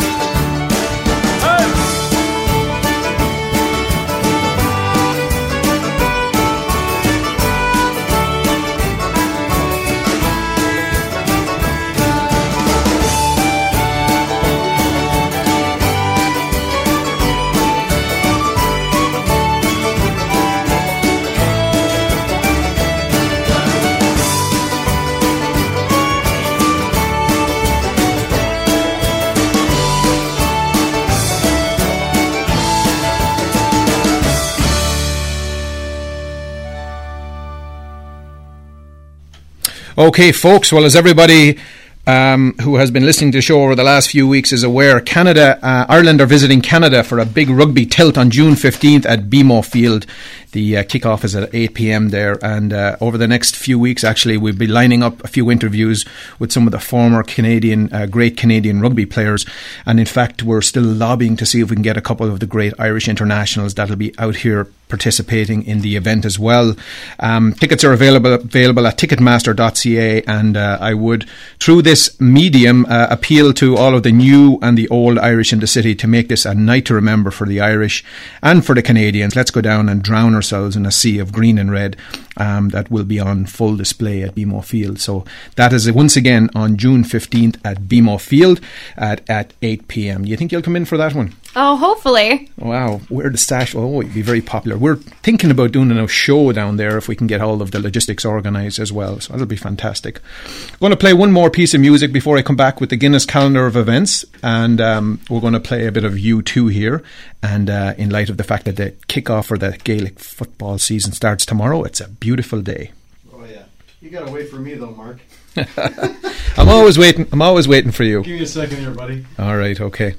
Okay, 40.01 40.31
folks. 40.31 40.73
Well, 40.73 40.83
as 40.83 40.95
everybody 40.95 41.59
um, 42.07 42.55
who 42.63 42.77
has 42.77 42.89
been 42.89 43.05
listening 43.05 43.31
to 43.33 43.37
the 43.37 43.41
show 43.43 43.61
over 43.61 43.75
the 43.75 43.83
last 43.83 44.09
few 44.09 44.27
weeks 44.27 44.51
is 44.51 44.63
aware, 44.63 44.99
Canada, 44.99 45.59
uh, 45.61 45.85
Ireland 45.87 46.21
are 46.21 46.25
visiting 46.25 46.59
Canada 46.59 47.03
for 47.03 47.19
a 47.19 47.25
big 47.25 47.51
rugby 47.51 47.85
tilt 47.85 48.17
on 48.17 48.31
June 48.31 48.55
15th 48.55 49.05
at 49.05 49.29
BMO 49.29 49.63
Field. 49.63 50.07
The 50.51 50.77
uh, 50.77 50.83
kickoff 50.83 51.23
is 51.23 51.35
at 51.35 51.53
8 51.53 51.73
p.m. 51.73 52.09
there, 52.09 52.37
and 52.43 52.73
uh, 52.73 52.97
over 52.99 53.17
the 53.17 53.27
next 53.27 53.55
few 53.55 53.79
weeks, 53.79 54.03
actually, 54.03 54.37
we'll 54.37 54.55
be 54.55 54.67
lining 54.67 55.01
up 55.01 55.23
a 55.23 55.27
few 55.27 55.49
interviews 55.49 56.05
with 56.39 56.51
some 56.51 56.67
of 56.67 56.71
the 56.71 56.79
former 56.79 57.23
Canadian, 57.23 57.91
uh, 57.93 58.05
great 58.05 58.35
Canadian 58.35 58.81
rugby 58.81 59.05
players. 59.05 59.45
And 59.85 59.99
in 59.99 60.05
fact, 60.05 60.43
we're 60.43 60.61
still 60.61 60.83
lobbying 60.83 61.37
to 61.37 61.45
see 61.45 61.61
if 61.61 61.69
we 61.69 61.75
can 61.77 61.83
get 61.83 61.95
a 61.95 62.01
couple 62.01 62.29
of 62.29 62.41
the 62.41 62.45
great 62.45 62.73
Irish 62.77 63.07
internationals 63.07 63.75
that'll 63.75 63.95
be 63.95 64.13
out 64.19 64.37
here 64.37 64.67
participating 64.91 65.63
in 65.63 65.79
the 65.81 65.95
event 65.95 66.25
as 66.25 66.37
well. 66.37 66.75
Um, 67.19 67.53
tickets 67.53 67.83
are 67.83 67.93
available 67.93 68.33
available 68.33 68.85
at 68.85 68.97
ticketmaster.ca, 68.97 70.21
and 70.23 70.57
uh, 70.57 70.77
I 70.81 70.93
would, 70.93 71.27
through 71.59 71.83
this 71.83 72.19
medium, 72.19 72.85
uh, 72.85 73.07
appeal 73.09 73.53
to 73.53 73.77
all 73.77 73.95
of 73.95 74.03
the 74.03 74.11
new 74.11 74.59
and 74.61 74.77
the 74.77 74.89
old 74.89 75.17
Irish 75.17 75.53
in 75.53 75.61
the 75.61 75.67
city 75.67 75.95
to 75.95 76.07
make 76.07 76.27
this 76.27 76.45
a 76.45 76.53
night 76.53 76.85
to 76.87 76.93
remember 76.93 77.31
for 77.31 77.47
the 77.47 77.61
Irish 77.61 78.03
and 78.43 78.65
for 78.65 78.75
the 78.75 78.81
Canadians. 78.81 79.35
Let's 79.35 79.51
go 79.51 79.61
down 79.61 79.87
and 79.87 80.03
drown 80.03 80.35
ourselves 80.41 80.75
in 80.75 80.87
a 80.87 80.91
sea 80.91 81.19
of 81.19 81.31
green 81.31 81.59
and 81.59 81.71
red 81.71 81.95
um, 82.41 82.69
that 82.69 82.89
will 82.89 83.03
be 83.03 83.19
on 83.19 83.45
full 83.45 83.75
display 83.75 84.23
at 84.23 84.33
BMO 84.33 84.65
Field. 84.65 84.99
So 84.99 85.23
that 85.55 85.71
is 85.73 85.91
once 85.91 86.15
again 86.17 86.49
on 86.55 86.75
June 86.75 87.03
15th 87.03 87.57
at 87.63 87.81
BMO 87.81 88.19
Field 88.19 88.59
at, 88.97 89.29
at 89.29 89.53
8 89.61 89.87
p.m. 89.87 90.25
You 90.25 90.35
think 90.37 90.51
you'll 90.51 90.63
come 90.63 90.75
in 90.75 90.85
for 90.85 90.97
that 90.97 91.13
one? 91.13 91.35
Oh, 91.53 91.75
hopefully. 91.75 92.49
Wow, 92.57 93.01
where 93.09 93.29
the 93.29 93.37
stash? 93.37 93.75
Oh, 93.75 94.01
it'd 94.01 94.13
be 94.13 94.21
very 94.21 94.41
popular. 94.41 94.77
We're 94.77 94.95
thinking 94.95 95.51
about 95.51 95.73
doing 95.73 95.91
a 95.91 96.07
show 96.07 96.53
down 96.53 96.77
there 96.77 96.97
if 96.97 97.09
we 97.09 97.15
can 97.15 97.27
get 97.27 97.41
all 97.41 97.61
of 97.61 97.71
the 97.71 97.79
logistics 97.79 98.25
organised 98.25 98.79
as 98.79 98.91
well. 98.91 99.19
So 99.19 99.33
that'll 99.33 99.45
be 99.45 99.57
fantastic. 99.57 100.21
I'm 100.45 100.79
going 100.79 100.91
to 100.91 100.97
play 100.97 101.13
one 101.13 101.33
more 101.33 101.49
piece 101.49 101.73
of 101.73 101.81
music 101.81 102.13
before 102.13 102.37
I 102.37 102.41
come 102.41 102.55
back 102.55 102.79
with 102.79 102.89
the 102.89 102.95
Guinness 102.95 103.25
calendar 103.25 103.67
of 103.67 103.75
events, 103.75 104.23
and 104.41 104.79
um, 104.79 105.19
we're 105.29 105.41
going 105.41 105.53
to 105.53 105.59
play 105.59 105.85
a 105.85 105.91
bit 105.91 106.05
of 106.05 106.13
U2 106.13 106.71
here. 106.71 107.03
And 107.43 107.69
uh, 107.69 107.95
in 107.97 108.11
light 108.11 108.29
of 108.29 108.37
the 108.37 108.43
fact 108.43 108.65
that 108.65 108.77
the 108.77 108.91
kickoff 109.07 109.45
for 109.45 109.57
the 109.57 109.77
Gaelic 109.83 110.19
football 110.19 110.77
season 110.77 111.11
starts 111.11 111.45
tomorrow, 111.45 111.83
it's 111.83 111.99
a 111.99 112.07
beautiful 112.07 112.30
day. 112.35 112.91
Oh 113.33 113.43
yeah, 113.45 113.63
you 114.01 114.09
gotta 114.09 114.31
wait 114.31 114.49
for 114.49 114.57
me 114.57 114.75
though, 114.75 114.91
Mark. 114.91 115.19
I'm 116.57 116.69
always 116.69 116.97
waiting. 116.97 117.27
I'm 117.31 117.41
always 117.41 117.67
waiting 117.67 117.91
for 117.91 118.03
you. 118.03 118.23
Give 118.23 118.37
me 118.37 118.43
a 118.43 118.47
second 118.47 118.77
here, 118.79 118.91
buddy. 118.91 119.25
All 119.39 119.57
right, 119.57 119.79
okay. 119.79 120.15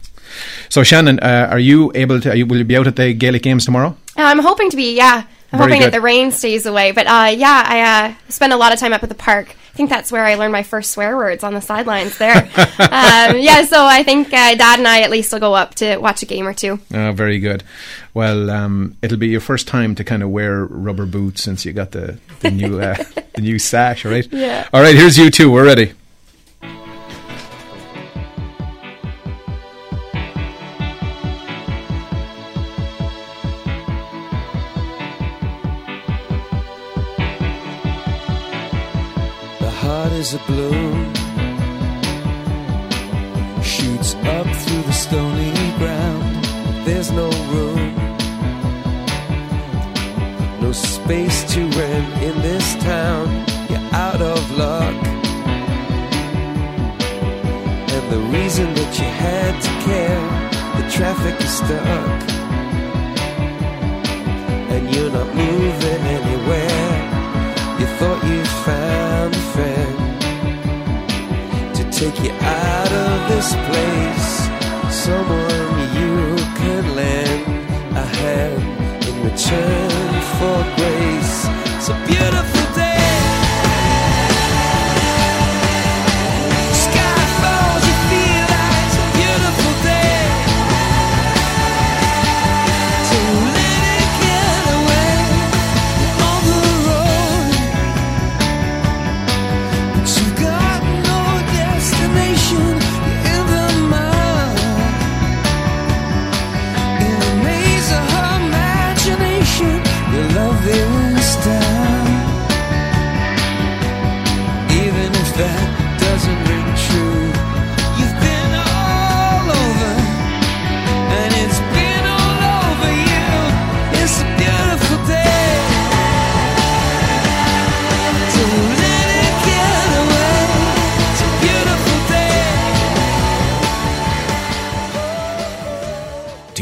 So 0.68 0.82
Shannon, 0.82 1.20
uh, 1.20 1.48
are 1.50 1.58
you 1.58 1.92
able 1.94 2.20
to? 2.20 2.30
Are 2.30 2.36
you, 2.36 2.46
will 2.46 2.58
you 2.58 2.64
be 2.64 2.76
out 2.76 2.86
at 2.86 2.96
the 2.96 3.12
Gaelic 3.14 3.42
games 3.42 3.64
tomorrow? 3.64 3.96
Uh, 4.16 4.22
I'm 4.22 4.38
hoping 4.40 4.70
to 4.70 4.76
be, 4.76 4.96
yeah. 4.96 5.24
I'm 5.52 5.58
Very 5.58 5.70
hoping 5.72 5.80
good. 5.80 5.92
that 5.92 5.96
the 5.98 6.00
rain 6.00 6.32
stays 6.32 6.64
away. 6.64 6.92
But 6.92 7.06
uh, 7.06 7.30
yeah, 7.36 7.62
I 7.66 7.80
uh, 7.80 8.14
spend 8.30 8.52
a 8.52 8.56
lot 8.56 8.72
of 8.72 8.78
time 8.78 8.92
up 8.92 9.02
at 9.02 9.08
the 9.10 9.14
park. 9.14 9.50
I 9.50 9.74
think 9.74 9.88
that's 9.90 10.12
where 10.12 10.24
I 10.24 10.34
learned 10.34 10.52
my 10.52 10.62
first 10.62 10.90
swear 10.90 11.16
words 11.16 11.42
on 11.44 11.54
the 11.54 11.60
sidelines 11.60 12.18
there. 12.18 12.36
um, 12.56 13.38
yeah, 13.38 13.64
so 13.64 13.84
I 13.84 14.02
think 14.04 14.28
uh, 14.28 14.54
Dad 14.54 14.78
and 14.78 14.86
I 14.88 15.00
at 15.00 15.10
least 15.10 15.32
will 15.32 15.40
go 15.40 15.54
up 15.54 15.74
to 15.76 15.96
watch 15.96 16.22
a 16.22 16.26
game 16.26 16.46
or 16.46 16.52
two. 16.52 16.78
Oh, 16.92 17.12
very 17.12 17.38
good. 17.38 17.64
Well, 18.12 18.50
um, 18.50 18.96
it'll 19.02 19.18
be 19.18 19.28
your 19.28 19.40
first 19.40 19.66
time 19.68 19.94
to 19.94 20.04
kind 20.04 20.22
of 20.22 20.28
wear 20.30 20.64
rubber 20.64 21.06
boots 21.06 21.42
since 21.42 21.64
you 21.64 21.72
got 21.72 21.92
the 21.92 22.18
the 22.40 22.50
new 22.50 22.80
uh, 22.80 22.96
the 23.34 23.40
new 23.40 23.58
sash, 23.58 24.04
all 24.04 24.12
right? 24.12 24.26
Yeah. 24.30 24.68
All 24.72 24.82
right, 24.82 24.94
here's 24.94 25.16
U2. 25.16 25.50
We're 25.50 25.64
ready. 25.64 25.92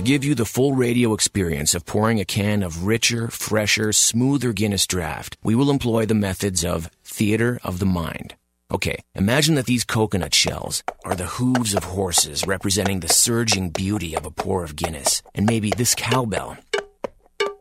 To 0.01 0.07
give 0.07 0.25
you 0.25 0.35
the 0.35 0.47
full 0.47 0.73
radio 0.73 1.13
experience 1.13 1.75
of 1.75 1.85
pouring 1.85 2.21
a 2.21 2.25
can 2.25 2.63
of 2.63 2.87
richer, 2.87 3.29
fresher, 3.29 3.93
smoother 3.93 4.55
Guinness 4.55 4.87
draft, 4.87 5.37
we 5.43 5.55
will 5.55 5.71
employ 5.71 6.07
the 6.07 6.15
methods 6.15 6.65
of 6.65 6.87
theater 7.05 7.61
of 7.63 7.81
the 7.81 7.85
mind. 7.85 8.35
Okay, 8.73 8.97
imagine 9.15 9.57
that 9.57 9.67
these 9.67 9.85
coconut 9.85 10.35
shells 10.35 10.83
are 11.05 11.15
the 11.15 11.27
hooves 11.27 11.75
of 11.75 11.85
horses 11.85 12.47
representing 12.47 13.01
the 13.01 13.11
surging 13.11 13.69
beauty 13.69 14.17
of 14.17 14.25
a 14.25 14.31
pour 14.31 14.65
of 14.65 14.75
Guinness, 14.75 15.23
and 15.35 15.45
maybe 15.45 15.69
this 15.69 15.95
cowbell 15.95 16.57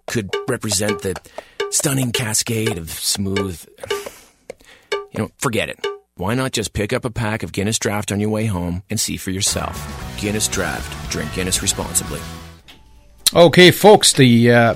could 0.08 0.30
represent 0.48 1.02
the 1.02 1.16
stunning 1.72 2.14
cascade 2.14 2.78
of 2.78 2.90
smooth. 2.90 3.66
You 5.12 5.24
know, 5.24 5.32
forget 5.40 5.68
it. 5.68 5.86
Why 6.20 6.34
not 6.34 6.52
just 6.52 6.74
pick 6.74 6.92
up 6.92 7.06
a 7.06 7.10
pack 7.10 7.44
of 7.44 7.54
Guinness 7.54 7.80
Draft 7.80 8.12
on 8.12 8.20
your 8.20 8.30
way 8.30 8.46
home 8.46 8.84
and 8.90 9.00
see 9.00 9.16
for 9.16 9.32
yourself? 9.32 9.80
Guinness 10.20 10.50
Draft. 10.50 10.92
Drink 11.10 11.34
Guinness 11.34 11.62
responsibly. 11.62 12.20
Okay, 13.34 13.72
folks, 13.72 14.12
the 14.12 14.52
uh, 14.52 14.76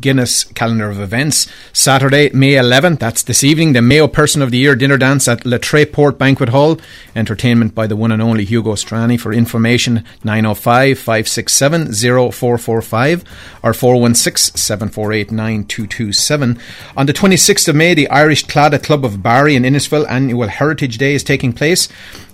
Guinness 0.00 0.44
calendar 0.44 0.90
of 0.90 1.00
events. 1.00 1.46
Saturday, 1.72 2.30
May 2.30 2.52
11th, 2.52 2.98
that's 2.98 3.22
this 3.22 3.44
evening, 3.44 3.74
the 3.74 3.82
Mayo 3.82 4.08
Person 4.08 4.42
of 4.42 4.50
the 4.50 4.58
Year 4.58 4.74
dinner 4.74 4.96
dance 4.96 5.28
at 5.28 5.44
Le 5.44 5.58
Tréport 5.58 6.18
Banquet 6.18 6.48
Hall. 6.48 6.78
Entertainment 7.14 7.74
by 7.74 7.86
the 7.86 7.96
one 7.96 8.10
and 8.10 8.22
only 8.22 8.44
Hugo 8.44 8.74
Strani. 8.74 9.20
For 9.20 9.32
information, 9.32 10.04
905 10.24 10.98
567 10.98 11.92
0445 11.92 13.24
or 13.62 13.74
416 13.74 14.56
748 14.56 15.30
9227. 15.30 16.58
On 16.96 17.06
the 17.06 17.12
26th 17.12 17.68
of 17.68 17.76
May, 17.76 17.94
the 17.94 18.08
Irish 18.08 18.46
Claddagh 18.46 18.82
Club 18.82 19.04
of 19.04 19.22
Barrie 19.22 19.54
in 19.54 19.64
Innisfil 19.64 20.08
Annual 20.08 20.48
Heritage 20.48 20.98
Day 20.98 21.14
is 21.14 21.22
taking 21.22 21.52
place 21.52 21.88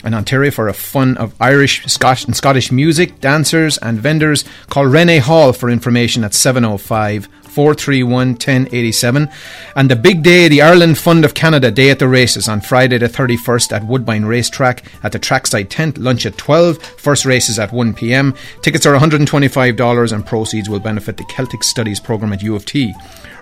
in 0.05 0.15
Ontario 0.15 0.51
for 0.51 0.69
a 0.69 0.73
fun 0.73 1.17
of 1.19 1.35
Irish, 1.41 1.85
Scotch, 1.87 2.25
and 2.25 2.37
Scottish 2.37 2.73
music, 2.73 3.21
dancers, 3.21 3.77
and 3.79 3.99
vendors. 3.99 4.45
Call 4.69 4.87
Rene 4.87 5.19
Hall 5.19 5.53
for 5.53 5.69
information 5.69 6.25
at 6.25 6.35
705 6.35 7.29
431 7.51 8.29
1087. 8.33 9.29
And 9.77 9.91
the 9.91 9.97
big 9.97 10.23
day, 10.23 10.49
the 10.49 10.63
Ireland 10.63 10.99
Fund 10.99 11.25
of 11.25 11.35
Canada 11.35 11.71
Day 11.71 11.91
at 11.91 11.99
the 11.99 12.09
Races 12.09 12.49
on 12.49 12.61
Friday 12.61 12.99
the 12.99 13.09
31st 13.09 13.73
at 13.73 13.87
Woodbine 13.87 14.25
Racetrack 14.25 14.85
at 15.03 15.13
the 15.13 15.19
trackside 15.19 15.71
tent. 15.71 15.99
Lunch 15.99 16.27
at 16.27 16.39
12. 16.39 16.79
First 16.83 17.25
races 17.25 17.59
at 17.59 17.73
1 17.73 17.95
pm. 17.95 18.35
Tickets 18.63 18.87
are 18.87 18.97
$125 18.97 20.13
and 20.13 20.27
proceeds 20.27 20.69
will 20.69 20.81
benefit 20.81 21.17
the 21.17 21.25
Celtic 21.25 21.65
Studies 21.65 22.01
program 22.01 22.33
at 22.33 22.43
U 22.43 22.55
of 22.55 22.65
T. 22.65 22.95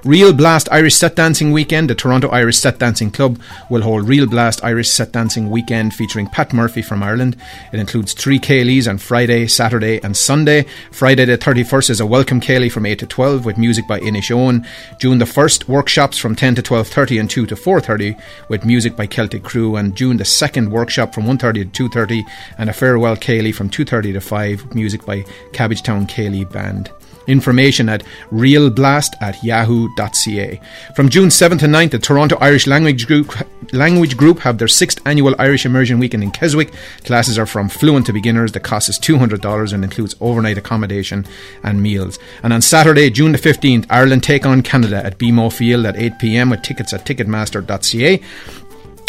Real 0.05 0.33
Blast 0.33 0.69
Irish 0.71 0.95
Set 0.95 1.17
Dancing 1.17 1.51
Weekend. 1.51 1.91
The 1.91 1.95
Toronto 1.95 2.29
Irish 2.29 2.57
Set 2.57 2.79
Dancing 2.79 3.11
Club 3.11 3.41
will 3.69 3.83
hold 3.83 4.09
Real 4.09 4.27
Blast 4.27 4.63
Irish 4.63 4.89
Set 4.89 5.13
Dancing 5.13 5.51
Weekend 5.51 5.93
featuring 5.93 6.29
Pat 6.29 6.53
Murphy 6.53 6.83
from 6.83 7.03
Ireland. 7.03 7.37
It 7.73 7.81
includes 7.81 8.13
three 8.13 8.39
Kayleys 8.39 8.89
on 8.89 8.99
Friday, 8.99 9.49
Saturday, 9.49 10.01
and 10.03 10.17
Sunday. 10.17 10.67
Friday 10.93 11.25
the 11.25 11.37
31st 11.37 11.91
is 11.91 12.01
a 12.01 12.07
welcome 12.07 12.41
Kayley 12.41 12.71
from 12.71 12.87
8 12.87 13.01
to 13.01 13.07
12 13.07 13.45
with 13.45 13.59
music 13.59 13.89
by 13.89 13.99
Inishowen. 13.99 14.65
June 15.01 15.19
the 15.19 15.25
1st, 15.25 15.69
workshops 15.69 16.17
from 16.17 16.37
10 16.37 16.55
to 16.55 16.63
12.30 16.63 17.21
and 17.21 17.31
2 17.31 17.47
to 17.47 17.57
4.30 17.57 18.21
with 18.49 18.65
music 18.65 18.97
by 18.97 19.07
Celtic 19.07 19.43
Crew. 19.43 19.75
And 19.75 19.97
June 19.97 20.17
the 20.17 20.25
2nd, 20.25 20.69
workshop 20.69 21.13
from 21.13 21.25
1.30 21.25 21.73
to 21.73 21.89
2.30 21.89 22.23
and 22.59 22.71
a 22.71 22.73
farewell 22.73 23.17
Kaylee 23.17 23.55
from 23.55 23.69
2.30 23.69 24.13
to 24.13 24.21
5, 24.21 24.75
music 24.75 25.05
by 25.05 25.23
Cabbagetown 25.53 26.09
Kaylee 26.09 26.51
Band. 26.53 26.93
Information 27.29 27.89
at 27.89 28.03
realblast 28.33 29.11
at 29.21 29.43
yahoo.ca. 29.45 30.61
From 30.95 31.09
June 31.09 31.29
7th 31.29 31.61
to 31.61 31.67
9th, 31.67 31.91
the 31.93 31.99
Toronto 31.99 32.37
Irish 32.41 32.67
Language 32.67 33.07
Group, 33.07 33.33
Language 33.73 34.17
Group 34.17 34.39
have 34.41 34.59
their 34.59 34.69
sixth 34.69 35.01
annual 35.07 35.35
Irish 35.39 35.67
Immersion 35.67 35.99
Weekend 35.99 36.23
in 36.23 36.31
Keswick. 36.31 36.73
Classes 37.05 37.39
are 37.39 37.47
from 37.47 37.69
fluent 37.69 38.07
to 38.07 38.13
beginners. 38.13 38.53
The 38.53 38.61
cost 38.61 38.89
is 38.89 38.99
$200 38.99 39.73
and 39.73 39.85
includes 39.85 40.17
overnight 40.21 40.59
accommodation 40.59 41.27
and 41.63 41.83
meals. 41.83 42.19
And 42.43 42.53
on 42.53 42.63
Saturday, 42.63 43.11
June 43.11 43.33
the 43.33 43.39
15th, 43.39 43.87
Ireland 43.91 44.23
take 44.23 44.47
on 44.47 44.63
Canada 44.63 45.05
at 45.05 45.19
BMO 45.19 45.53
Field 45.53 45.87
at 45.87 45.97
8pm 45.97 46.51
with 46.51 46.63
tickets 46.63 46.93
at 46.93 47.05
ticketmaster.ca. 47.05 48.23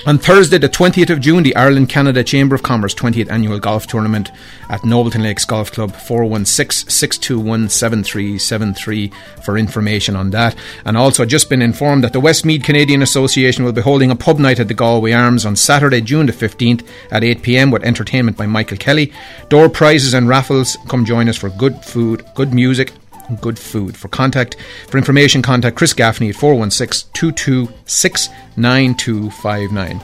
On 0.06 0.18
Thursday, 0.18 0.58
the 0.58 0.70
20th 0.70 1.10
of 1.10 1.20
June, 1.20 1.43
the 1.43 1.56
Ireland 1.58 1.89
Canada 1.89 2.24
Chamber 2.24 2.56
of 2.56 2.64
Commerce 2.64 2.95
20th 2.95 3.30
Annual 3.30 3.60
Golf 3.60 3.86
Tournament 3.86 4.32
at 4.70 4.86
Nobleton 4.86 5.24
Lakes 5.24 5.43
Golf 5.43 5.74
Club 5.74 5.93
416 5.93 6.89
621 6.89 7.68
7373 7.68 9.12
for 9.43 9.58
information 9.58 10.16
on 10.16 10.30
that. 10.30 10.56
And 10.86 10.95
also, 10.95 11.26
just 11.26 11.50
been 11.50 11.62
informed 11.62 12.06
that 12.06 12.14
the 12.14 12.22
Westmeath 12.22 12.64
Canadian 12.64 13.02
Association 13.02 13.66
will 13.66 13.74
be 13.74 13.82
holding 13.82 14.10
a 14.10 14.16
pub 14.16 14.39
night 14.39 14.62
at 14.62 14.70
the 14.70 14.74
Galway 14.74 15.12
Arms 15.12 15.45
on 15.45 15.58
Saturday, 15.58 16.00
June 16.00 16.28
the 16.28 16.32
15th 16.32 16.88
at 17.12 17.26
8 17.26 17.41
pm 17.41 17.70
with 17.70 17.84
entertainment 17.84 18.38
by 18.38 18.45
Michael 18.45 18.78
Kelly. 18.78 19.12
Door 19.50 19.70
prizes 19.70 20.14
and 20.14 20.30
raffles. 20.30 20.78
Come 20.88 21.04
join 21.04 21.28
us 21.28 21.38
for 21.38 21.50
good 21.50 21.84
food, 21.84 22.26
good 22.36 22.54
music, 22.54 22.93
good 23.38 23.60
food. 23.60 23.96
For 23.96 24.08
contact, 24.08 24.56
for 24.88 24.98
information, 24.98 25.42
contact 25.42 25.76
Chris 25.76 25.94
Gaffney 25.94 26.30
at 26.30 26.36
416 26.36 27.10
226 27.14 28.30
9259. 28.60 30.02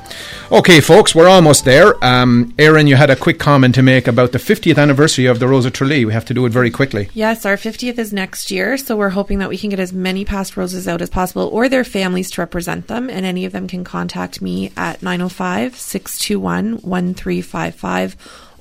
Okay, 0.51 0.79
folks, 0.79 1.13
we're 1.13 1.27
almost 1.27 1.65
there. 1.65 1.93
Um, 2.03 2.53
Erin, 2.57 2.87
you 2.87 2.95
had 2.95 3.09
a 3.09 3.15
quick 3.15 3.37
comment 3.37 3.75
to 3.75 3.81
make 3.81 4.07
about 4.07 4.31
the 4.31 4.37
50th 4.37 4.77
anniversary 4.77 5.25
of 5.25 5.39
the 5.39 5.47
Rose 5.47 5.65
of 5.65 5.73
Tralee. 5.73 6.05
We 6.05 6.13
have 6.13 6.25
to 6.25 6.33
do 6.33 6.45
it 6.45 6.51
very 6.51 6.71
quickly. 6.71 7.09
Yes, 7.13 7.45
our 7.45 7.57
50th 7.57 7.97
is 7.97 8.13
next 8.13 8.51
year, 8.51 8.77
so 8.77 8.95
we're 8.95 9.09
hoping 9.09 9.39
that 9.39 9.49
we 9.49 9.57
can 9.57 9.69
get 9.69 9.79
as 9.79 9.91
many 9.91 10.23
past 10.23 10.55
roses 10.55 10.87
out 10.87 11.01
as 11.01 11.09
possible 11.09 11.49
or 11.51 11.67
their 11.67 11.83
families 11.83 12.31
to 12.31 12.41
represent 12.41 12.87
them. 12.87 13.09
And 13.09 13.25
any 13.25 13.45
of 13.45 13.51
them 13.51 13.67
can 13.67 13.83
contact 13.83 14.41
me 14.41 14.71
at 14.77 15.03
905 15.03 15.75
621 15.77 16.77
1355 16.77 18.15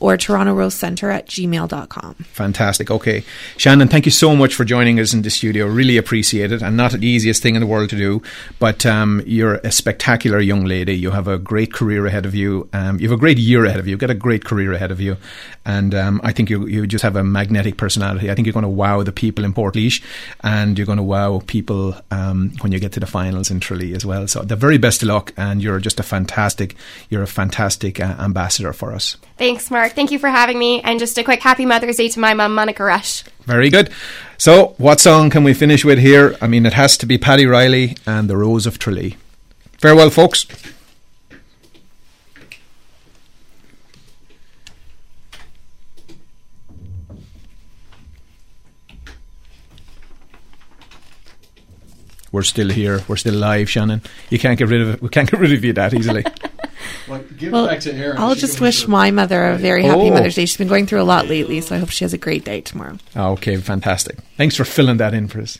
or 0.04 0.18
Toronto 0.18 0.52
Rose 0.52 0.74
Center 0.74 1.10
at 1.10 1.26
gmail.com. 1.28 2.14
Fantastic. 2.14 2.90
Okay. 2.90 3.24
Shannon, 3.56 3.88
thank 3.88 4.04
you 4.04 4.12
so 4.12 4.36
much 4.36 4.54
for 4.54 4.62
joining 4.66 5.00
us 5.00 5.14
in 5.14 5.22
the 5.22 5.30
studio. 5.30 5.66
Really 5.66 5.96
appreciate 5.96 6.52
it. 6.52 6.60
And 6.60 6.76
not 6.76 6.92
the 6.92 7.06
easiest 7.06 7.42
thing 7.42 7.54
in 7.54 7.62
the 7.62 7.66
world 7.66 7.88
to 7.88 7.96
do, 7.96 8.22
but 8.58 8.84
um, 8.84 9.22
you're 9.24 9.54
a 9.64 9.72
spectacular 9.72 10.40
young 10.40 10.66
lady. 10.66 10.94
You 10.94 11.10
have 11.12 11.26
a 11.26 11.38
great 11.38 11.72
career 11.72 12.04
ahead 12.04 12.26
of 12.26 12.34
you. 12.34 12.68
Um, 12.74 13.00
you 13.00 13.08
have 13.08 13.16
a 13.16 13.20
great 13.20 13.38
year 13.38 13.64
ahead 13.64 13.80
of 13.80 13.86
you. 13.86 13.92
You've 13.92 14.00
got 14.00 14.10
a 14.10 14.14
great 14.14 14.44
career 14.44 14.74
ahead 14.74 14.90
of 14.90 15.00
you. 15.00 15.16
And 15.64 15.94
um, 15.94 16.20
I 16.22 16.32
think 16.32 16.50
you, 16.50 16.66
you 16.66 16.86
just 16.86 17.02
have 17.02 17.16
a 17.16 17.24
magnetic 17.24 17.78
personality. 17.78 18.30
I 18.30 18.34
think 18.34 18.46
you're 18.46 18.52
going 18.52 18.64
to 18.64 18.68
wow 18.68 19.02
the 19.02 19.12
people 19.12 19.42
in 19.42 19.54
Portlaoise 19.54 20.02
and 20.42 20.76
you're 20.76 20.86
going 20.86 20.98
to 20.98 21.02
wow 21.02 21.40
people 21.46 21.96
um, 22.10 22.52
when 22.60 22.72
you 22.72 22.78
get 22.78 22.92
to 22.92 23.00
the 23.00 23.06
finals 23.06 23.50
in 23.50 23.58
Tralee 23.60 23.94
as 23.94 24.04
well. 24.04 24.28
So 24.28 24.42
the 24.42 24.56
very 24.56 24.76
best 24.76 25.02
of 25.02 25.08
luck. 25.08 25.32
And 25.38 25.62
you're 25.62 25.80
just 25.80 25.98
a 25.98 26.02
fantastic, 26.02 26.76
you're 27.08 27.22
a 27.22 27.26
fantastic 27.26 28.00
uh, 28.00 28.16
ambassador 28.18 28.74
for 28.74 28.92
us. 28.92 29.16
Thanks, 29.38 29.70
Mark. 29.70 29.93
Thank 29.94 30.10
you 30.10 30.18
for 30.18 30.28
having 30.28 30.58
me. 30.58 30.80
And 30.82 30.98
just 30.98 31.16
a 31.18 31.24
quick 31.24 31.42
happy 31.42 31.64
Mother's 31.66 31.96
Day 31.96 32.08
to 32.08 32.20
my 32.20 32.34
mum, 32.34 32.54
Monica 32.54 32.82
Rush. 32.84 33.22
Very 33.42 33.70
good. 33.70 33.90
So, 34.38 34.74
what 34.78 35.00
song 35.00 35.30
can 35.30 35.44
we 35.44 35.54
finish 35.54 35.84
with 35.84 35.98
here? 35.98 36.36
I 36.40 36.46
mean, 36.46 36.66
it 36.66 36.72
has 36.72 36.96
to 36.98 37.06
be 37.06 37.18
Paddy 37.18 37.46
Reilly 37.46 37.96
and 38.06 38.28
The 38.28 38.36
Rose 38.36 38.66
of 38.66 38.78
Tralee. 38.78 39.16
Farewell, 39.78 40.10
folks. 40.10 40.46
We're 52.32 52.42
still 52.42 52.68
here. 52.68 53.04
We're 53.06 53.14
still 53.14 53.34
live, 53.34 53.70
Shannon. 53.70 54.02
You 54.28 54.40
can't 54.40 54.58
get 54.58 54.66
rid 54.68 54.80
of 54.80 54.94
it. 54.94 55.02
We 55.02 55.08
can't 55.08 55.30
get 55.30 55.38
rid 55.38 55.52
of 55.52 55.64
you 55.64 55.72
that 55.74 55.94
easily. 55.94 56.24
Well, 57.08 57.68
I'll 58.18 58.34
just 58.34 58.60
wish 58.60 58.88
my 58.88 59.10
mother 59.10 59.44
a 59.50 59.56
very 59.56 59.82
happy 59.82 60.08
Oh. 60.08 60.10
Mother's 60.10 60.34
Day. 60.36 60.46
She's 60.46 60.56
been 60.56 60.68
going 60.68 60.86
through 60.86 61.02
a 61.02 61.04
lot 61.04 61.28
lately, 61.28 61.60
so 61.60 61.74
I 61.76 61.78
hope 61.78 61.90
she 61.90 62.04
has 62.04 62.12
a 62.14 62.18
great 62.18 62.44
day 62.44 62.60
tomorrow. 62.62 62.98
Oh, 63.14 63.32
okay, 63.32 63.56
fantastic. 63.56 64.16
Thanks 64.36 64.56
for 64.56 64.64
filling 64.64 64.96
that 64.98 65.12
in 65.14 65.28
for 65.28 65.40
us. 65.40 65.58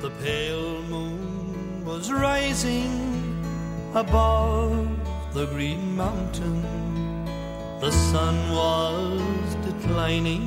The 0.00 0.10
pale 0.22 0.82
moon 0.84 1.84
was 1.84 2.10
rising 2.10 2.90
above 3.94 4.88
the 5.34 5.46
green 5.46 5.94
mountain. 5.96 6.62
The 7.80 7.90
sun 7.92 8.36
was 8.50 9.54
declining 9.66 10.46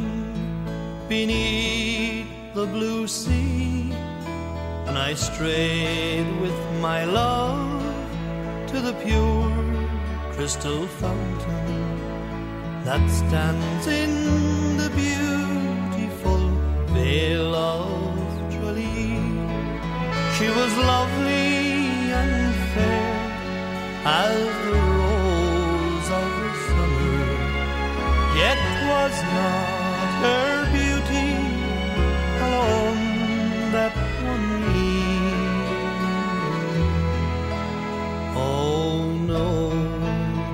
beneath 1.08 2.28
the 2.54 2.66
blue 2.68 3.08
sea. 3.08 3.92
And 4.88 4.96
I 4.98 5.16
strayed 5.16 6.28
with 6.40 6.60
my 6.82 7.04
love 7.04 7.82
to 8.68 8.80
the 8.80 8.94
pure 9.06 9.52
crystal 10.34 10.86
fountain 11.02 12.84
that 12.84 13.04
stands 13.10 13.88
in 13.88 14.78
the 14.78 14.90
beautiful 14.90 16.42
vale 16.94 17.56
of 17.56 18.18
Tralee. 18.54 19.18
She 20.38 20.48
was 20.60 20.72
lovely 20.78 22.12
and 22.22 22.54
fair 22.74 23.14
as 24.06 24.40
the 24.66 24.78
rose 25.02 26.10
of 26.22 26.30
the 26.42 26.52
summer, 26.68 27.18
yet 28.44 28.62
was 28.92 29.16
not 29.38 30.10
her 30.24 30.72
beauty 30.72 30.83
that 33.74 33.96
won 34.24 34.42
me. 34.72 35.02
Oh 38.36 39.12
no, 39.26 39.72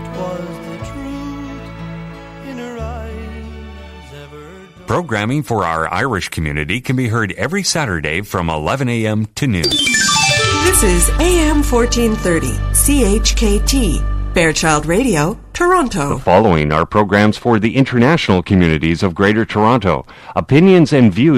'twas 0.05 0.55
the 0.69 0.77
truth 0.87 2.47
in 2.49 2.57
her 2.57 2.77
eyes 2.79 4.13
ever. 4.23 4.47
Programming 4.87 5.43
for 5.43 5.65
our 5.65 5.93
Irish 5.93 6.29
community 6.29 6.79
can 6.79 6.95
be 6.95 7.09
heard 7.09 7.33
every 7.33 7.63
Saturday 7.63 8.21
from 8.21 8.49
11 8.49 8.87
a.m. 8.87 9.25
to 9.35 9.47
noon. 9.47 9.63
This 10.63 10.83
is 10.83 11.09
AM 11.19 11.61
1430, 11.61 12.53
CHKT, 12.71 14.33
Fairchild 14.33 14.85
Radio, 14.85 15.37
Toronto. 15.51 16.15
The 16.15 16.21
following 16.21 16.71
are 16.71 16.85
programs 16.85 17.35
for 17.35 17.59
the 17.59 17.75
international 17.75 18.41
communities 18.41 19.03
of 19.03 19.13
Greater 19.13 19.43
Toronto. 19.43 20.05
Opinions 20.37 20.93
and 20.93 21.11
views 21.13 21.37